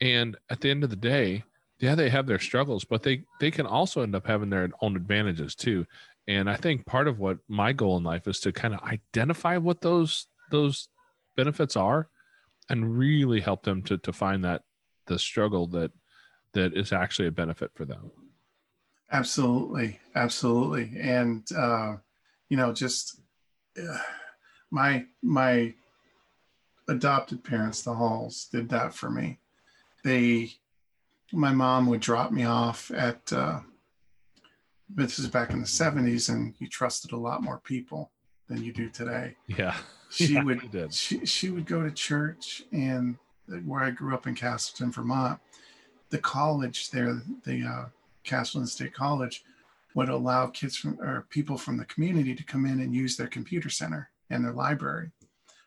And 0.00 0.36
at 0.50 0.60
the 0.60 0.70
end 0.70 0.82
of 0.82 0.90
the 0.90 0.96
day 0.96 1.44
yeah 1.78 1.94
they 1.94 2.08
have 2.08 2.26
their 2.26 2.40
struggles 2.40 2.84
but 2.84 3.04
they 3.04 3.22
they 3.38 3.52
can 3.52 3.64
also 3.64 4.02
end 4.02 4.16
up 4.16 4.26
having 4.26 4.50
their 4.50 4.68
own 4.82 4.96
advantages 4.96 5.54
too. 5.54 5.86
And 6.26 6.50
i 6.50 6.56
think 6.56 6.84
part 6.84 7.06
of 7.06 7.20
what 7.20 7.38
my 7.46 7.72
goal 7.72 7.96
in 7.96 8.02
life 8.02 8.26
is 8.26 8.40
to 8.40 8.50
kind 8.50 8.74
of 8.74 8.80
identify 8.82 9.56
what 9.56 9.82
those 9.82 10.26
those 10.50 10.88
benefits 11.36 11.76
are 11.76 12.08
and 12.68 12.98
really 12.98 13.40
help 13.40 13.62
them 13.62 13.82
to 13.82 13.98
to 13.98 14.12
find 14.12 14.44
that 14.44 14.62
the 15.06 15.16
struggle 15.16 15.68
that 15.68 15.92
that 16.54 16.76
is 16.76 16.92
actually 16.92 17.28
a 17.28 17.38
benefit 17.42 17.70
for 17.76 17.84
them 17.84 18.10
Absolutely, 19.10 19.98
absolutely, 20.14 20.92
and 21.00 21.50
uh, 21.56 21.96
you 22.48 22.56
know, 22.56 22.72
just 22.72 23.20
uh, 23.78 23.98
my 24.70 25.06
my 25.22 25.74
adopted 26.88 27.42
parents, 27.42 27.82
the 27.82 27.94
Halls, 27.94 28.48
did 28.52 28.68
that 28.68 28.94
for 28.94 29.10
me. 29.10 29.38
They, 30.04 30.52
my 31.32 31.52
mom 31.52 31.86
would 31.86 32.00
drop 32.00 32.32
me 32.32 32.44
off 32.44 32.90
at. 32.90 33.32
Uh, 33.32 33.60
this 34.90 35.18
is 35.18 35.26
back 35.26 35.50
in 35.50 35.60
the 35.60 35.66
'70s, 35.66 36.28
and 36.28 36.54
you 36.58 36.68
trusted 36.68 37.12
a 37.12 37.16
lot 37.16 37.42
more 37.42 37.60
people 37.60 38.10
than 38.46 38.62
you 38.62 38.72
do 38.72 38.90
today. 38.90 39.36
Yeah, 39.46 39.76
she 40.10 40.34
yeah, 40.34 40.42
would. 40.42 40.92
She 40.92 41.24
she 41.24 41.48
would 41.48 41.66
go 41.66 41.82
to 41.82 41.90
church, 41.90 42.62
and 42.72 43.16
where 43.64 43.82
I 43.82 43.90
grew 43.90 44.14
up 44.14 44.26
in 44.26 44.34
Castleton, 44.34 44.92
Vermont, 44.92 45.40
the 46.10 46.18
college 46.18 46.90
there, 46.90 47.22
the 47.44 47.62
uh, 47.64 47.84
Castleton 48.28 48.66
State 48.66 48.94
College 48.94 49.42
would 49.94 50.08
allow 50.08 50.46
kids 50.46 50.76
from 50.76 51.00
or 51.00 51.26
people 51.30 51.56
from 51.56 51.76
the 51.76 51.84
community 51.86 52.34
to 52.34 52.44
come 52.44 52.66
in 52.66 52.80
and 52.80 52.94
use 52.94 53.16
their 53.16 53.26
computer 53.26 53.70
center 53.70 54.10
and 54.30 54.44
their 54.44 54.52
library. 54.52 55.10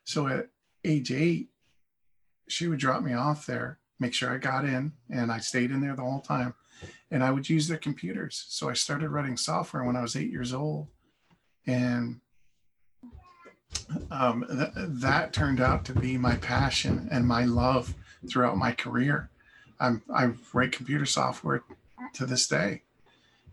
So 0.03 0.28
at 0.28 0.47
age 0.86 1.12
eight, 1.12 1.49
she 2.47 2.68
would 2.68 2.80
drop 2.80 3.01
me 3.03 3.14
off 3.14 3.45
there, 3.45 3.80
make 3.99 4.14
sure 4.14 4.30
I 4.32 4.38
got 4.38 4.66
in, 4.66 4.93
and 5.09 5.32
I 5.32 5.39
stayed 5.39 5.72
in 5.72 5.82
there 5.82 5.95
the 5.95 6.03
whole 6.03 6.22
time. 6.22 6.53
And 7.09 7.24
I 7.24 7.32
would 7.32 7.49
use 7.49 7.68
their 7.68 7.78
computers. 7.78 8.45
So 8.47 8.70
I 8.70 8.74
started 8.74 9.09
writing 9.09 9.38
software 9.38 9.84
when 9.84 9.95
I 9.95 10.01
was 10.01 10.16
eight 10.16 10.32
years 10.32 10.53
old. 10.53 10.88
And 11.68 12.22
um, 14.09 14.45
th- 14.49 14.72
that 14.76 15.34
turned 15.34 15.62
out 15.62 15.86
to 15.86 15.93
be 15.93 16.18
my 16.18 16.36
passion 16.38 17.07
and 17.12 17.28
my 17.28 17.45
love 17.45 17.93
throughout 18.30 18.57
my 18.57 18.72
career. 18.72 19.30
I'm, 19.80 20.01
I 20.14 20.32
write 20.53 20.72
computer 20.72 21.05
software 21.05 21.64
to 22.14 22.26
this 22.26 22.47
day. 22.47 22.82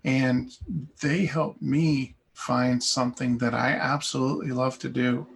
And 0.05 0.57
they 1.01 1.27
helped 1.27 1.61
me 1.63 2.15
find 2.33 2.83
something 2.83 3.39
that 3.39 3.55
I 3.55 3.73
absolutely 3.73 4.53
love 4.53 4.79
to 4.81 4.89
do. 4.89 5.27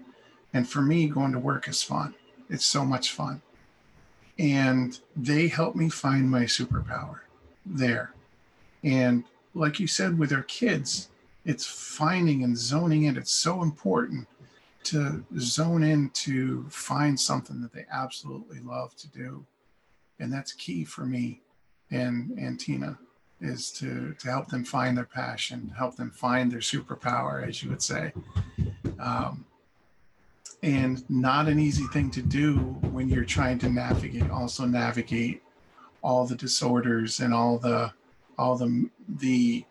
And 0.52 0.68
for 0.68 0.80
me, 0.82 1.08
going 1.08 1.32
to 1.32 1.38
work 1.38 1.68
is 1.68 1.82
fun. 1.82 2.14
It's 2.48 2.66
so 2.66 2.84
much 2.84 3.12
fun. 3.12 3.42
And 4.38 4.98
they 5.16 5.48
helped 5.48 5.76
me 5.76 5.88
find 5.88 6.30
my 6.30 6.44
superpower 6.44 7.20
there. 7.66 8.12
And 8.84 9.24
like 9.54 9.80
you 9.80 9.86
said, 9.86 10.18
with 10.18 10.32
our 10.32 10.42
kids, 10.42 11.08
it's 11.44 11.66
finding 11.66 12.44
and 12.44 12.56
zoning 12.56 13.04
in. 13.04 13.16
It's 13.16 13.32
so 13.32 13.62
important 13.62 14.28
to 14.84 15.24
zone 15.38 15.82
in 15.82 16.10
to 16.10 16.66
find 16.68 17.18
something 17.18 17.60
that 17.62 17.72
they 17.72 17.86
absolutely 17.90 18.60
love 18.60 18.94
to 18.96 19.08
do. 19.08 19.44
And 20.18 20.32
that's 20.32 20.52
key 20.52 20.84
for 20.84 21.04
me 21.04 21.40
and, 21.92 22.30
and 22.38 22.58
Tina 22.58 22.98
is 23.40 23.70
to, 23.72 24.14
to 24.18 24.28
help 24.28 24.48
them 24.48 24.64
find 24.64 24.96
their 24.96 25.04
passion, 25.04 25.72
help 25.76 25.96
them 25.96 26.10
find 26.10 26.50
their 26.50 26.60
superpower, 26.60 27.46
as 27.46 27.62
you 27.62 27.70
would 27.70 27.82
say. 27.82 28.12
Um, 28.98 29.44
and 30.62 31.08
not 31.10 31.48
an 31.48 31.58
easy 31.58 31.84
thing 31.88 32.10
to 32.12 32.22
do 32.22 32.56
when 32.92 33.08
you're 33.08 33.24
trying 33.24 33.58
to 33.58 33.68
navigate 33.68 34.30
also 34.30 34.64
navigate 34.64 35.42
all 36.02 36.24
the 36.24 36.36
disorders 36.36 37.20
and 37.20 37.34
all 37.34 37.58
the 37.58 37.92
all 38.38 38.56
the 38.56 38.88
the 39.08 39.64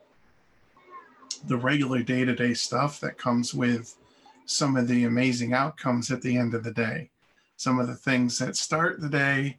the 1.46 1.58
regular 1.58 2.04
day-to-day 2.04 2.54
stuff 2.54 3.00
that 3.00 3.18
comes 3.18 3.54
with 3.54 3.98
some 4.46 4.76
of 4.76 4.88
the 4.88 5.06
amazing 5.06 5.54
outcomes 5.54 6.12
at 6.12 6.22
the 6.22 6.38
end 6.38 6.54
of 6.54 6.64
the 6.64 6.74
day 6.74 7.10
some 7.56 7.80
of 7.80 7.88
the 7.88 7.96
things 7.96 8.38
that 8.38 8.58
start 8.58 9.00
the 9.00 9.10
day 9.10 9.58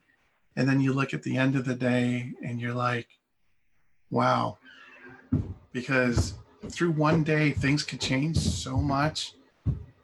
and 0.56 0.68
then 0.68 0.80
you 0.80 0.92
look 0.92 1.14
at 1.14 1.22
the 1.22 1.36
end 1.36 1.56
of 1.56 1.64
the 1.64 1.74
day 1.74 2.32
and 2.44 2.60
you're 2.60 2.74
like 2.74 3.08
wow. 4.10 4.58
Because 5.72 6.34
through 6.68 6.92
one 6.92 7.24
day 7.24 7.50
things 7.50 7.82
could 7.82 8.00
change 8.00 8.38
so 8.38 8.76
much 8.76 9.34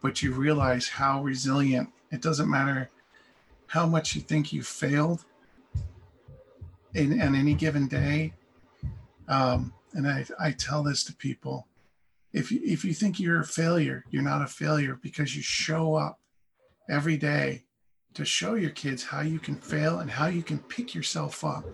but 0.01 0.23
you 0.23 0.33
realize 0.33 0.89
how 0.89 1.23
resilient 1.23 1.89
it 2.11 2.23
doesn't 2.23 2.49
matter 2.49 2.91
how 3.69 3.87
much 3.87 4.15
you 4.15 4.21
think 4.23 4.53
you 4.53 4.63
failed 4.63 5.25
in 6.95 7.21
on 7.21 7.35
any 7.35 7.55
given 7.55 7.87
day. 7.87 8.33
Um, 9.29 9.73
and 9.93 10.09
I, 10.09 10.25
I 10.41 10.53
tell 10.53 10.83
this 10.83 11.05
to 11.05 11.15
people 11.15 11.67
if 12.33 12.51
you, 12.51 12.61
if 12.65 12.85
you 12.85 12.93
think 12.93 13.21
you're 13.21 13.41
a 13.41 13.45
failure 13.45 14.05
you're 14.11 14.23
not 14.23 14.43
a 14.43 14.47
failure 14.47 14.99
because 15.03 15.35
you 15.35 15.43
show 15.43 15.95
up 15.95 16.19
every 16.89 17.17
day 17.17 17.65
to 18.19 18.25
show 18.25 18.55
your 18.55 18.71
kids 18.71 19.05
how 19.05 19.21
you 19.21 19.39
can 19.39 19.55
fail 19.55 20.01
and 20.01 20.11
how 20.11 20.27
you 20.27 20.43
can 20.43 20.59
pick 20.59 20.95
yourself 20.95 21.45
up. 21.45 21.65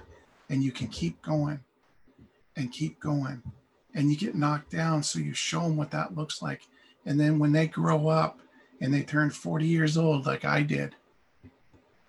And 0.48 0.62
you 0.62 0.72
can 0.72 0.88
keep 0.88 1.20
going 1.22 1.60
and 2.56 2.70
keep 2.70 3.00
going. 3.00 3.42
And 3.94 4.10
you 4.10 4.16
get 4.16 4.34
knocked 4.34 4.70
down 4.70 5.02
so 5.02 5.18
you 5.18 5.32
show 5.32 5.62
them 5.62 5.76
what 5.76 5.90
that 5.92 6.14
looks 6.14 6.42
like. 6.42 6.62
And 7.06 7.18
then 7.18 7.38
when 7.38 7.52
they 7.52 7.66
grow 7.66 8.08
up 8.08 8.40
and 8.80 8.92
they 8.92 9.02
turn 9.02 9.30
40 9.30 9.66
years 9.66 9.96
old 9.96 10.26
like 10.26 10.44
i 10.44 10.60
did 10.60 10.96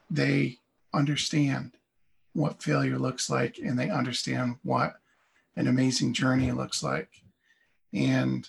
they 0.10 0.58
understand 0.94 1.72
what 2.34 2.62
failure 2.62 2.98
looks 2.98 3.30
like 3.30 3.58
and 3.58 3.78
they 3.78 3.90
understand 3.90 4.56
what 4.64 4.96
an 5.56 5.68
amazing 5.68 6.14
journey 6.14 6.52
looks 6.52 6.84
like. 6.84 7.10
And 7.94 8.48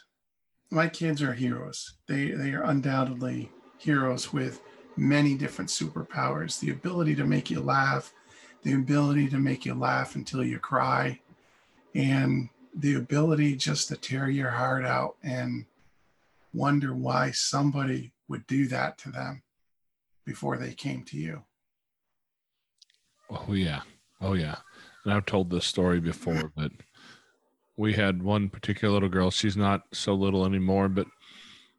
my 0.70 0.88
kids 0.88 1.22
are 1.22 1.32
heroes. 1.32 1.94
They 2.08 2.30
they 2.32 2.52
are 2.52 2.64
undoubtedly 2.64 3.50
heroes 3.78 4.32
with 4.32 4.60
many 4.96 5.34
different 5.34 5.70
superpowers 5.70 6.58
the 6.60 6.70
ability 6.70 7.14
to 7.14 7.24
make 7.24 7.50
you 7.50 7.60
laugh 7.60 8.12
the 8.62 8.72
ability 8.72 9.28
to 9.28 9.38
make 9.38 9.64
you 9.64 9.74
laugh 9.74 10.16
until 10.16 10.42
you 10.42 10.58
cry 10.58 11.20
and 11.94 12.48
the 12.74 12.94
ability 12.94 13.54
just 13.54 13.88
to 13.88 13.96
tear 13.96 14.28
your 14.28 14.50
heart 14.50 14.84
out 14.84 15.16
and 15.22 15.64
wonder 16.52 16.94
why 16.94 17.30
somebody 17.30 18.12
would 18.28 18.46
do 18.46 18.66
that 18.66 18.98
to 18.98 19.10
them 19.10 19.42
before 20.24 20.56
they 20.56 20.72
came 20.72 21.02
to 21.04 21.16
you. 21.16 21.44
Oh 23.30 23.52
yeah. 23.52 23.82
Oh 24.20 24.32
yeah. 24.32 24.56
And 25.04 25.14
I've 25.14 25.26
told 25.26 25.50
this 25.50 25.64
story 25.64 26.00
before, 26.00 26.50
but 26.56 26.72
we 27.76 27.92
had 27.92 28.22
one 28.22 28.48
particular 28.48 28.94
little 28.94 29.08
girl. 29.08 29.30
She's 29.30 29.56
not 29.56 29.82
so 29.92 30.14
little 30.14 30.44
anymore, 30.44 30.88
but 30.88 31.06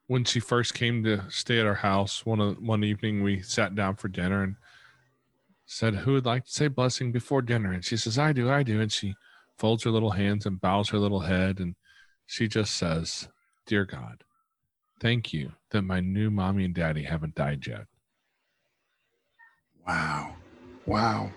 when 0.07 0.23
she 0.23 0.39
first 0.39 0.73
came 0.73 1.03
to 1.03 1.29
stay 1.29 1.59
at 1.59 1.65
our 1.65 1.75
house, 1.75 2.25
one 2.25 2.39
of 2.39 2.61
one 2.61 2.83
evening 2.83 3.23
we 3.23 3.41
sat 3.41 3.75
down 3.75 3.95
for 3.95 4.07
dinner 4.07 4.41
and 4.41 4.55
said, 5.65 5.95
"Who 5.95 6.13
would 6.13 6.25
like 6.25 6.45
to 6.45 6.51
say 6.51 6.67
blessing 6.69 7.11
before 7.11 7.41
dinner?" 7.41 7.71
And 7.71 7.83
she 7.83 7.97
says, 7.97 8.17
"I 8.17 8.33
do, 8.33 8.49
I 8.49 8.63
do." 8.63 8.81
And 8.81 8.91
she 8.91 9.15
folds 9.57 9.83
her 9.83 9.91
little 9.91 10.11
hands 10.11 10.45
and 10.45 10.61
bows 10.61 10.89
her 10.89 10.97
little 10.97 11.21
head, 11.21 11.59
and 11.59 11.75
she 12.25 12.47
just 12.47 12.75
says, 12.75 13.27
"Dear 13.65 13.85
God, 13.85 14.23
thank 14.99 15.33
you 15.33 15.53
that 15.71 15.81
my 15.81 15.99
new 15.99 16.31
mommy 16.31 16.65
and 16.65 16.73
daddy 16.73 17.03
haven't 17.03 17.35
died 17.35 17.67
yet." 17.67 17.87
Wow. 19.85 20.35
Wow. 20.85 21.31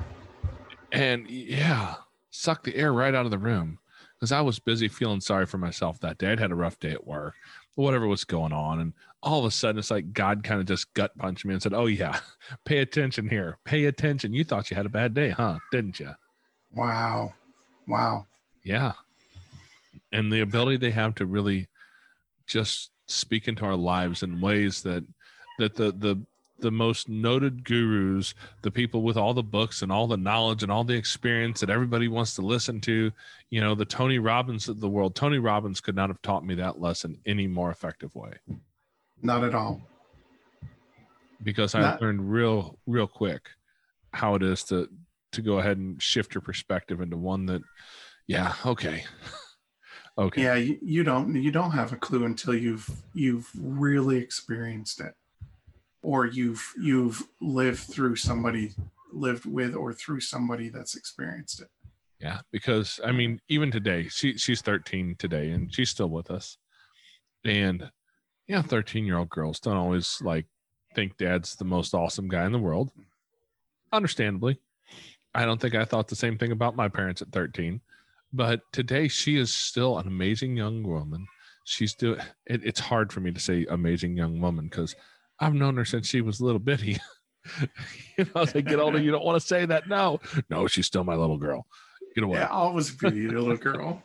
And 0.92 1.28
yeah, 1.28 1.96
sucked 2.30 2.64
the 2.64 2.76
air 2.76 2.92
right 2.92 3.14
out 3.14 3.24
of 3.24 3.30
the 3.30 3.38
room 3.38 3.78
because 4.14 4.32
I 4.32 4.40
was 4.40 4.58
busy 4.58 4.86
feeling 4.88 5.20
sorry 5.20 5.46
for 5.46 5.58
myself 5.58 5.98
that 6.00 6.18
day. 6.18 6.32
I'd 6.32 6.40
had 6.40 6.52
a 6.52 6.56
rough 6.56 6.78
day 6.78 6.92
at 6.92 7.06
work, 7.06 7.34
whatever 7.80 8.06
was 8.06 8.24
going 8.24 8.52
on. 8.52 8.80
And 8.80 8.92
all 9.22 9.40
of 9.40 9.44
a 9.44 9.50
sudden, 9.50 9.78
it's 9.78 9.90
like 9.90 10.12
God 10.12 10.44
kind 10.44 10.60
of 10.60 10.66
just 10.66 10.92
gut 10.94 11.16
punched 11.18 11.44
me 11.44 11.54
and 11.54 11.62
said, 11.62 11.74
Oh, 11.74 11.86
yeah, 11.86 12.18
pay 12.64 12.78
attention 12.78 13.28
here. 13.28 13.58
Pay 13.64 13.86
attention. 13.86 14.32
You 14.32 14.44
thought 14.44 14.70
you 14.70 14.76
had 14.76 14.86
a 14.86 14.90
bad 14.90 15.14
day, 15.14 15.30
huh? 15.30 15.58
Didn't 15.72 16.00
you? 16.00 16.10
Wow. 16.74 17.34
Wow. 17.86 18.26
Yeah. 18.62 18.92
And 20.12 20.32
the 20.32 20.40
ability 20.40 20.76
they 20.76 20.90
have 20.90 21.14
to 21.16 21.26
really 21.26 21.68
just 22.46 22.90
speak 23.06 23.48
into 23.48 23.64
our 23.64 23.76
lives 23.76 24.22
in 24.22 24.40
ways 24.40 24.82
that 24.82 25.04
that 25.58 25.74
the 25.74 25.92
the 25.92 26.20
the 26.60 26.70
most 26.70 27.08
noted 27.08 27.64
gurus, 27.64 28.34
the 28.62 28.70
people 28.70 29.02
with 29.02 29.16
all 29.16 29.34
the 29.34 29.42
books 29.42 29.82
and 29.82 29.90
all 29.90 30.06
the 30.06 30.16
knowledge 30.16 30.62
and 30.62 30.70
all 30.70 30.84
the 30.84 30.94
experience 30.94 31.60
that 31.60 31.70
everybody 31.70 32.08
wants 32.08 32.34
to 32.34 32.42
listen 32.42 32.80
to, 32.82 33.10
you 33.50 33.60
know, 33.60 33.74
the 33.74 33.84
Tony 33.84 34.18
Robbins 34.18 34.68
of 34.68 34.80
the 34.80 34.88
world. 34.88 35.14
Tony 35.14 35.38
Robbins 35.38 35.80
could 35.80 35.96
not 35.96 36.08
have 36.10 36.20
taught 36.22 36.44
me 36.44 36.54
that 36.56 36.80
lesson 36.80 37.18
any 37.26 37.46
more 37.46 37.70
effective 37.70 38.14
way 38.14 38.34
Not 39.22 39.44
at 39.44 39.54
all. 39.54 39.80
because 41.42 41.74
I 41.74 41.80
Not- 41.80 42.02
learned 42.02 42.30
real, 42.30 42.78
real 42.86 43.06
quick 43.06 43.50
how 44.12 44.34
it 44.34 44.42
is 44.42 44.64
to 44.64 44.88
to 45.32 45.42
go 45.42 45.60
ahead 45.60 45.76
and 45.78 46.02
shift 46.02 46.34
your 46.34 46.42
perspective 46.42 47.00
into 47.00 47.16
one 47.16 47.46
that, 47.46 47.62
yeah, 48.26 48.52
okay, 48.66 49.04
okay, 50.18 50.42
Yeah, 50.42 50.56
you, 50.56 50.76
you 50.82 51.04
don't 51.04 51.34
you 51.36 51.52
don't 51.52 51.70
have 51.70 51.92
a 51.92 51.96
clue 51.96 52.24
until 52.24 52.54
you've 52.54 52.90
you've 53.14 53.48
really 53.56 54.16
experienced 54.18 55.00
it. 55.00 55.14
Or 56.02 56.26
you've 56.26 56.72
you've 56.80 57.22
lived 57.40 57.80
through 57.80 58.16
somebody 58.16 58.72
lived 59.12 59.44
with 59.44 59.74
or 59.74 59.92
through 59.92 60.20
somebody 60.20 60.68
that's 60.68 60.96
experienced 60.96 61.60
it. 61.60 61.68
Yeah, 62.20 62.40
because 62.52 63.00
I 63.04 63.12
mean, 63.12 63.40
even 63.48 63.70
today, 63.70 64.08
she 64.08 64.36
she's 64.36 64.60
13 64.60 65.16
today, 65.18 65.50
and 65.50 65.72
she's 65.74 65.90
still 65.90 66.10
with 66.10 66.30
us. 66.30 66.58
And 67.44 67.90
yeah, 68.46 68.62
13 68.62 69.06
year 69.06 69.18
old 69.18 69.30
girls 69.30 69.60
don't 69.60 69.76
always 69.76 70.20
like 70.22 70.46
think 70.94 71.16
dad's 71.16 71.56
the 71.56 71.64
most 71.64 71.94
awesome 71.94 72.28
guy 72.28 72.44
in 72.44 72.52
the 72.52 72.58
world. 72.58 72.90
Understandably, 73.92 74.60
I 75.34 75.44
don't 75.44 75.60
think 75.60 75.74
I 75.74 75.84
thought 75.84 76.08
the 76.08 76.16
same 76.16 76.36
thing 76.36 76.52
about 76.52 76.76
my 76.76 76.88
parents 76.88 77.22
at 77.22 77.32
13. 77.32 77.80
But 78.32 78.60
today, 78.72 79.08
she 79.08 79.36
is 79.36 79.52
still 79.52 79.98
an 79.98 80.06
amazing 80.06 80.56
young 80.56 80.82
woman. 80.82 81.26
She's 81.64 81.94
doing. 81.94 82.20
It, 82.46 82.64
it's 82.64 82.80
hard 82.80 83.12
for 83.12 83.20
me 83.20 83.32
to 83.32 83.40
say 83.40 83.66
amazing 83.70 84.16
young 84.16 84.40
woman 84.40 84.66
because 84.66 84.94
I've 85.40 85.54
known 85.54 85.76
her 85.76 85.84
since 85.84 86.08
she 86.08 86.20
was 86.20 86.40
a 86.40 86.44
little 86.44 86.58
bitty. 86.60 86.98
you 88.18 88.26
know, 88.34 88.42
as 88.42 88.52
they 88.52 88.62
get 88.62 88.78
older, 88.78 89.00
you 89.00 89.10
don't 89.10 89.24
want 89.24 89.40
to 89.40 89.46
say 89.46 89.64
that. 89.66 89.88
No, 89.88 90.20
no, 90.50 90.66
she's 90.66 90.86
still 90.86 91.04
my 91.04 91.14
little 91.14 91.38
girl. 91.38 91.66
Get 92.14 92.24
away. 92.24 92.38
Yeah, 92.40 92.48
always 92.48 92.90
be 92.90 93.06
a 93.26 93.30
little 93.30 93.56
girl. 93.56 94.02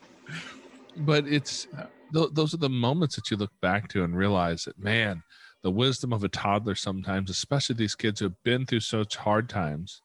but 0.96 1.26
it's 1.26 1.66
th- 2.14 2.30
those 2.32 2.54
are 2.54 2.58
the 2.58 2.68
moments 2.68 3.16
that 3.16 3.30
you 3.30 3.36
look 3.36 3.52
back 3.60 3.88
to 3.88 4.04
and 4.04 4.16
realize 4.16 4.64
that 4.64 4.78
man 4.78 5.22
the 5.62 5.70
wisdom 5.70 6.12
of 6.12 6.24
a 6.24 6.28
toddler 6.28 6.74
sometimes 6.74 7.28
especially 7.30 7.74
these 7.74 7.94
kids 7.94 8.20
who 8.20 8.26
have 8.26 8.42
been 8.44 8.64
through 8.64 8.80
such 8.80 9.16
hard 9.16 9.48
times 9.48 10.02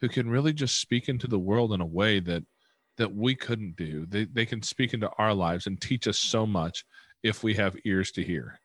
who 0.00 0.08
can 0.08 0.30
really 0.30 0.52
just 0.52 0.80
speak 0.80 1.08
into 1.08 1.26
the 1.26 1.38
world 1.38 1.72
in 1.72 1.80
a 1.80 1.86
way 1.86 2.20
that 2.20 2.42
that 2.96 3.14
we 3.14 3.34
couldn't 3.34 3.76
do 3.76 4.06
they, 4.06 4.24
they 4.24 4.46
can 4.46 4.62
speak 4.62 4.94
into 4.94 5.10
our 5.18 5.34
lives 5.34 5.66
and 5.66 5.80
teach 5.80 6.06
us 6.06 6.18
so 6.18 6.46
much 6.46 6.84
if 7.22 7.42
we 7.42 7.54
have 7.54 7.76
ears 7.84 8.10
to 8.12 8.22
hear 8.22 8.58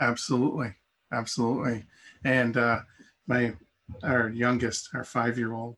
Absolutely. 0.00 0.74
Absolutely. 1.12 1.84
And 2.24 2.56
uh 2.56 2.80
my 3.26 3.54
our 4.02 4.28
youngest, 4.28 4.90
our 4.94 5.04
five 5.04 5.38
year 5.38 5.52
old, 5.52 5.76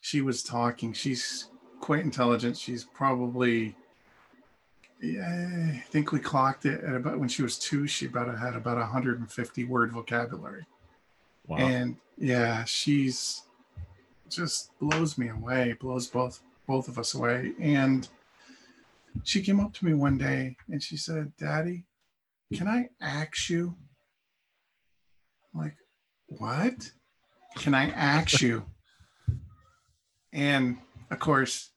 she 0.00 0.20
was 0.20 0.42
talking. 0.42 0.92
She's 0.92 1.48
quite 1.80 2.04
intelligent. 2.04 2.56
She's 2.56 2.84
probably 2.84 3.76
yeah, 5.00 5.72
I 5.74 5.84
think 5.90 6.12
we 6.12 6.18
clocked 6.18 6.64
it 6.64 6.82
at 6.82 6.94
about 6.94 7.18
when 7.18 7.28
she 7.28 7.42
was 7.42 7.58
two, 7.58 7.86
she 7.86 8.06
about 8.06 8.38
had 8.38 8.54
about 8.54 8.78
150 8.78 9.64
word 9.64 9.92
vocabulary. 9.92 10.66
wow 11.46 11.56
And 11.58 11.96
yeah, 12.16 12.64
she's 12.64 13.42
just 14.30 14.70
blows 14.78 15.18
me 15.18 15.28
away, 15.28 15.76
blows 15.78 16.06
both 16.06 16.40
both 16.66 16.88
of 16.88 16.98
us 16.98 17.14
away. 17.14 17.52
And 17.60 18.08
she 19.22 19.42
came 19.42 19.60
up 19.60 19.72
to 19.74 19.84
me 19.84 19.94
one 19.94 20.18
day 20.18 20.56
and 20.70 20.82
she 20.82 20.96
said, 20.96 21.32
Daddy, 21.38 21.84
can 22.54 22.68
I 22.68 22.88
ask 23.00 23.50
you? 23.50 23.76
I'm 25.52 25.60
like, 25.60 25.76
what? 26.26 26.90
Can 27.56 27.74
I 27.74 27.90
ask 27.90 28.40
you? 28.40 28.64
And 30.32 30.78
of 31.10 31.18
course, 31.18 31.70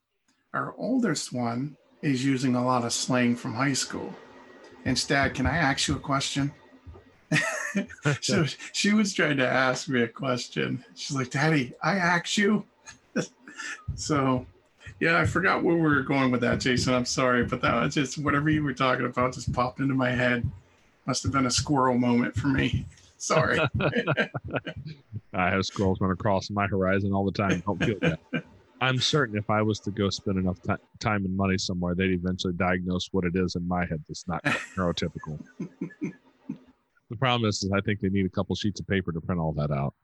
our 0.53 0.73
oldest 0.77 1.33
one 1.33 1.77
is 2.01 2.25
using 2.25 2.55
a 2.55 2.65
lot 2.65 2.85
of 2.85 2.93
slang 2.93 3.35
from 3.35 3.53
high 3.53 3.73
school. 3.73 4.13
Dad, 5.07 5.33
can 5.33 5.45
I 5.45 5.57
ask 5.57 5.87
you 5.87 5.95
a 5.95 5.99
question? 5.99 6.53
so 8.21 8.45
she 8.71 8.93
was 8.93 9.13
trying 9.13 9.35
to 9.37 9.47
ask 9.47 9.89
me 9.89 10.01
a 10.01 10.07
question. 10.07 10.83
She's 10.95 11.15
like, 11.15 11.29
Daddy, 11.29 11.73
I 11.83 11.95
asked 11.97 12.37
you. 12.37 12.65
so 13.95 14.45
yeah, 14.99 15.19
I 15.19 15.25
forgot 15.25 15.61
where 15.61 15.75
we 15.75 15.81
were 15.81 16.01
going 16.01 16.31
with 16.31 16.41
that, 16.41 16.59
Jason. 16.59 16.93
I'm 16.93 17.05
sorry, 17.05 17.43
but 17.43 17.61
that 17.61 17.75
was 17.75 17.93
just 17.93 18.17
whatever 18.17 18.49
you 18.49 18.63
were 18.63 18.73
talking 18.73 19.05
about 19.05 19.33
just 19.33 19.51
popped 19.51 19.79
into 19.79 19.93
my 19.93 20.09
head. 20.09 20.49
Must 21.07 21.23
have 21.23 21.31
been 21.31 21.45
a 21.45 21.51
squirrel 21.51 21.97
moment 21.97 22.35
for 22.35 22.49
me. 22.49 22.85
Sorry. 23.17 23.57
I 25.33 25.49
have 25.49 25.65
squirrels 25.65 25.99
run 26.01 26.11
across 26.11 26.51
my 26.51 26.67
horizon 26.67 27.13
all 27.13 27.25
the 27.25 27.31
time. 27.31 27.63
Don't 27.65 27.83
feel 27.83 27.97
that. 28.01 28.19
I'm 28.81 28.99
certain 28.99 29.35
if 29.35 29.49
I 29.49 29.63
was 29.63 29.79
to 29.81 29.91
go 29.91 30.09
spend 30.11 30.37
enough 30.37 30.61
ti 30.61 30.73
time 30.99 31.25
and 31.25 31.35
money 31.35 31.57
somewhere, 31.57 31.95
they'd 31.95 32.11
eventually 32.11 32.53
diagnose 32.53 33.09
what 33.11 33.23
it 33.23 33.35
is 33.35 33.55
in 33.55 33.67
my 33.67 33.85
head 33.87 34.03
that's 34.07 34.27
not 34.27 34.43
neurotypical. 34.75 35.39
the 37.09 37.15
problem 37.17 37.49
is, 37.49 37.63
is 37.63 37.71
I 37.71 37.81
think 37.81 38.01
they 38.01 38.09
need 38.09 38.27
a 38.27 38.29
couple 38.29 38.55
sheets 38.55 38.79
of 38.79 38.87
paper 38.87 39.11
to 39.11 39.21
print 39.21 39.41
all 39.41 39.53
that 39.53 39.71
out. 39.71 39.95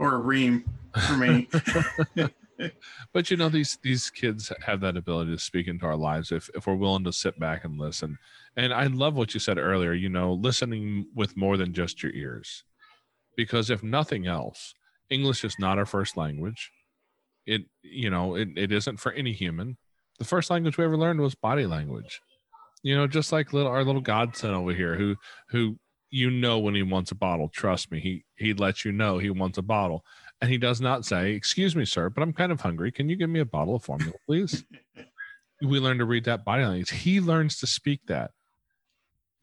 or 0.00 0.14
a 0.16 0.18
ream 0.18 0.64
for 1.06 1.16
me. 1.16 1.48
but 3.12 3.30
you 3.30 3.36
know 3.36 3.48
these 3.48 3.78
these 3.82 4.10
kids 4.10 4.50
have 4.64 4.80
that 4.80 4.96
ability 4.96 5.30
to 5.30 5.38
speak 5.38 5.68
into 5.68 5.86
our 5.86 5.96
lives 5.96 6.32
if 6.32 6.50
if 6.56 6.66
we're 6.66 6.74
willing 6.74 7.04
to 7.04 7.12
sit 7.12 7.38
back 7.38 7.64
and 7.64 7.78
listen 7.78 8.18
and 8.56 8.72
i 8.72 8.86
love 8.86 9.14
what 9.14 9.34
you 9.34 9.40
said 9.40 9.58
earlier 9.58 9.92
you 9.92 10.08
know 10.08 10.32
listening 10.32 11.06
with 11.14 11.36
more 11.36 11.56
than 11.56 11.72
just 11.72 12.02
your 12.02 12.12
ears 12.12 12.64
because 13.36 13.70
if 13.70 13.82
nothing 13.82 14.26
else 14.26 14.74
english 15.10 15.44
is 15.44 15.56
not 15.58 15.78
our 15.78 15.86
first 15.86 16.16
language 16.16 16.70
it 17.46 17.62
you 17.82 18.10
know 18.10 18.34
it, 18.34 18.48
it 18.56 18.72
isn't 18.72 18.98
for 18.98 19.12
any 19.12 19.32
human 19.32 19.76
the 20.18 20.24
first 20.24 20.50
language 20.50 20.78
we 20.78 20.84
ever 20.84 20.96
learned 20.96 21.20
was 21.20 21.34
body 21.34 21.66
language 21.66 22.20
you 22.82 22.96
know 22.96 23.06
just 23.06 23.32
like 23.32 23.52
little 23.52 23.70
our 23.70 23.84
little 23.84 24.00
godson 24.00 24.54
over 24.54 24.72
here 24.72 24.96
who 24.96 25.16
who 25.50 25.76
you 26.10 26.30
know 26.30 26.58
when 26.58 26.74
he 26.74 26.82
wants 26.82 27.10
a 27.10 27.14
bottle 27.16 27.48
trust 27.48 27.90
me 27.90 28.00
he 28.00 28.24
he 28.36 28.54
lets 28.54 28.84
you 28.84 28.92
know 28.92 29.18
he 29.18 29.30
wants 29.30 29.58
a 29.58 29.62
bottle 29.62 30.04
and 30.40 30.50
he 30.50 30.58
does 30.58 30.80
not 30.80 31.04
say, 31.04 31.32
Excuse 31.32 31.74
me, 31.74 31.84
sir, 31.84 32.10
but 32.10 32.22
I'm 32.22 32.32
kind 32.32 32.52
of 32.52 32.60
hungry. 32.60 32.92
Can 32.92 33.08
you 33.08 33.16
give 33.16 33.30
me 33.30 33.40
a 33.40 33.44
bottle 33.44 33.76
of 33.76 33.84
formula, 33.84 34.12
please? 34.26 34.64
we 35.62 35.80
learn 35.80 35.98
to 35.98 36.04
read 36.04 36.24
that 36.24 36.44
body 36.44 36.64
language. 36.64 36.90
He 36.90 37.20
learns 37.20 37.58
to 37.60 37.66
speak 37.66 38.00
that 38.08 38.32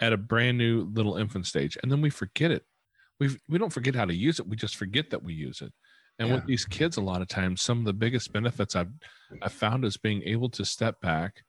at 0.04 0.14
a 0.14 0.18
brand 0.18 0.58
new 0.58 0.89
little 0.93 1.18
infant 1.18 1.47
stage, 1.47 1.78
and 1.82 1.91
then 1.91 2.01
we 2.01 2.10
forget 2.10 2.51
it. 2.51 2.64
We 3.20 3.38
we 3.47 3.58
don't 3.58 3.74
forget 3.74 3.95
how 3.95 4.06
to 4.06 4.14
use 4.16 4.39
it. 4.39 4.47
We 4.47 4.56
just 4.56 4.76
forget 4.76 5.10
that 5.12 5.24
we 5.24 5.34
use 5.34 5.62
it. 5.62 5.72
And 6.20 6.28
Yeah. 6.30 6.36
with 6.36 6.45
these 6.45 6.66
kids, 6.66 6.97
a 6.97 7.01
lot 7.01 7.22
of 7.22 7.28
times, 7.28 7.62
some 7.62 7.80
of 7.80 7.86
the 7.86 7.93
biggest 7.93 8.34
benefits 8.34 8.76
I've 8.76 8.91
I've 9.41 9.54
found 9.54 9.86
is 9.86 9.97
being 9.97 10.22
able 10.24 10.49
to 10.49 10.66
step 10.66 10.99
back 11.01 11.43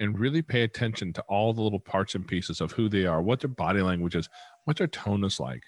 and 0.00 0.18
really 0.18 0.42
pay 0.42 0.62
attention 0.62 1.12
to 1.12 1.22
all 1.28 1.52
the 1.52 1.62
little 1.62 1.80
parts 1.80 2.14
and 2.14 2.26
pieces 2.26 2.60
of 2.60 2.72
who 2.72 2.88
they 2.88 3.04
are, 3.06 3.22
what 3.22 3.40
their 3.40 3.48
body 3.50 3.82
language 3.82 4.16
is, 4.16 4.28
what 4.64 4.76
their 4.78 4.86
tone 4.86 5.24
is 5.24 5.38
like, 5.38 5.62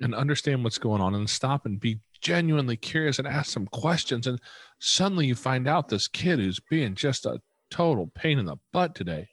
and 0.00 0.14
understand 0.14 0.62
what's 0.64 0.78
going 0.78 1.00
on 1.00 1.14
and 1.14 1.28
stop 1.28 1.64
and 1.66 1.80
be 1.80 1.98
genuinely 2.20 2.76
curious 2.76 3.18
and 3.18 3.26
ask 3.26 3.50
some 3.50 3.66
questions. 3.66 4.26
And 4.26 4.38
suddenly 4.80 5.26
you 5.26 5.34
find 5.34 5.66
out 5.66 5.88
this 5.88 6.08
kid 6.08 6.38
who's 6.38 6.60
being 6.60 6.94
just 6.94 7.24
a 7.26 7.40
total 7.70 8.06
pain 8.14 8.38
in 8.38 8.44
the 8.46 8.56
butt 8.72 8.94
today, 8.94 9.28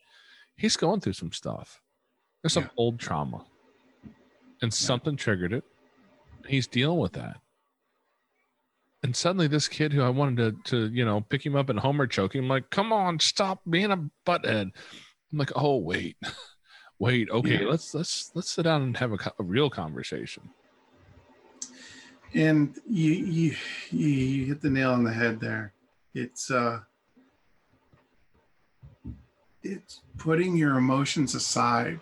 he's 0.55 0.77
going 0.77 1.01
through 1.01 1.13
some 1.13 1.31
stuff. 1.33 1.79
There's 2.45 2.53
some 2.53 2.65
Yeah. 2.65 2.69
old 2.77 2.99
trauma, 2.99 3.43
and 4.61 4.71
something 4.71 5.15
triggered 5.15 5.51
it. 5.51 5.63
He's 6.47 6.67
dealing 6.67 6.99
with 6.99 7.13
that. 7.13 7.37
And 9.01 9.15
suddenly, 9.15 9.47
this 9.47 9.67
kid 9.67 9.91
who 9.91 10.03
I 10.03 10.09
wanted 10.09 10.63
to, 10.63 10.69
to 10.89 10.93
you 10.93 11.03
know, 11.03 11.21
pick 11.21 11.43
him 11.43 11.55
up 11.55 11.69
and 11.71 11.79
Homer 11.79 12.05
choke 12.05 12.35
him, 12.35 12.47
like, 12.47 12.69
come 12.69 12.93
on, 12.93 13.19
stop 13.19 13.61
being 13.67 13.89
a 13.91 13.97
butthead. 14.27 14.69
I'm 15.31 15.37
like, 15.39 15.53
oh 15.55 15.77
wait, 15.77 16.17
wait, 16.99 17.31
okay, 17.31 17.63
Yeah. 17.63 17.67
let's 17.67 17.95
let's 17.95 18.29
let's 18.35 18.51
sit 18.51 18.61
down 18.61 18.83
and 18.83 18.97
have 18.97 19.11
a, 19.11 19.17
a 19.39 19.43
real 19.43 19.71
conversation. 19.71 20.47
and 22.35 22.79
you, 22.87 23.11
you 23.11 23.55
you 23.89 24.45
hit 24.45 24.61
the 24.61 24.69
nail 24.69 24.91
on 24.91 25.03
the 25.03 25.13
head 25.13 25.39
there. 25.39 25.73
It's 26.13 26.51
uh 26.51 26.81
it's 29.63 30.01
putting 30.19 30.55
your 30.55 30.77
emotions 30.77 31.33
aside 31.33 31.99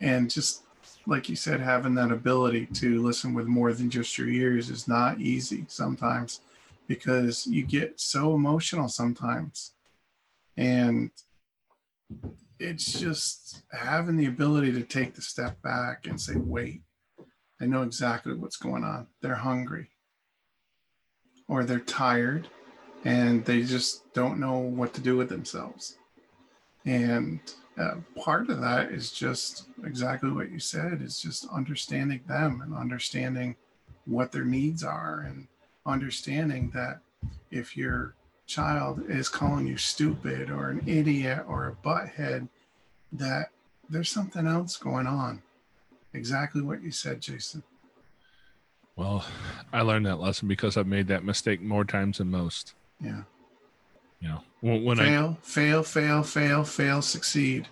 and 0.00 0.30
just 0.30 0.62
like 1.06 1.28
you 1.28 1.36
said, 1.36 1.60
having 1.60 1.94
that 1.94 2.12
ability 2.12 2.66
to 2.66 3.02
listen 3.02 3.34
with 3.34 3.46
more 3.46 3.72
than 3.72 3.90
just 3.90 4.16
your 4.18 4.28
ears 4.28 4.70
is 4.70 4.86
not 4.86 5.20
easy 5.20 5.64
sometimes 5.68 6.40
because 6.86 7.46
you 7.46 7.64
get 7.64 8.00
so 8.00 8.34
emotional 8.34 8.88
sometimes. 8.88 9.72
And 10.56 11.10
it's 12.58 12.98
just 12.98 13.62
having 13.72 14.16
the 14.16 14.26
ability 14.26 14.72
to 14.72 14.82
take 14.82 15.14
the 15.14 15.22
step 15.22 15.60
back 15.62 16.06
and 16.06 16.20
say, 16.20 16.34
wait, 16.36 16.82
I 17.60 17.66
know 17.66 17.82
exactly 17.82 18.34
what's 18.34 18.56
going 18.56 18.84
on. 18.84 19.06
They're 19.22 19.34
hungry 19.34 19.90
or 21.48 21.64
they're 21.64 21.80
tired 21.80 22.48
and 23.04 23.44
they 23.44 23.62
just 23.62 24.12
don't 24.12 24.38
know 24.38 24.58
what 24.58 24.92
to 24.94 25.00
do 25.00 25.16
with 25.16 25.28
themselves. 25.28 25.96
And 26.84 27.40
uh, 27.80 27.94
part 28.20 28.50
of 28.50 28.60
that 28.60 28.90
is 28.90 29.10
just 29.10 29.64
exactly 29.84 30.30
what 30.30 30.50
you 30.50 30.58
said 30.58 31.00
is 31.00 31.20
just 31.20 31.48
understanding 31.48 32.20
them 32.28 32.60
and 32.60 32.74
understanding 32.74 33.56
what 34.04 34.32
their 34.32 34.44
needs 34.44 34.84
are 34.84 35.20
and 35.20 35.46
understanding 35.86 36.70
that 36.74 37.00
if 37.50 37.76
your 37.76 38.14
child 38.46 39.02
is 39.08 39.28
calling 39.28 39.66
you 39.66 39.76
stupid 39.76 40.50
or 40.50 40.68
an 40.70 40.82
idiot 40.86 41.44
or 41.48 41.68
a 41.68 41.86
butthead, 41.86 42.48
that 43.12 43.50
there's 43.88 44.10
something 44.10 44.46
else 44.46 44.76
going 44.76 45.06
on. 45.06 45.40
Exactly 46.12 46.60
what 46.60 46.82
you 46.82 46.90
said, 46.90 47.20
Jason. 47.20 47.62
Well, 48.96 49.24
I 49.72 49.80
learned 49.80 50.04
that 50.06 50.20
lesson 50.20 50.48
because 50.48 50.76
I've 50.76 50.86
made 50.86 51.08
that 51.08 51.24
mistake 51.24 51.62
more 51.62 51.84
times 51.84 52.18
than 52.18 52.30
most. 52.30 52.74
Yeah. 53.02 53.22
You 54.20 54.28
know, 54.28 54.40
when, 54.60 54.84
when 54.84 55.00
I 55.00 55.04
fail, 55.04 55.38
fail, 55.42 55.82
fail, 55.82 56.22
fail, 56.22 56.64
fail, 56.64 57.02
succeed, 57.02 57.68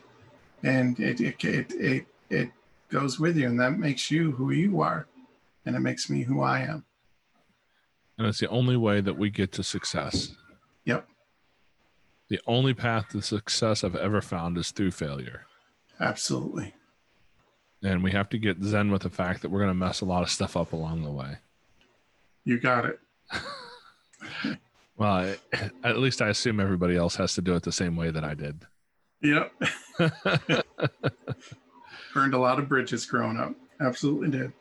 and 0.63 0.99
it 0.99 1.21
it, 1.21 1.45
it 1.45 1.73
it 1.73 2.07
it 2.31 2.51
goes 2.91 3.21
with 3.21 3.37
you, 3.37 3.47
and 3.47 3.61
that 3.61 3.73
makes 3.79 4.11
you 4.11 4.33
who 4.33 4.51
you 4.51 4.81
are, 4.81 5.07
and 5.67 5.77
it 5.77 5.81
makes 5.81 6.09
me 6.09 6.23
who 6.23 6.41
I 6.41 6.61
am. 6.61 6.85
and 8.17 8.27
it's 8.27 8.41
the 8.41 8.49
only 8.49 8.77
way 8.77 9.01
that 9.03 9.19
we 9.19 9.29
get 9.31 9.53
to 9.53 9.63
success. 9.63 10.35
Yep, 10.87 11.07
The 12.29 12.41
only 12.47 12.73
path 12.73 13.09
to 13.11 13.21
success 13.21 13.85
I've 13.85 13.95
ever 13.95 14.23
found 14.23 14.57
is 14.57 14.71
through 14.71 14.93
failure. 14.93 15.45
absolutely. 16.01 16.75
And 17.83 18.03
we 18.03 18.11
have 18.13 18.29
to 18.31 18.39
get 18.39 18.63
zen 18.65 18.91
with 18.91 19.03
the 19.03 19.11
fact 19.11 19.43
that 19.43 19.51
we're 19.51 19.61
going 19.61 19.71
to 19.71 19.75
mess 19.75 20.01
a 20.01 20.05
lot 20.07 20.23
of 20.23 20.31
stuff 20.31 20.57
up 20.57 20.73
along 20.73 21.03
the 21.05 21.11
way. 21.13 21.37
You 22.45 22.59
got 22.59 22.87
it. 22.87 22.99
Well, 24.99 25.13
I, 25.13 25.37
at 25.85 25.99
least 25.99 26.21
I 26.21 26.29
assume 26.29 26.61
everybody 26.61 26.97
else 26.97 27.17
has 27.17 27.35
to 27.35 27.43
do 27.43 27.55
it 27.55 27.63
the 27.63 27.73
same 27.73 27.97
way 27.97 28.11
that 28.11 28.25
I 28.25 28.35
did. 28.35 28.67
Yep. 29.23 29.53
Burned 32.15 32.35
a 32.35 32.39
lot 32.39 32.59
of 32.59 32.69
bridges 32.69 33.07
growing 33.07 33.39
up. 33.39 33.55
Absolutely 33.81 34.31
did. 34.31 34.53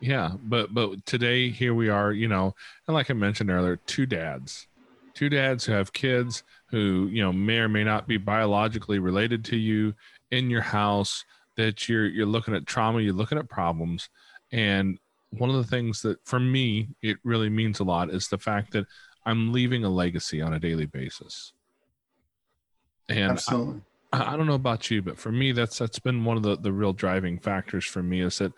yeah, 0.00 0.32
but 0.44 0.72
but 0.74 1.04
today 1.06 1.50
here 1.50 1.74
we 1.74 1.88
are, 1.88 2.12
you 2.12 2.28
know, 2.28 2.54
and 2.86 2.94
like 2.94 3.10
I 3.10 3.14
mentioned 3.14 3.50
earlier, 3.50 3.76
two 3.76 4.06
dads, 4.06 4.66
two 5.14 5.28
dads 5.28 5.64
who 5.64 5.72
have 5.72 5.92
kids 5.92 6.42
who 6.70 7.08
you 7.10 7.22
know 7.22 7.32
may 7.32 7.58
or 7.58 7.68
may 7.68 7.84
not 7.84 8.06
be 8.06 8.18
biologically 8.18 8.98
related 8.98 9.44
to 9.46 9.56
you 9.56 9.94
in 10.30 10.50
your 10.50 10.60
house. 10.60 11.24
That 11.56 11.88
you're 11.88 12.06
you're 12.06 12.26
looking 12.26 12.54
at 12.54 12.66
trauma, 12.66 13.00
you're 13.00 13.14
looking 13.14 13.38
at 13.38 13.48
problems, 13.48 14.10
and 14.52 14.98
one 15.30 15.50
of 15.50 15.56
the 15.56 15.64
things 15.64 16.02
that 16.02 16.18
for 16.24 16.38
me 16.38 16.88
it 17.02 17.16
really 17.24 17.48
means 17.50 17.80
a 17.80 17.84
lot 17.84 18.10
is 18.10 18.28
the 18.28 18.38
fact 18.38 18.72
that 18.72 18.86
I'm 19.24 19.52
leaving 19.52 19.84
a 19.84 19.88
legacy 19.90 20.40
on 20.40 20.54
a 20.54 20.60
daily 20.60 20.86
basis. 20.86 21.52
And 23.08 23.30
I- 23.30 23.32
Absolutely. 23.32 23.80
I 24.12 24.32
I 24.34 24.36
don't 24.36 24.46
know 24.46 24.54
about 24.54 24.90
you, 24.90 25.02
but 25.02 25.18
for 25.18 25.30
me, 25.30 25.52
that's 25.52 25.78
that's 25.78 25.98
been 25.98 26.24
one 26.24 26.36
of 26.38 26.42
the 26.42 26.56
the 26.56 26.72
real 26.72 26.92
driving 26.94 27.38
factors 27.38 27.84
for 27.84 28.02
me 28.02 28.22
is 28.22 28.38
that 28.38 28.52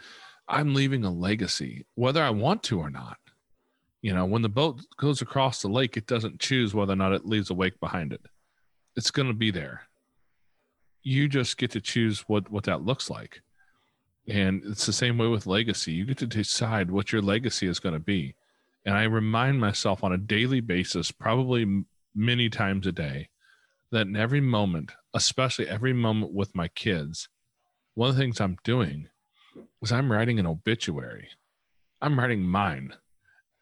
I'm 0.48 0.74
leaving 0.74 1.04
a 1.04 1.10
legacy, 1.10 1.86
whether 1.94 2.22
I 2.22 2.30
want 2.30 2.62
to 2.64 2.78
or 2.80 2.90
not. 2.90 3.18
You 4.02 4.14
know, 4.14 4.24
when 4.24 4.42
the 4.42 4.48
boat 4.48 4.80
goes 4.96 5.20
across 5.22 5.60
the 5.60 5.68
lake, 5.68 5.96
it 5.96 6.06
doesn't 6.06 6.40
choose 6.40 6.72
whether 6.74 6.92
or 6.92 6.96
not 6.96 7.12
it 7.12 7.26
leaves 7.26 7.50
a 7.50 7.54
wake 7.54 7.78
behind 7.80 8.12
it. 8.12 8.22
It's 8.96 9.10
going 9.10 9.28
to 9.28 9.34
be 9.34 9.50
there. 9.50 9.82
You 11.02 11.28
just 11.28 11.58
get 11.58 11.70
to 11.72 11.80
choose 11.80 12.20
what 12.28 12.50
what 12.50 12.64
that 12.64 12.82
looks 12.84 13.10
like, 13.10 13.42
and 14.28 14.62
it's 14.64 14.86
the 14.86 14.92
same 14.92 15.18
way 15.18 15.26
with 15.26 15.46
legacy. 15.46 15.92
You 15.92 16.04
get 16.04 16.18
to 16.18 16.26
decide 16.26 16.90
what 16.90 17.10
your 17.12 17.22
legacy 17.22 17.66
is 17.66 17.80
going 17.80 17.94
to 17.94 18.00
be, 18.00 18.34
and 18.84 18.96
I 18.96 19.04
remind 19.04 19.60
myself 19.60 20.02
on 20.02 20.12
a 20.12 20.18
daily 20.18 20.60
basis, 20.60 21.10
probably 21.10 21.84
many 22.14 22.48
times 22.48 22.86
a 22.86 22.92
day, 22.92 23.28
that 23.92 24.06
in 24.06 24.16
every 24.16 24.40
moment, 24.40 24.92
especially 25.14 25.68
every 25.68 25.92
moment 25.92 26.32
with 26.32 26.54
my 26.54 26.68
kids, 26.68 27.28
one 27.94 28.10
of 28.10 28.16
the 28.16 28.22
things 28.22 28.40
I'm 28.40 28.56
doing 28.64 29.08
is 29.82 29.92
I'm 29.92 30.10
writing 30.10 30.38
an 30.38 30.46
obituary. 30.46 31.28
I'm 32.00 32.18
writing 32.18 32.42
mine. 32.42 32.94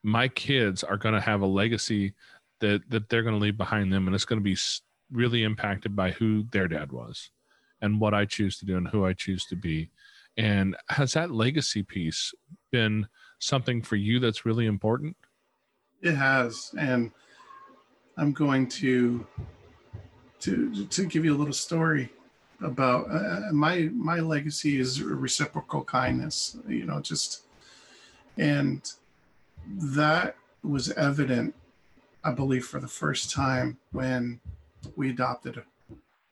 My 0.02 0.28
kids 0.28 0.84
are 0.84 0.96
going 0.96 1.14
to 1.14 1.20
have 1.20 1.40
a 1.40 1.46
legacy 1.46 2.14
that 2.60 2.88
that 2.90 3.08
they're 3.08 3.22
going 3.22 3.34
to 3.34 3.40
leave 3.40 3.56
behind 3.56 3.92
them, 3.92 4.06
and 4.06 4.14
it's 4.14 4.24
going 4.24 4.40
to 4.40 4.44
be 4.44 4.56
really 5.10 5.42
impacted 5.42 5.96
by 5.96 6.10
who 6.12 6.44
their 6.52 6.68
dad 6.68 6.92
was, 6.92 7.30
and 7.80 8.00
what 8.00 8.14
I 8.14 8.24
choose 8.24 8.58
to 8.58 8.66
do, 8.66 8.76
and 8.76 8.88
who 8.88 9.04
I 9.04 9.12
choose 9.12 9.44
to 9.46 9.56
be. 9.56 9.90
And 10.36 10.76
has 10.88 11.14
that 11.14 11.32
legacy 11.32 11.82
piece 11.82 12.32
been 12.70 13.08
something 13.38 13.82
for 13.82 13.96
you 13.96 14.20
that's 14.20 14.44
really 14.44 14.66
important? 14.66 15.16
It 16.02 16.14
has, 16.14 16.74
and 16.78 17.10
I'm 18.16 18.32
going 18.32 18.68
to 18.68 19.26
to 20.40 20.86
to 20.86 21.06
give 21.06 21.24
you 21.24 21.34
a 21.34 21.38
little 21.38 21.52
story. 21.52 22.10
about 22.60 23.08
uh, 23.10 23.52
my 23.52 23.88
my 23.92 24.18
legacy 24.18 24.80
is 24.80 25.02
reciprocal 25.02 25.84
kindness. 25.84 26.56
You 26.66 26.84
know, 26.86 27.00
just 27.00 27.42
and 28.36 28.82
that 29.66 30.36
was 30.62 30.90
evident, 30.92 31.54
I 32.24 32.32
believe, 32.32 32.66
for 32.66 32.80
the 32.80 32.88
first 32.88 33.30
time 33.30 33.78
when 33.92 34.40
we 34.96 35.10
adopted. 35.10 35.62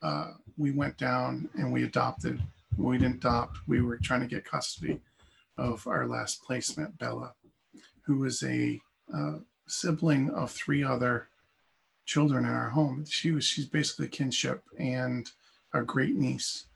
Uh, 0.02 0.32
we 0.58 0.70
went 0.70 0.96
down 0.96 1.48
and 1.54 1.72
we 1.72 1.84
adopted. 1.84 2.40
We 2.76 2.98
didn't 2.98 3.16
adopt. 3.16 3.58
We 3.66 3.80
were 3.80 3.96
trying 3.96 4.20
to 4.20 4.26
get 4.26 4.44
custody 4.44 5.00
of 5.58 5.86
our 5.86 6.06
last 6.06 6.42
placement, 6.42 6.98
Bella, 6.98 7.34
who 8.02 8.18
was 8.18 8.42
a 8.42 8.80
uh, 9.12 9.38
sibling 9.66 10.30
of 10.30 10.50
three 10.50 10.82
other 10.82 11.28
children 12.04 12.44
in 12.44 12.50
our 12.50 12.70
home. 12.70 13.04
She 13.08 13.32
was 13.32 13.44
she's 13.44 13.66
basically 13.66 14.08
kinship 14.08 14.62
and 14.78 15.30
our 15.72 15.82
great 15.82 16.14
niece. 16.14 16.66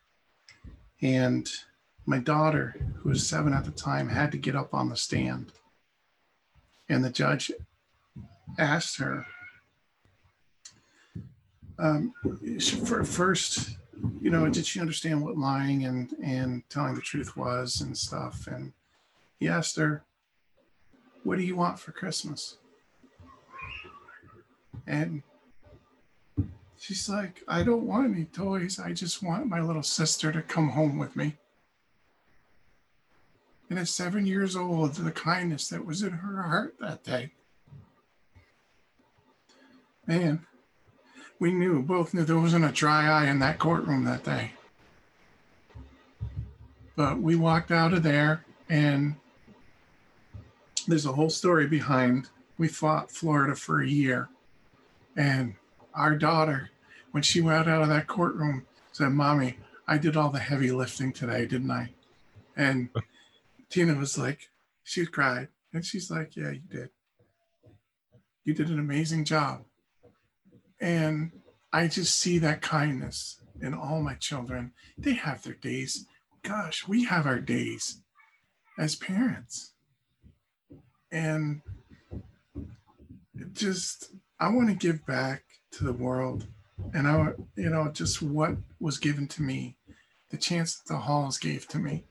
And 1.02 1.48
my 2.06 2.18
daughter, 2.18 2.74
who 2.96 3.10
was 3.10 3.26
seven 3.26 3.52
at 3.52 3.64
the 3.64 3.70
time, 3.70 4.08
had 4.08 4.32
to 4.32 4.38
get 4.38 4.56
up 4.56 4.74
on 4.74 4.88
the 4.88 4.96
stand. 4.96 5.52
And 6.88 7.04
the 7.04 7.10
judge 7.10 7.52
asked 8.58 8.98
her, 8.98 9.26
um, 11.78 12.12
for 12.84 13.04
first, 13.04 13.76
you 14.20 14.30
know, 14.30 14.48
did 14.48 14.66
she 14.66 14.80
understand 14.80 15.22
what 15.22 15.36
lying 15.36 15.84
and, 15.84 16.12
and 16.22 16.62
telling 16.68 16.94
the 16.94 17.01
truth 17.01 17.36
was 17.36 17.80
and 17.80 17.96
stuff? 17.96 18.46
And 18.46 18.72
he 19.38 19.48
asked 19.48 19.76
her, 19.76 20.05
What 21.24 21.38
do 21.38 21.44
you 21.44 21.57
want 21.57 21.78
for 21.78 21.92
Christmas? 21.92 22.57
And 24.86 25.22
she's 26.78 27.09
like, 27.09 27.42
I 27.46 27.62
don't 27.62 27.86
want 27.86 28.12
any 28.12 28.24
toys. 28.24 28.78
I 28.78 28.92
just 28.92 29.22
want 29.22 29.46
my 29.46 29.61
little 29.61 29.82
sister 29.82 30.32
to 30.32 30.42
come 30.42 30.70
home 30.70 30.98
with 30.98 31.16
me. 31.16 31.36
And 33.68 33.78
at 33.78 33.88
seven 33.88 34.26
years 34.26 34.57
old, 34.57 34.94
the 34.94 35.12
kindness 35.12 35.68
that 35.68 35.86
was 35.86 36.03
in 36.03 36.11
her 36.11 36.42
heart 36.42 36.74
that 36.80 37.05
day. 37.05 37.30
Man, 40.07 40.44
we 41.41 41.51
knew, 41.51 41.82
both 41.82 42.14
knew 42.14 42.24
there 42.24 42.38
wasn't 42.38 42.64
a 42.64 42.72
dry 42.72 43.09
eye 43.09 43.26
in 43.26 43.41
that 43.41 43.59
courtroom 43.59 44.05
that 44.05 44.22
day. 44.22 44.53
But 46.95 47.18
we 47.18 47.34
walked 47.34 47.72
out 47.72 47.93
of 47.93 48.05
there, 48.05 48.45
and 48.68 49.16
there's 50.86 51.07
a 51.07 51.12
whole 51.12 51.30
story 51.30 51.66
behind. 51.66 52.28
We 52.59 52.68
fought 52.68 53.11
Florida 53.11 53.57
for 53.57 53.80
a 53.80 53.88
year 53.88 54.28
and 55.16 55.55
our 55.95 56.16
daughter, 56.16 56.70
when 57.11 57.22
she 57.22 57.41
went 57.41 57.68
out 57.68 57.82
of 57.82 57.88
that 57.88 58.07
courtroom, 58.07 58.66
said, 58.93 59.11
Mommy, 59.11 59.59
I 59.86 59.99
did 59.99 60.16
all 60.16 60.30
the 60.30 60.38
heavy 60.38 60.70
lifting 60.70 61.12
today, 61.12 61.47
didn't 61.47 61.70
I? 61.70 61.91
And 62.57 62.88
Tina 63.68 63.95
was 63.95 64.16
like, 64.16 64.51
she 64.84 65.07
cried. 65.07 65.49
And 65.72 65.84
she's 65.84 66.11
like, 66.11 66.36
Yeah, 66.36 66.51
you 66.51 66.62
did. 66.70 66.91
You 68.45 68.55
did 68.55 68.70
an 68.70 68.78
amazing 68.78 69.24
job. 69.24 69.64
And 70.80 71.32
I 71.72 71.88
just 71.88 72.18
see 72.18 72.38
that 72.38 72.62
kindness 72.62 73.40
in 73.60 73.74
all 73.74 74.02
my 74.02 74.14
children. 74.14 74.72
They 74.96 75.14
have 75.14 75.42
their 75.42 75.54
days. 75.54 76.06
Gosh, 76.42 76.88
we 76.88 77.04
have 77.04 77.26
our 77.26 77.38
days 77.38 78.00
as 78.78 78.96
parents. 78.96 79.72
And 81.12 81.60
just 83.52 84.12
I 84.38 84.48
want 84.48 84.68
to 84.68 84.74
give 84.74 85.04
back 85.06 85.42
to 85.72 85.84
the 85.84 85.92
world. 85.92 86.46
And 86.94 87.06
I, 87.06 87.32
you 87.56 87.68
know, 87.68 87.90
just 87.92 88.22
what 88.22 88.56
was 88.78 88.98
given 88.98 89.28
to 89.28 89.42
me, 89.42 89.76
the 90.30 90.38
chance 90.38 90.76
that 90.76 90.92
the 90.92 91.00
halls 91.00 91.38
gave 91.38 91.68
to 91.68 91.78
me. 91.78 92.04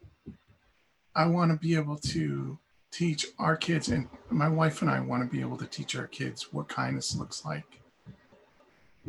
I 1.16 1.26
want 1.26 1.52
to 1.52 1.58
be 1.58 1.76
able 1.76 1.98
to 1.98 2.60
teach 2.92 3.26
our 3.40 3.58
kids, 3.58 3.90
and 3.90 4.08
my 4.30 4.48
wife 4.48 4.82
and 4.82 4.92
I 4.92 5.00
want 5.00 5.24
to 5.24 5.30
be 5.30 5.42
able 5.42 5.58
to 5.58 5.66
teach 5.66 5.96
our 5.96 6.08
kids 6.08 6.54
what 6.54 6.70
kindness 6.70 7.16
looks 7.16 7.44
like. 7.44 7.79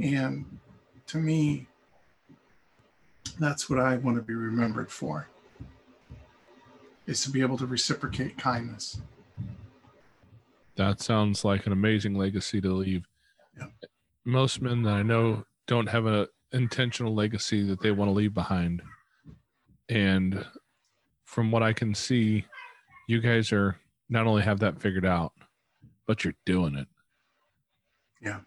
And 0.03 0.59
to 1.09 1.19
me, 1.19 1.67
that's 3.39 3.69
what 3.69 3.79
I 3.79 3.97
want 3.97 4.17
to 4.17 4.23
be 4.23 4.35
remembered 4.35 4.91
for 4.91 5.29
is 7.07 7.23
to 7.23 7.31
be 7.31 7.41
able 7.41 7.59
to 7.59 7.67
reciprocate 7.67 8.39
kindness. 8.39 9.01
That 10.77 11.01
sounds 11.01 11.45
like 11.45 11.67
an 11.67 11.73
amazing 11.73 12.15
legacy 12.15 12.61
to 12.61 12.73
leave. 12.73 13.07
Yeah. 13.59 13.67
Most 14.25 14.63
men 14.63 14.83
that 14.83 14.95
I 14.95 15.03
know 15.03 15.45
don't 15.67 15.89
have 15.89 16.07
an 16.07 16.27
intentional 16.53 17.15
legacy 17.15 17.67
that 17.67 17.81
they 17.81 17.91
want 17.91 18.09
to 18.09 18.13
leave 18.13 18.33
behind. 18.33 18.83
And 19.89 20.45
from 21.25 21.51
what 21.51 21.63
I 21.63 21.73
can 21.73 21.95
see, 21.95 22.45
you 23.09 23.21
guys 23.21 23.53
are 23.53 23.77
not 24.09 24.27
only 24.27 24.43
have 24.43 24.61
that 24.61 24.81
figured 24.81 25.07
out, 25.07 25.33
but 26.07 26.25
you're 26.25 26.35
doing 26.47 26.77
it. 26.77 26.89
Yeah. 28.23 28.41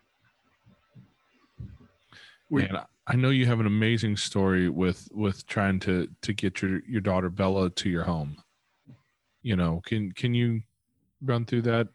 And 2.62 2.80
I 3.08 3.16
know 3.16 3.30
you 3.30 3.46
have 3.48 3.60
an 3.60 3.66
amazing 3.66 4.18
story 4.18 4.70
with 4.70 5.10
with 5.12 5.46
trying 5.48 5.80
to 5.82 6.08
to 6.22 6.34
get 6.34 6.62
your 6.62 6.82
your 6.88 7.02
daughter 7.02 7.30
Bella 7.30 7.70
to 7.70 7.90
your 7.90 8.04
home. 8.04 8.38
You 9.42 9.56
know, 9.56 9.82
can 9.86 10.12
can 10.12 10.34
you 10.34 10.62
run 11.22 11.46
through 11.46 11.64
that? 11.64 11.90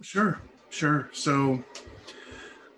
Sure, 0.00 0.40
sure. 0.70 1.10
So, 1.12 1.62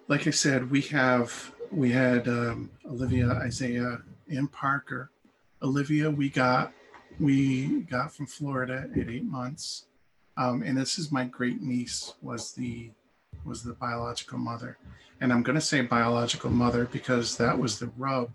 like 0.08 0.26
I 0.26 0.30
said, 0.30 0.70
we 0.70 0.80
have 0.82 1.52
we 1.70 1.92
had 1.92 2.28
um, 2.28 2.70
Olivia, 2.84 3.30
Isaiah, 3.30 4.02
and 4.28 4.50
Parker. 4.50 5.10
Olivia, 5.62 6.10
we 6.10 6.28
got 6.28 6.72
we 7.18 7.80
got 7.82 8.14
from 8.14 8.26
Florida 8.26 8.88
at 8.94 9.08
eight 9.08 9.24
months, 9.24 9.86
um, 10.36 10.62
and 10.62 10.76
this 10.76 10.98
is 10.98 11.10
my 11.10 11.24
great 11.24 11.62
niece 11.62 12.14
was 12.22 12.52
the 12.52 12.90
was 13.44 13.62
the 13.62 13.72
biological 13.72 14.38
mother, 14.38 14.78
and 15.20 15.32
I'm 15.32 15.42
going 15.42 15.54
to 15.54 15.60
say 15.60 15.80
biological 15.82 16.50
mother 16.50 16.86
because 16.86 17.36
that 17.36 17.58
was 17.58 17.78
the 17.78 17.90
rub 17.96 18.32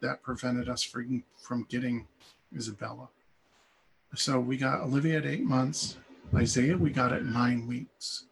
that 0.00 0.22
prevented 0.22 0.68
us 0.68 0.82
from 0.82 1.22
from 1.36 1.66
getting 1.68 2.06
Isabella. 2.54 3.08
So 4.14 4.38
we 4.40 4.56
got 4.56 4.80
Olivia 4.80 5.18
at 5.18 5.26
eight 5.26 5.44
months. 5.44 5.96
Isaiah, 6.34 6.76
we 6.76 6.90
got 6.90 7.12
at 7.12 7.24
nine 7.24 7.66
weeks. 7.66 8.26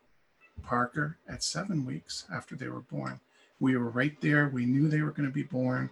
Parker 0.63 1.17
at 1.29 1.43
seven 1.43 1.87
weeks 1.87 2.27
after 2.33 2.55
they 2.55 2.69
were 2.69 2.81
born. 2.81 3.21
We 3.61 3.77
were 3.77 3.89
right 3.89 4.19
there. 4.21 4.49
We 4.49 4.67
knew 4.67 4.89
they 4.89 5.01
were 5.01 5.11
going 5.11 5.29
to 5.29 5.35
be 5.35 5.43
born. 5.43 5.91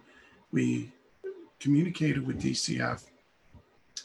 We 0.51 0.91
communicated 1.59 2.25
with 2.25 2.41
DCF 2.41 3.03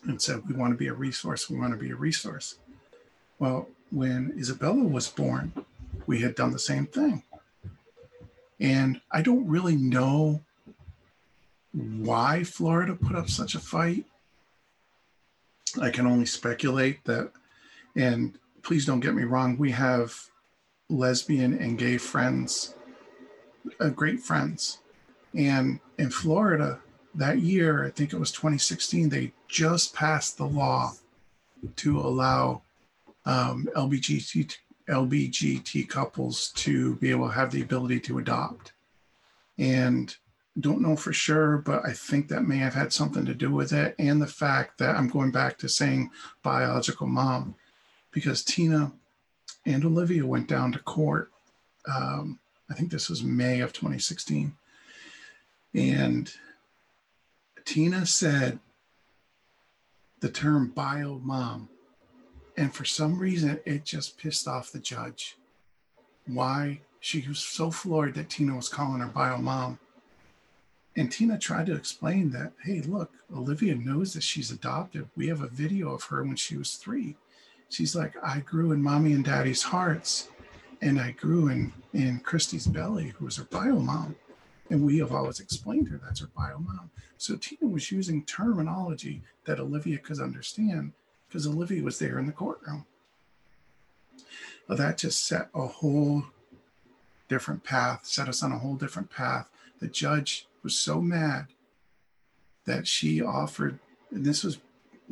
and 0.04 0.20
said, 0.20 0.46
We 0.48 0.54
want 0.54 0.72
to 0.72 0.78
be 0.78 0.88
a 0.88 0.94
resource. 0.94 1.50
We 1.50 1.58
want 1.58 1.72
to 1.72 1.78
be 1.78 1.90
a 1.90 1.96
resource. 1.96 2.56
Well, 3.38 3.68
when 3.90 4.34
Isabella 4.38 4.84
was 4.84 5.08
born, 5.08 5.52
we 6.06 6.20
had 6.20 6.34
done 6.34 6.52
the 6.52 6.58
same 6.58 6.86
thing. 6.86 7.22
And 8.60 9.00
I 9.10 9.22
don't 9.22 9.46
really 9.46 9.76
know 9.76 10.42
why 11.72 12.44
Florida 12.44 12.94
put 12.94 13.16
up 13.16 13.28
such 13.28 13.54
a 13.54 13.60
fight. 13.60 14.04
I 15.80 15.90
can 15.90 16.06
only 16.06 16.26
speculate 16.26 17.04
that, 17.04 17.32
and 17.96 18.38
please 18.62 18.86
don't 18.86 19.00
get 19.00 19.14
me 19.14 19.24
wrong, 19.24 19.58
we 19.58 19.72
have 19.72 20.14
lesbian 20.88 21.58
and 21.58 21.78
gay 21.78 21.98
friends, 21.98 22.76
uh, 23.80 23.88
great 23.88 24.20
friends. 24.20 24.78
And 25.34 25.80
in 25.98 26.10
Florida, 26.10 26.80
that 27.14 27.40
year, 27.40 27.84
I 27.84 27.90
think 27.90 28.12
it 28.12 28.18
was 28.18 28.30
2016, 28.30 29.08
they 29.08 29.32
just 29.48 29.94
passed 29.94 30.38
the 30.38 30.46
law 30.46 30.92
to 31.76 31.98
allow 31.98 32.62
um, 33.26 33.68
LBGT, 33.74 34.56
LBGT 34.88 35.88
couples 35.88 36.50
to 36.56 36.96
be 36.96 37.10
able 37.10 37.28
to 37.28 37.34
have 37.34 37.50
the 37.50 37.62
ability 37.62 38.00
to 38.00 38.18
adopt. 38.18 38.72
And 39.58 40.14
don't 40.60 40.82
know 40.82 40.96
for 40.96 41.12
sure, 41.12 41.58
but 41.58 41.84
I 41.84 41.92
think 41.92 42.28
that 42.28 42.46
may 42.46 42.58
have 42.58 42.74
had 42.74 42.92
something 42.92 43.24
to 43.26 43.34
do 43.34 43.50
with 43.50 43.72
it. 43.72 43.94
And 43.98 44.20
the 44.20 44.26
fact 44.26 44.78
that 44.78 44.96
I'm 44.96 45.08
going 45.08 45.30
back 45.30 45.58
to 45.58 45.68
saying 45.68 46.10
biological 46.42 47.06
mom, 47.06 47.56
because 48.12 48.44
Tina 48.44 48.92
and 49.66 49.84
Olivia 49.84 50.24
went 50.24 50.48
down 50.48 50.72
to 50.72 50.78
court. 50.78 51.30
Um, 51.92 52.38
I 52.70 52.74
think 52.74 52.90
this 52.90 53.08
was 53.08 53.22
May 53.22 53.60
of 53.60 53.72
2016. 53.72 54.54
And 55.74 56.32
Tina 57.64 58.06
said 58.06 58.60
the 60.20 60.30
term 60.30 60.68
bio 60.68 61.20
mom. 61.22 61.68
And 62.56 62.72
for 62.74 62.84
some 62.84 63.18
reason, 63.18 63.60
it 63.64 63.84
just 63.84 64.18
pissed 64.18 64.46
off 64.46 64.72
the 64.72 64.78
judge. 64.78 65.36
Why? 66.26 66.80
She 67.00 67.26
was 67.26 67.40
so 67.40 67.70
floored 67.70 68.14
that 68.14 68.30
Tina 68.30 68.54
was 68.54 68.68
calling 68.68 69.00
her 69.00 69.08
bio 69.08 69.38
mom. 69.38 69.78
And 70.96 71.10
Tina 71.10 71.38
tried 71.38 71.66
to 71.66 71.74
explain 71.74 72.30
that, 72.30 72.52
hey, 72.62 72.80
look, 72.82 73.10
Olivia 73.34 73.74
knows 73.74 74.14
that 74.14 74.22
she's 74.22 74.52
adopted. 74.52 75.08
We 75.16 75.26
have 75.26 75.42
a 75.42 75.48
video 75.48 75.92
of 75.92 76.04
her 76.04 76.22
when 76.22 76.36
she 76.36 76.56
was 76.56 76.74
three 76.74 77.16
she's 77.74 77.96
like, 77.96 78.14
I 78.22 78.40
grew 78.40 78.72
in 78.72 78.82
mommy 78.82 79.12
and 79.12 79.24
daddy's 79.24 79.62
hearts, 79.62 80.28
and 80.80 81.00
I 81.00 81.12
grew 81.12 81.48
in 81.48 81.72
in 81.92 82.20
Christy's 82.20 82.66
belly, 82.66 83.14
who 83.16 83.24
was 83.24 83.36
her 83.36 83.44
bio 83.44 83.78
mom. 83.78 84.16
And 84.70 84.84
we 84.84 84.98
have 84.98 85.12
always 85.12 85.40
explained 85.40 85.88
her 85.88 86.00
that's 86.02 86.20
her 86.20 86.30
bio 86.36 86.58
mom. 86.58 86.90
So 87.18 87.36
Tina 87.36 87.70
was 87.70 87.92
using 87.92 88.24
terminology 88.24 89.22
that 89.44 89.60
Olivia 89.60 89.98
could 89.98 90.20
understand 90.20 90.92
because 91.34 91.48
Olivia 91.48 91.82
was 91.82 91.98
there 91.98 92.20
in 92.20 92.26
the 92.26 92.32
courtroom. 92.32 92.86
Well, 94.68 94.78
that 94.78 94.98
just 94.98 95.26
set 95.26 95.48
a 95.52 95.66
whole 95.66 96.22
different 97.28 97.64
path, 97.64 98.06
set 98.06 98.28
us 98.28 98.40
on 98.44 98.52
a 98.52 98.58
whole 98.60 98.76
different 98.76 99.10
path. 99.10 99.48
The 99.80 99.88
judge 99.88 100.46
was 100.62 100.78
so 100.78 101.00
mad 101.00 101.46
that 102.66 102.86
she 102.86 103.20
offered, 103.20 103.80
and 104.12 104.24
this 104.24 104.44
was, 104.44 104.58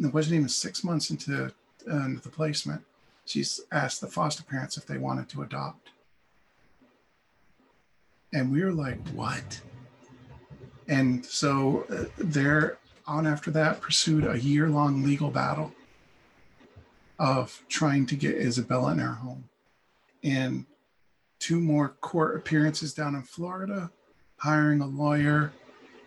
it 0.01 0.15
wasn't 0.15 0.37
even 0.37 0.49
six 0.49 0.85
months 0.85 1.11
into 1.11 1.47
uh, 1.91 2.09
the 2.23 2.31
placement. 2.33 2.83
She's 3.25 3.61
asked 3.73 4.01
the 4.01 4.07
foster 4.07 4.45
parents 4.45 4.77
if 4.77 4.87
they 4.87 4.99
wanted 4.99 5.29
to 5.31 5.43
adopt. 5.43 5.89
And 8.33 8.53
we 8.53 8.63
were 8.63 8.71
like, 8.71 9.09
what? 9.09 9.61
And 10.87 11.27
so 11.27 11.85
uh, 11.91 12.05
they're 12.17 12.79
on 13.09 13.27
after 13.27 13.51
that, 13.51 13.81
pursued 13.81 14.25
a 14.25 14.39
year 14.39 14.69
long 14.69 15.03
legal 15.03 15.29
battle 15.29 15.73
of 17.23 17.63
trying 17.69 18.05
to 18.05 18.17
get 18.17 18.35
Isabella 18.35 18.91
in 18.91 18.99
her 18.99 19.13
home. 19.13 19.49
And 20.25 20.67
two 21.39 21.61
more 21.61 21.91
court 22.01 22.35
appearances 22.35 22.93
down 22.93 23.15
in 23.15 23.23
Florida, 23.23 23.93
hiring 24.39 24.81
a 24.81 24.87
lawyer, 24.87 25.53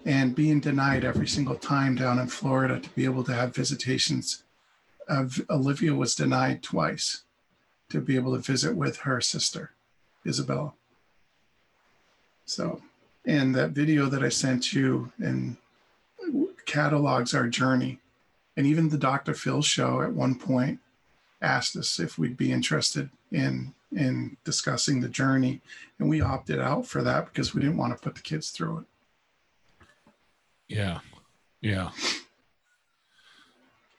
and 0.05 0.35
being 0.35 0.59
denied 0.59 1.05
every 1.05 1.27
single 1.27 1.55
time 1.55 1.95
down 1.95 2.19
in 2.19 2.27
Florida 2.27 2.81
to 2.81 2.89
be 2.89 3.05
able 3.05 3.23
to 3.23 3.33
have 3.33 3.55
visitations. 3.55 4.43
Uh, 5.07 5.25
Olivia 5.49 5.95
was 5.95 6.15
denied 6.15 6.61
twice 6.61 7.23
to 7.89 8.01
be 8.01 8.17
able 8.17 8.35
to 8.35 8.41
visit 8.41 8.75
with 8.75 8.97
her 8.97 9.21
sister, 9.21 9.71
Isabella. 10.27 10.73
So, 12.43 12.81
and 13.25 13.55
that 13.55 13.71
video 13.71 14.07
that 14.07 14.21
I 14.21 14.29
sent 14.29 14.73
you 14.73 15.13
and 15.17 15.55
catalogs 16.65 17.33
our 17.33 17.47
journey. 17.47 17.99
And 18.57 18.67
even 18.67 18.89
the 18.89 18.97
Dr. 18.97 19.33
Phil 19.33 19.61
show 19.61 20.01
at 20.01 20.11
one 20.11 20.35
point 20.35 20.79
asked 21.41 21.75
us 21.75 21.99
if 21.99 22.17
we'd 22.17 22.37
be 22.37 22.51
interested 22.51 23.09
in 23.31 23.73
in 23.91 24.35
discussing 24.43 24.99
the 24.99 25.07
journey, 25.07 25.61
and 25.99 26.09
we 26.09 26.19
opted 26.19 26.59
out 26.59 26.85
for 26.85 27.01
that 27.01 27.25
because 27.25 27.53
we 27.53 27.61
didn't 27.61 27.77
want 27.77 27.95
to 27.95 28.01
put 28.03 28.15
the 28.15 28.21
kids 28.21 28.49
through 28.49 28.79
it. 28.79 28.85
Yeah, 30.67 30.99
yeah. 31.61 31.91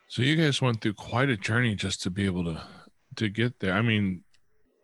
So 0.08 0.22
you 0.22 0.36
guys 0.36 0.60
went 0.62 0.80
through 0.80 0.94
quite 0.94 1.28
a 1.30 1.36
journey 1.36 1.74
just 1.74 2.02
to 2.02 2.10
be 2.10 2.24
able 2.26 2.44
to 2.44 2.62
to 3.16 3.28
get 3.28 3.58
there. 3.60 3.72
I 3.72 3.82
mean, 3.82 4.22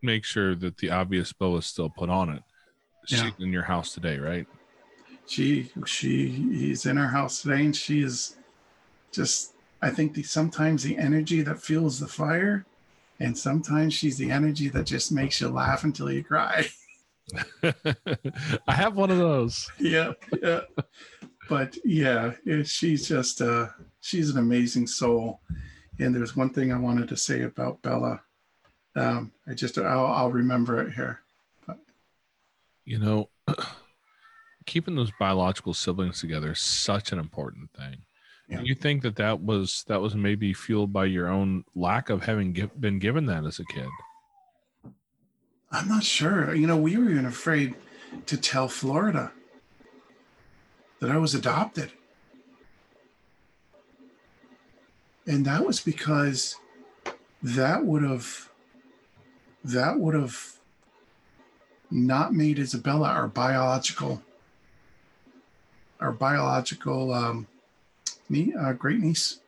make 0.01 0.25
sure 0.25 0.55
that 0.55 0.77
the 0.77 0.89
obvious 0.89 1.31
bow 1.33 1.57
is 1.57 1.65
still 1.65 1.89
put 1.89 2.09
on 2.09 2.29
it. 2.29 2.43
She's 3.05 3.21
Yeah. 3.21 3.31
in 3.39 3.51
your 3.51 3.63
house 3.63 3.93
today, 3.93 4.17
right? 4.17 4.47
She 5.27 5.71
she 5.85 6.71
is 6.71 6.85
in 6.85 6.97
our 6.97 7.07
house 7.07 7.41
today, 7.41 7.65
and 7.65 7.75
she 7.75 8.01
is 8.01 8.35
just. 9.11 9.52
I 9.83 9.89
think 9.89 10.13
the 10.13 10.23
sometimes 10.23 10.81
the 10.81 10.97
energy 10.97 11.41
that 11.41 11.61
fuels 11.61 11.99
the 11.99 12.07
fire, 12.07 12.65
and 13.19 13.37
sometimes 13.37 13.93
she's 13.93 14.17
the 14.17 14.31
energy 14.31 14.69
that 14.69 14.85
just 14.85 15.11
makes 15.11 15.41
you 15.41 15.49
laugh 15.49 15.83
until 15.83 16.09
you 16.09 16.23
cry. 16.23 16.67
I 17.63 18.73
have 18.73 18.95
one 18.95 19.11
of 19.11 19.17
those. 19.17 19.69
yeah, 19.79 20.13
yeah. 20.41 20.61
But 21.49 21.77
yeah, 21.83 22.31
it, 22.45 22.67
she's 22.67 23.07
just 23.07 23.41
uh 23.41 23.67
she's 23.99 24.29
an 24.29 24.37
amazing 24.37 24.87
soul. 24.87 25.41
And 25.99 26.15
there's 26.15 26.35
one 26.35 26.49
thing 26.49 26.71
I 26.71 26.79
wanted 26.79 27.09
to 27.09 27.17
say 27.17 27.43
about 27.43 27.81
Bella. 27.81 28.21
Um, 28.95 29.31
I 29.47 29.53
just 29.53 29.77
I'll, 29.77 30.05
I'll 30.05 30.31
remember 30.31 30.81
it 30.81 30.93
here. 30.93 31.21
But. 31.67 31.77
You 32.85 32.99
know, 32.99 33.29
keeping 34.65 34.95
those 34.95 35.11
biological 35.19 35.73
siblings 35.73 36.21
together 36.21 36.53
is 36.53 36.61
such 36.61 37.11
an 37.11 37.19
important 37.19 37.71
thing. 37.73 38.05
Yeah. 38.49 38.61
You 38.61 38.75
think 38.75 39.01
that 39.03 39.15
that 39.15 39.41
was 39.41 39.85
that 39.87 40.01
was 40.01 40.15
maybe 40.15 40.53
fueled 40.53 40.91
by 40.91 41.05
your 41.05 41.29
own 41.29 41.63
lack 41.75 42.09
of 42.09 42.23
having 42.23 42.53
give, 42.53 42.79
been 42.79 42.99
given 42.99 43.25
that 43.27 43.45
as 43.45 43.59
a 43.59 43.65
kid? 43.65 43.87
I'm 45.71 45.87
not 45.87 46.03
sure. 46.03 46.53
You 46.53 46.67
know, 46.67 46.77
we 46.77 46.97
were 46.97 47.09
even 47.09 47.25
afraid 47.25 47.73
to 48.27 48.37
tell 48.37 48.67
Florida 48.67 49.31
that 50.99 51.09
I 51.09 51.17
was 51.17 51.33
adopted. 51.33 51.91
And 55.25 55.45
that 55.45 55.65
was 55.65 55.79
because 55.79 56.57
that 57.41 57.85
would 57.85 58.03
have 58.03 58.49
that 59.63 59.99
would 59.99 60.13
have 60.13 60.53
not 61.89 62.33
made 62.33 62.59
Isabella 62.59 63.07
our 63.07 63.27
biological 63.27 64.21
our 65.99 66.11
biological 66.11 67.13
um, 67.13 67.47
uh, 68.59 68.73
great 68.73 68.99
niece. 68.99 69.39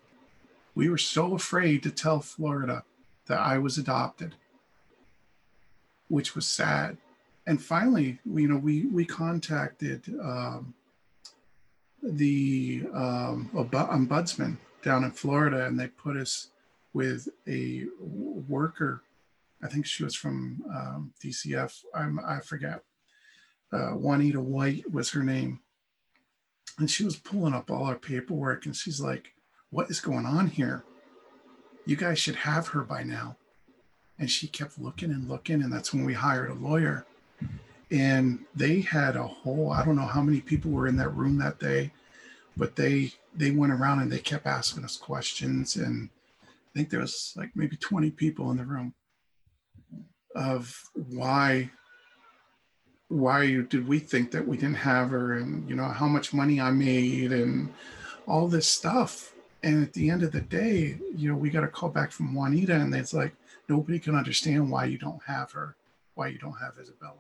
We 0.73 0.89
were 0.89 0.97
so 0.97 1.34
afraid 1.34 1.84
to 1.84 1.91
tell 1.91 2.19
Florida 2.19 2.84
that 3.28 3.39
I 3.39 3.57
was 3.57 3.78
adopted 3.78 4.36
which 6.07 6.36
was 6.36 6.45
sad. 6.45 6.97
And 7.47 7.61
finally, 7.61 8.19
you 8.26 8.47
know, 8.47 8.57
we 8.57 8.86
we 8.88 9.05
contacted 9.05 10.03
um, 10.21 10.73
the 12.01 12.84
um, 12.93 13.49
ombudsman 13.53 14.57
down 14.82 15.03
in 15.03 15.11
Florida, 15.11 15.65
and 15.65 15.80
they 15.80 15.88
put 15.88 16.17
us 16.17 16.49
with 16.93 17.28
a 17.47 17.84
worker. 17.99 19.03
I 19.61 19.67
think 19.67 19.86
she 19.86 20.03
was 20.03 20.15
from 20.15 20.63
um, 20.73 21.13
DCF. 21.23 21.84
I'm 21.93 22.19
I 22.19 22.39
forget. 22.39 22.82
Uh, 23.71 23.91
Juanita 23.91 24.39
White 24.39 24.89
was 24.91 25.11
her 25.11 25.23
name, 25.23 25.59
and 26.78 26.89
she 26.89 27.03
was 27.03 27.16
pulling 27.16 27.53
up 27.53 27.70
all 27.72 27.86
our 27.86 27.95
paperwork, 27.95 28.66
and 28.66 28.76
she's 28.76 28.99
like, 28.99 29.34
"What 29.70 29.89
is 29.89 29.99
going 29.99 30.26
on 30.26 30.47
here? 30.47 30.84
You 31.86 31.95
guys 31.95 32.20
should 32.20 32.36
have 32.36 32.70
her 32.70 32.84
by 32.84 33.03
now." 33.03 33.38
and 34.18 34.30
she 34.30 34.47
kept 34.47 34.80
looking 34.80 35.11
and 35.11 35.28
looking 35.28 35.61
and 35.61 35.72
that's 35.72 35.93
when 35.93 36.05
we 36.05 36.13
hired 36.13 36.49
a 36.49 36.53
lawyer 36.53 37.05
and 37.91 38.39
they 38.55 38.82
had 38.82 39.16
a 39.16 39.24
whole 39.24 39.72
i 39.72 39.84
don't 39.84 39.95
know 39.95 40.05
how 40.05 40.22
many 40.22 40.41
people 40.41 40.72
were 40.72 40.88
in 40.88 40.97
that 40.97 41.09
room 41.09 41.38
that 41.38 41.59
day 41.59 41.91
but 42.57 42.76
they 42.76 43.11
they 43.36 43.51
went 43.51 43.74
around 43.74 43.99
and 43.99 44.11
they 44.11 44.20
kept 44.20 44.45
asking 44.45 44.84
us 44.84 44.97
questions 44.97 45.76
and 45.76 46.09
i 46.43 46.47
think 46.74 46.89
there 46.89 47.01
was 47.01 47.34
like 47.36 47.51
maybe 47.55 47.76
20 47.76 48.11
people 48.11 48.51
in 48.51 48.57
the 48.57 48.66
room 48.66 48.93
of 50.36 50.82
why 50.93 51.70
why 53.08 53.62
did 53.62 53.88
we 53.88 53.99
think 53.99 54.32
that 54.32 54.47
we 54.47 54.58
didn't 54.58 54.76
have 54.76 55.10
her 55.10 55.34
and 55.34 55.70
you 55.70 55.76
know 55.76 55.86
how 55.86 56.08
much 56.08 56.34
money 56.34 56.60
i 56.60 56.72
made 56.72 57.32
and 57.32 57.72
all 58.28 58.47
this 58.47 58.68
stuff 58.68 59.34
and 59.62 59.84
at 59.84 59.93
the 59.93 60.10
end 60.10 60.24
of 60.24 60.32
the 60.32 60.41
day 60.41 60.97
you 61.16 61.30
know 61.30 61.38
we 61.38 61.49
got 61.49 61.64
a 61.64 61.68
call 61.68 61.89
back 61.89 62.12
from 62.12 62.34
juanita 62.34 62.74
and 62.74 62.93
it's 62.95 63.14
like 63.14 63.36
nobody 63.68 63.99
can 63.99 64.16
understand 64.16 64.70
why 64.70 64.86
you 64.86 64.97
don't 64.97 65.22
have 65.26 65.51
her, 65.51 65.76
why 66.14 66.28
you 66.28 66.38
don't 66.38 66.60
have 66.60 66.78
Isabella. 66.80 67.14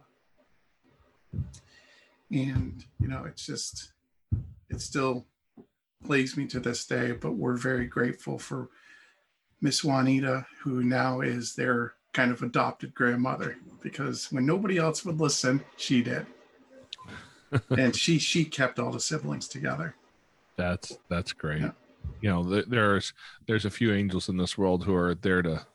And, 2.31 2.83
you 2.99 3.07
know, 3.07 3.25
it's 3.25 3.45
just, 3.45 3.91
it 4.69 4.81
still 4.81 5.25
plagues 6.05 6.37
me 6.37 6.47
to 6.47 6.59
this 6.59 6.85
day, 6.85 7.11
but 7.11 7.33
we're 7.33 7.57
very 7.57 7.87
grateful 7.87 8.37
for 8.37 8.69
Miss 9.61 9.83
Juanita, 9.83 10.45
who 10.63 10.83
now 10.83 11.21
is 11.21 11.55
their 11.55 11.93
kind 12.15 12.31
of 12.31 12.41
adopted 12.41 12.95
grandmother, 12.95 13.57
because 13.81 14.31
when 14.31 14.45
nobody 14.45 14.77
else 14.77 15.03
would 15.03 15.19
listen, 15.19 15.63
she 15.75 16.01
did. 16.01 16.25
and 17.77 17.95
she 17.95 18.17
she 18.17 18.45
kept 18.45 18.79
all 18.79 18.91
the 18.91 18.99
siblings 18.99 19.47
together. 19.47 19.95
That's 20.57 20.97
that's 21.09 21.33
great. 21.33 21.61
Yeah. 21.61 21.71
You 22.21 22.29
know, 22.29 22.49
th- 22.49 22.65
there's 22.67 23.13
there's 23.47 23.65
a 23.65 23.69
few 23.69 23.93
angels 23.93 24.29
in 24.29 24.37
this 24.37 24.57
world 24.57 24.85
who 24.85 24.95
are 24.95 25.13
there 25.13 25.41
to 25.41 25.67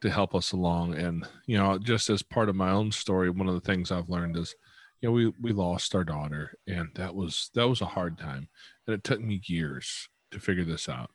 to 0.00 0.10
help 0.10 0.34
us 0.34 0.52
along, 0.52 0.94
and 0.94 1.26
you 1.46 1.58
know, 1.58 1.76
just 1.78 2.08
as 2.08 2.22
part 2.22 2.48
of 2.48 2.56
my 2.56 2.70
own 2.70 2.92
story, 2.92 3.28
one 3.28 3.48
of 3.48 3.54
the 3.54 3.60
things 3.60 3.90
I've 3.90 4.08
learned 4.08 4.36
is, 4.36 4.54
you 5.00 5.08
know, 5.08 5.12
we 5.12 5.32
we 5.40 5.52
lost 5.52 5.94
our 5.94 6.04
daughter, 6.04 6.56
and 6.68 6.90
that 6.94 7.14
was 7.14 7.50
that 7.54 7.68
was 7.68 7.80
a 7.80 7.86
hard 7.86 8.16
time, 8.16 8.48
and 8.86 8.94
it 8.94 9.02
took 9.02 9.20
me 9.20 9.42
years 9.44 10.08
to 10.30 10.38
figure 10.38 10.64
this 10.64 10.88
out. 10.88 11.10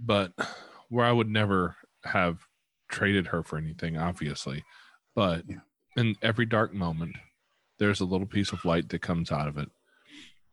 But 0.00 0.32
where 0.88 1.04
I 1.04 1.12
would 1.12 1.28
never 1.28 1.76
have 2.04 2.47
traded 2.88 3.28
her 3.28 3.42
for 3.42 3.56
anything, 3.58 3.96
obviously, 3.96 4.64
but 5.14 5.44
Yeah. 5.48 5.60
in 5.96 6.16
every 6.22 6.46
dark 6.46 6.72
moment, 6.74 7.16
there's 7.78 8.00
a 8.00 8.04
little 8.04 8.26
piece 8.26 8.52
of 8.52 8.64
light 8.64 8.88
that 8.88 9.00
comes 9.02 9.30
out 9.30 9.48
of 9.48 9.56
it. 9.58 9.70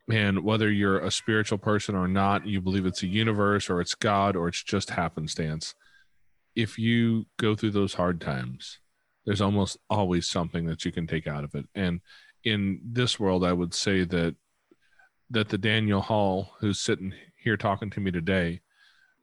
And 0.10 0.44
whether 0.44 0.72
you're 0.72 1.00
a 1.00 1.10
spiritual 1.10 1.58
person 1.58 1.96
or 1.96 2.08
not 2.08 2.46
you 2.46 2.62
believe 2.62 2.86
it's 2.86 3.02
a 3.02 3.08
universe 3.08 3.70
or 3.70 3.82
it's 3.82 3.96
god 3.96 4.36
or 4.36 4.48
it's 4.48 4.62
just 4.64 4.92
happenstance 4.92 5.74
if 6.56 6.78
you 6.78 7.26
go 7.38 7.56
through 7.56 7.72
those 7.72 7.96
hard 7.96 8.22
times 8.22 8.80
there's 9.26 9.42
almost 9.42 9.78
always 9.90 10.28
something 10.30 10.68
that 10.68 10.86
you 10.86 10.92
can 10.92 11.08
take 11.08 11.26
out 11.26 11.44
of 11.44 11.56
it. 11.56 11.68
And 11.74 12.02
in 12.44 12.80
this 12.84 13.20
world 13.20 13.44
i 13.44 13.52
would 13.52 13.74
say 13.74 14.04
that 14.04 14.36
that 15.32 15.50
the 15.50 15.58
daniel 15.58 16.02
hall 16.02 16.54
who's 16.60 16.80
sitting 16.80 17.12
here 17.44 17.58
talking 17.58 17.90
to 17.90 18.00
me 18.00 18.12
today 18.12 18.62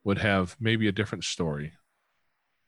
would 0.03 0.19
have 0.19 0.57
maybe 0.59 0.89
a 0.89 0.93
different 0.93 1.23
story 1.23 1.73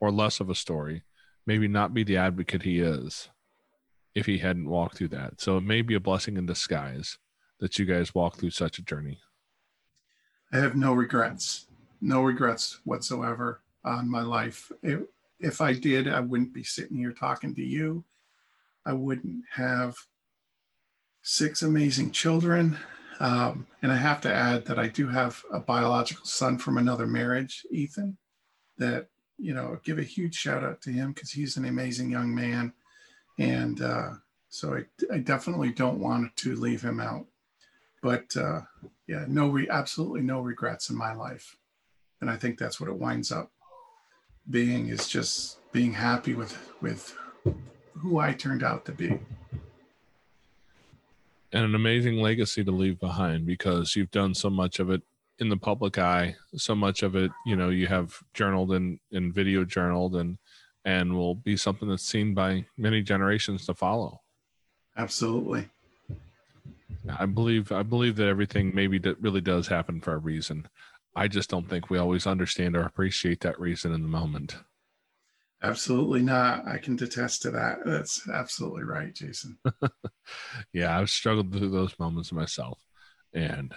or 0.04 0.12
less 0.12 0.40
of 0.40 0.50
a 0.50 0.54
story 0.54 1.02
maybe 1.46 1.68
not 1.68 1.94
be 1.94 2.04
the 2.04 2.16
advocate 2.16 2.62
he 2.62 2.80
is 2.80 3.28
if 4.14 4.26
he 4.26 4.38
hadn't 4.38 4.68
walked 4.68 4.96
through 4.96 5.08
that. 5.08 5.40
So 5.40 5.56
it 5.56 5.62
may 5.62 5.82
be 5.82 5.94
a 5.94 6.00
blessing 6.00 6.36
in 6.36 6.46
disguise 6.46 7.18
that 7.60 7.78
you 7.78 7.84
guys 7.84 8.14
walk 8.14 8.36
through 8.36 8.50
such 8.50 8.78
a 8.78 8.82
journey. 8.82 9.18
I 10.52 10.58
have 10.58 10.76
no 10.76 10.94
regrets, 10.94 11.66
no 12.00 12.22
regrets 12.22 12.80
whatsoever 12.84 13.60
on 13.84 14.08
my 14.10 14.22
life. 14.22 14.70
If, 14.82 15.00
if 15.40 15.60
I 15.60 15.72
did, 15.72 16.08
I 16.08 16.20
wouldn't 16.20 16.54
be 16.54 16.62
sitting 16.62 16.96
here 16.96 17.12
talking 17.12 17.54
to 17.56 17.62
you. 17.62 18.04
I 18.86 18.92
wouldn't 18.92 19.44
have 19.52 19.96
six 21.22 21.62
amazing 21.62 22.12
children. 22.12 22.78
Um, 23.20 23.66
and 23.82 23.90
I 23.90 23.96
have 23.96 24.20
to 24.22 24.32
add 24.32 24.66
that 24.66 24.78
I 24.78 24.88
do 24.88 25.08
have 25.08 25.42
a 25.52 25.58
biological 25.58 26.26
son 26.26 26.58
from 26.58 26.78
another 26.78 27.06
marriage, 27.06 27.64
Ethan, 27.70 28.16
that, 28.78 29.08
you 29.38 29.54
know, 29.54 29.78
give 29.84 29.98
a 29.98 30.02
huge 30.02 30.34
shout 30.34 30.64
out 30.64 30.80
to 30.82 30.90
him 30.90 31.12
because 31.12 31.30
he's 31.30 31.56
an 31.56 31.64
amazing 31.64 32.10
young 32.10 32.34
man. 32.34 32.72
And 33.38 33.80
uh, 33.82 34.10
so 34.48 34.74
I, 34.74 35.14
I 35.14 35.18
definitely 35.18 35.70
don't 35.70 35.98
want 35.98 36.36
to 36.36 36.54
leave 36.54 36.82
him 36.82 37.00
out. 37.00 37.26
But 38.02 38.36
uh, 38.36 38.60
yeah, 39.06 39.24
no, 39.28 39.48
re- 39.48 39.68
absolutely 39.68 40.22
no 40.22 40.40
regrets 40.40 40.90
in 40.90 40.96
my 40.96 41.14
life. 41.14 41.56
And 42.20 42.30
I 42.30 42.36
think 42.36 42.58
that's 42.58 42.80
what 42.80 42.88
it 42.88 42.96
winds 42.96 43.32
up 43.32 43.50
being 44.50 44.88
is 44.88 45.08
just 45.08 45.58
being 45.72 45.92
happy 45.92 46.34
with 46.34 46.56
with 46.80 47.16
who 47.94 48.18
I 48.18 48.32
turned 48.32 48.62
out 48.62 48.84
to 48.86 48.92
be. 48.92 49.18
And 51.52 51.64
an 51.64 51.74
amazing 51.74 52.16
legacy 52.16 52.64
to 52.64 52.72
leave 52.72 52.98
behind 52.98 53.46
because 53.46 53.94
you've 53.94 54.10
done 54.10 54.34
so 54.34 54.50
much 54.50 54.80
of 54.80 54.90
it 54.90 55.02
in 55.38 55.48
the 55.48 55.56
public 55.56 55.98
eye, 55.98 56.36
so 56.54 56.74
much 56.74 57.02
of 57.02 57.16
it, 57.16 57.30
you 57.46 57.56
know, 57.56 57.70
you 57.70 57.86
have 57.86 58.16
journaled 58.34 58.72
and, 58.72 58.98
and 59.12 59.34
video 59.34 59.64
journaled 59.64 60.16
and 60.16 60.38
and 60.86 61.14
will 61.14 61.34
be 61.34 61.56
something 61.56 61.88
that's 61.88 62.06
seen 62.06 62.34
by 62.34 62.66
many 62.76 63.02
generations 63.02 63.64
to 63.64 63.74
follow. 63.74 64.20
Absolutely. 64.96 65.68
I 67.18 67.26
believe 67.26 67.72
I 67.72 67.82
believe 67.82 68.16
that 68.16 68.28
everything 68.28 68.74
maybe 68.74 68.98
that 68.98 69.20
really 69.20 69.40
does 69.40 69.66
happen 69.66 70.00
for 70.00 70.14
a 70.14 70.18
reason. 70.18 70.68
I 71.16 71.28
just 71.28 71.50
don't 71.50 71.68
think 71.68 71.90
we 71.90 71.98
always 71.98 72.26
understand 72.26 72.76
or 72.76 72.82
appreciate 72.82 73.40
that 73.40 73.60
reason 73.60 73.92
in 73.94 74.02
the 74.02 74.08
moment. 74.08 74.56
Absolutely 75.62 76.20
not. 76.20 76.66
I 76.66 76.76
can 76.78 76.96
detest 76.96 77.42
to 77.42 77.50
that. 77.52 77.78
That's 77.86 78.28
absolutely 78.28 78.82
right, 78.82 79.14
Jason. 79.14 79.58
yeah, 80.72 80.98
I've 80.98 81.08
struggled 81.08 81.52
through 81.52 81.70
those 81.70 81.98
moments 81.98 82.32
myself. 82.32 82.78
And 83.32 83.72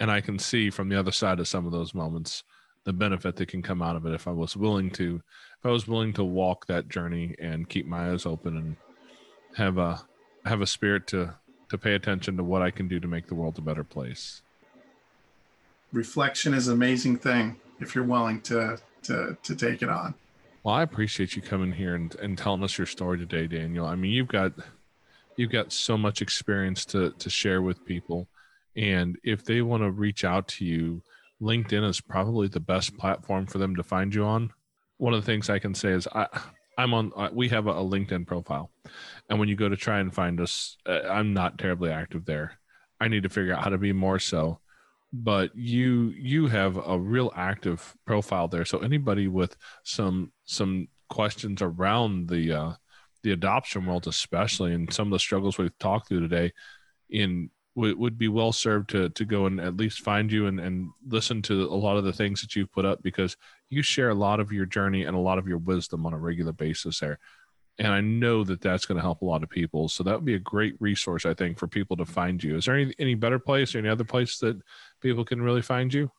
and 0.00 0.10
I 0.10 0.20
can 0.20 0.38
see 0.38 0.70
from 0.70 0.88
the 0.88 0.98
other 0.98 1.12
side 1.12 1.40
of 1.40 1.48
some 1.48 1.66
of 1.66 1.72
those 1.72 1.94
moments 1.94 2.44
the 2.84 2.92
benefit 2.92 3.36
that 3.36 3.48
can 3.48 3.62
come 3.62 3.82
out 3.82 3.96
of 3.96 4.06
it 4.06 4.14
if 4.14 4.28
I 4.28 4.30
was 4.30 4.56
willing 4.56 4.90
to 4.92 5.20
if 5.58 5.66
I 5.66 5.70
was 5.70 5.88
willing 5.88 6.12
to 6.14 6.24
walk 6.24 6.66
that 6.66 6.88
journey 6.88 7.34
and 7.40 7.68
keep 7.68 7.86
my 7.86 8.10
eyes 8.12 8.26
open 8.26 8.56
and 8.56 8.76
have 9.56 9.78
a 9.78 10.00
have 10.44 10.60
a 10.60 10.66
spirit 10.66 11.06
to 11.08 11.34
to 11.68 11.78
pay 11.78 11.94
attention 11.94 12.36
to 12.36 12.44
what 12.44 12.62
I 12.62 12.70
can 12.70 12.86
do 12.88 13.00
to 13.00 13.08
make 13.08 13.26
the 13.26 13.34
world 13.34 13.58
a 13.58 13.62
better 13.62 13.82
place. 13.82 14.42
Reflection 15.92 16.54
is 16.54 16.68
an 16.68 16.74
amazing 16.74 17.18
thing 17.18 17.56
if 17.80 17.94
you're 17.94 18.04
willing 18.04 18.40
to 18.42 18.78
to 19.04 19.36
to 19.42 19.56
take 19.56 19.82
it 19.82 19.88
on. 19.88 20.14
Well, 20.62 20.74
I 20.74 20.82
appreciate 20.82 21.36
you 21.36 21.42
coming 21.42 21.72
here 21.72 21.94
and, 21.94 22.14
and 22.16 22.36
telling 22.36 22.64
us 22.64 22.76
your 22.76 22.88
story 22.88 23.18
today, 23.18 23.46
Daniel. 23.46 23.86
I 23.86 23.94
mean, 23.94 24.12
you've 24.12 24.28
got 24.28 24.52
you've 25.36 25.52
got 25.52 25.72
so 25.72 25.96
much 25.98 26.22
experience 26.22 26.84
to 26.86 27.10
to 27.10 27.30
share 27.30 27.62
with 27.62 27.84
people. 27.84 28.28
And 28.76 29.16
if 29.24 29.44
they 29.44 29.62
want 29.62 29.82
to 29.82 29.90
reach 29.90 30.24
out 30.24 30.48
to 30.48 30.64
you, 30.64 31.02
LinkedIn 31.40 31.88
is 31.88 32.00
probably 32.00 32.48
the 32.48 32.60
best 32.60 32.96
platform 32.96 33.46
for 33.46 33.58
them 33.58 33.76
to 33.76 33.82
find 33.82 34.14
you 34.14 34.24
on. 34.24 34.52
One 34.98 35.14
of 35.14 35.20
the 35.20 35.26
things 35.26 35.50
I 35.50 35.58
can 35.58 35.74
say 35.74 35.90
is 35.90 36.08
I 36.12 36.26
I'm 36.78 36.92
on. 36.92 37.12
We 37.32 37.48
have 37.48 37.66
a, 37.66 37.70
a, 37.70 37.84
LinkedIn 37.84 38.26
profile, 38.26 38.70
and 39.28 39.38
when 39.38 39.48
you 39.48 39.56
go 39.56 39.68
to 39.68 39.76
try 39.76 40.00
and 40.00 40.14
find 40.14 40.40
us, 40.40 40.76
uh, 40.86 41.00
I'm 41.08 41.32
not 41.32 41.58
terribly 41.58 41.90
active 41.90 42.24
there. 42.26 42.58
I 43.00 43.08
need 43.08 43.22
to 43.22 43.28
figure 43.28 43.54
out 43.54 43.64
how 43.64 43.70
to 43.70 43.78
be 43.78 43.92
more 43.92 44.18
so. 44.18 44.60
But 45.12 45.56
you 45.56 46.12
you 46.16 46.48
have 46.48 46.76
a 46.76 46.98
real 46.98 47.32
active 47.34 47.96
profile 48.06 48.48
there. 48.48 48.64
So 48.64 48.78
anybody 48.78 49.28
with 49.28 49.56
some 49.84 50.32
some 50.44 50.88
questions 51.08 51.62
around 51.62 52.28
the 52.28 52.52
uh, 52.52 52.72
the 53.22 53.32
adoption 53.32 53.86
world, 53.86 54.06
especially, 54.06 54.74
and 54.74 54.92
some 54.92 55.08
of 55.08 55.12
the 55.12 55.18
struggles 55.18 55.56
we've 55.56 55.78
talked 55.78 56.08
through 56.08 56.20
today, 56.20 56.52
in 57.08 57.50
would, 57.76 57.98
would 57.98 58.18
be 58.18 58.28
well 58.28 58.52
served 58.52 58.90
to 58.90 59.10
to 59.10 59.24
go 59.24 59.46
and 59.46 59.60
at 59.60 59.76
least 59.76 60.00
find 60.00 60.32
you 60.32 60.46
and, 60.46 60.58
and 60.58 60.90
listen 61.06 61.42
to 61.42 61.64
a 61.64 61.76
lot 61.76 61.96
of 61.96 62.04
the 62.04 62.12
things 62.12 62.40
that 62.40 62.56
you've 62.56 62.72
put 62.72 62.86
up 62.86 63.02
because 63.02 63.36
you 63.68 63.82
share 63.82 64.08
a 64.08 64.14
lot 64.14 64.40
of 64.40 64.50
your 64.50 64.66
journey 64.66 65.04
and 65.04 65.14
a 65.14 65.20
lot 65.20 65.38
of 65.38 65.46
your 65.46 65.58
wisdom 65.58 66.06
on 66.06 66.14
a 66.14 66.18
regular 66.18 66.52
basis 66.52 66.98
there. 66.98 67.18
And 67.78 67.88
i 67.88 68.00
know 68.00 68.42
that 68.44 68.62
that's 68.62 68.86
going 68.86 68.96
to 68.96 69.02
help 69.02 69.20
a 69.20 69.26
lot 69.26 69.42
of 69.42 69.50
people. 69.50 69.88
So 69.88 70.02
that 70.02 70.14
would 70.14 70.24
be 70.24 70.34
a 70.34 70.40
great 70.40 70.74
resource 70.80 71.26
i 71.26 71.34
think 71.34 71.58
for 71.58 71.68
people 71.68 71.96
to 71.98 72.06
find 72.06 72.42
you. 72.42 72.56
Is 72.56 72.64
there 72.64 72.76
any, 72.76 72.94
any 72.98 73.14
better 73.14 73.38
place 73.38 73.74
or 73.74 73.78
any 73.78 73.90
other 73.90 74.04
place 74.04 74.38
that 74.38 74.60
people 75.00 75.24
can 75.24 75.42
really 75.42 75.62
find 75.62 75.92
you? 75.92 76.10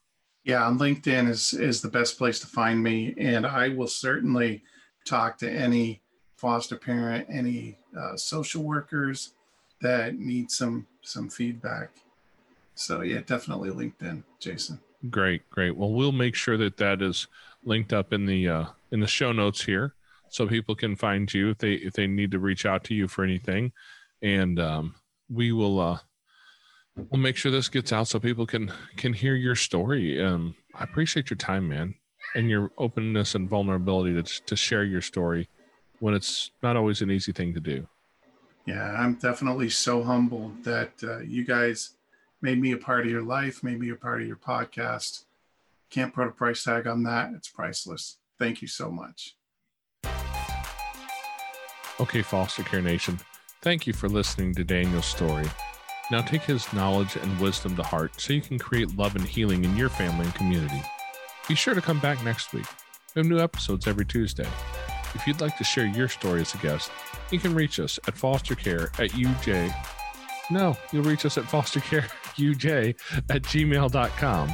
Yeah 0.44 0.64
on 0.64 0.78
linkedin 0.78 1.28
is 1.28 1.54
is 1.54 1.82
the 1.82 1.90
best 1.90 2.18
place 2.20 2.40
to 2.40 2.48
find 2.48 2.82
me. 2.82 3.16
And 3.18 3.46
i 3.48 3.70
will 3.70 3.88
certainly 3.88 4.64
talk 5.06 5.40
to 5.40 5.52
any 5.52 6.04
foster 6.36 6.76
parent 6.76 7.26
any 7.32 7.80
uh, 8.00 8.16
social 8.16 8.62
workers 8.62 9.34
that 9.82 10.16
need 10.16 10.50
some 10.52 10.86
some 11.02 11.30
feedback 11.30 11.90
so 12.76 13.02
yeah 13.02 13.22
definitely 13.26 13.70
linkedin 13.70 14.24
jason 14.40 14.80
Great, 15.10 15.48
great. 15.50 15.76
Well, 15.76 15.92
we'll 15.92 16.12
make 16.12 16.36
sure 16.36 16.58
that 16.58 16.78
that 16.78 17.02
is 17.02 17.28
linked 17.64 17.94
up 17.94 18.14
in 18.14 18.26
the 18.26 18.50
uh, 18.50 18.66
in 18.92 19.00
the 19.00 19.08
show 19.08 19.32
notes 19.32 19.64
here, 19.64 19.94
so 20.30 20.48
people 20.48 20.76
can 20.76 20.96
find 20.96 21.32
you 21.32 21.52
if 21.52 21.60
they 21.60 21.74
if 21.74 21.94
they 21.94 22.08
need 22.08 22.32
to 22.32 22.40
reach 22.40 22.66
out 22.66 22.84
to 22.86 22.96
you 22.96 23.08
for 23.08 23.24
anything, 23.24 23.72
and 24.24 24.60
um, 24.60 24.96
we 25.30 25.52
will 25.52 25.80
uh, 25.80 26.00
we'll 26.96 27.22
make 27.22 27.38
sure 27.38 27.52
this 27.52 27.70
gets 27.70 27.94
out 27.94 28.08
so 28.08 28.20
people 28.20 28.48
can 28.48 28.72
can 28.98 29.14
hear 29.14 29.36
your 29.36 29.56
story. 29.56 30.22
Um, 30.22 30.56
I 30.74 30.84
appreciate 30.84 31.30
your 31.30 31.38
time, 31.38 31.70
man, 31.70 31.94
and 32.34 32.50
your 32.50 32.72
openness 32.80 33.36
and 33.36 33.48
vulnerability 33.48 34.16
to 34.22 34.42
to 34.46 34.56
share 34.56 34.84
your 34.84 35.02
story 35.02 35.48
when 36.00 36.16
it's 36.16 36.52
not 36.64 36.76
always 36.76 37.02
an 37.02 37.12
easy 37.12 37.32
thing 37.32 37.54
to 37.54 37.60
do. 37.60 37.88
Yeah, 38.68 38.92
I'm 39.00 39.16
definitely 39.16 39.70
so 39.70 40.04
humbled 40.04 40.66
that 40.66 40.92
uh, 41.02 41.20
you 41.20 41.46
guys 41.46 41.92
made 42.42 42.60
me 42.60 42.74
a 42.74 42.78
part 42.78 43.06
of 43.06 43.12
your 43.12 43.24
life, 43.24 43.64
made 43.64 43.80
me 43.80 43.90
a 43.90 43.96
part 43.96 44.22
of 44.22 44.28
your 44.28 44.36
podcast. 44.36 45.24
Can't 45.90 46.14
put 46.14 46.28
a 46.28 46.32
price 46.32 46.66
tag 46.66 46.86
on 46.86 47.04
that. 47.04 47.32
It's 47.34 47.48
priceless. 47.48 48.18
Thank 48.38 48.62
you 48.62 48.68
so 48.68 48.92
much. 48.92 49.36
Okay, 52.02 52.22
Foster 52.22 52.64
Care 52.64 52.82
Nation, 52.82 53.18
thank 53.62 53.88
you 53.88 53.94
for 53.94 54.10
listening 54.10 54.54
to 54.56 54.66
Daniel's 54.66 55.06
story. 55.06 55.46
Now 56.12 56.22
take 56.22 56.44
his 56.44 56.72
knowledge 56.74 57.16
and 57.16 57.40
wisdom 57.40 57.76
to 57.78 57.84
heart 57.84 58.20
so 58.20 58.34
you 58.34 58.42
can 58.42 58.60
create 58.60 58.98
love 58.98 59.16
and 59.16 59.26
healing 59.26 59.64
in 59.64 59.78
your 59.78 59.90
family 59.90 60.26
and 60.26 60.36
community. 60.36 60.82
Be 61.48 61.56
sure 61.56 61.74
to 61.74 61.82
come 61.82 62.00
back 62.00 62.22
next 62.26 62.54
week. 62.54 62.68
We 63.16 63.22
have 63.22 63.30
new 63.30 63.40
episodes 63.40 63.88
every 63.88 64.06
Tuesday. 64.06 64.48
If 65.18 65.28
you'd 65.28 65.42
like 65.42 65.58
to 65.58 65.64
share 65.64 65.88
your 65.88 66.08
story 66.08 66.42
as 66.42 66.54
a 66.54 66.58
guest, 66.60 66.92
you 67.32 67.40
can 67.40 67.54
reach 67.54 67.80
us 67.80 68.00
at 68.08 68.14
fostercare 68.14 68.88
at 69.00 69.12
uj 69.12 69.74
no, 70.50 70.78
you'll 70.92 71.04
reach 71.04 71.26
us 71.26 71.38
at 71.38 71.46
fostercareuj 71.46 72.96
at 73.30 73.42
gmail.com. 73.42 74.54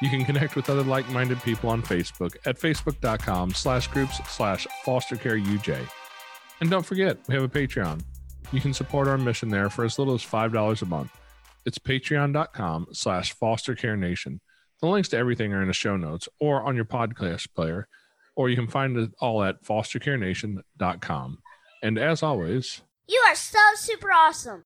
You 0.00 0.10
can 0.10 0.24
connect 0.24 0.54
with 0.56 0.70
other 0.70 0.84
like-minded 0.84 1.42
people 1.42 1.70
on 1.70 1.82
Facebook 1.82 2.36
at 2.46 2.58
facebook.com 2.58 3.52
slash 3.52 3.88
groups 3.88 4.20
slash 4.28 4.66
fostercareuj. 4.86 5.88
And 6.60 6.70
don't 6.70 6.86
forget, 6.86 7.18
we 7.28 7.34
have 7.34 7.44
a 7.44 7.48
Patreon. 7.48 8.02
You 8.52 8.60
can 8.60 8.72
support 8.72 9.08
our 9.08 9.18
mission 9.18 9.48
there 9.48 9.68
for 9.68 9.84
as 9.84 9.98
little 9.98 10.14
as 10.14 10.24
$5 10.24 10.82
a 10.82 10.86
month. 10.86 11.10
It's 11.66 11.78
patreon.com 11.78 12.88
slash 12.92 13.36
fostercarenation. 13.36 14.38
The 14.80 14.86
links 14.86 15.08
to 15.10 15.18
everything 15.18 15.52
are 15.52 15.60
in 15.60 15.68
the 15.68 15.74
show 15.74 15.96
notes 15.96 16.28
or 16.40 16.62
on 16.62 16.76
your 16.76 16.84
podcast 16.84 17.52
player, 17.54 17.88
or 18.38 18.48
you 18.48 18.54
can 18.54 18.68
find 18.68 18.96
it 18.96 19.10
all 19.20 19.42
at 19.42 19.60
fostercarenation.com. 19.64 21.38
And 21.82 21.98
as 21.98 22.22
always, 22.22 22.82
you 23.08 23.20
are 23.28 23.34
so 23.34 23.58
super 23.74 24.12
awesome. 24.12 24.64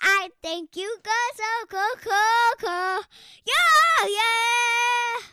I 0.00 0.30
think 0.42 0.70
you 0.74 0.96
got 1.02 1.36
so 1.36 1.66
cool, 1.68 1.80
cool, 2.02 2.54
cool. 2.60 3.02
Yeah, 3.44 4.08
yeah. 4.08 5.26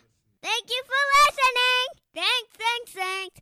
Thank 0.44 0.70
you 0.70 0.84
for 0.86 1.02
listening. 1.24 1.88
Thanks, 2.14 2.58
thanks, 2.58 2.92
thanks. 2.92 3.40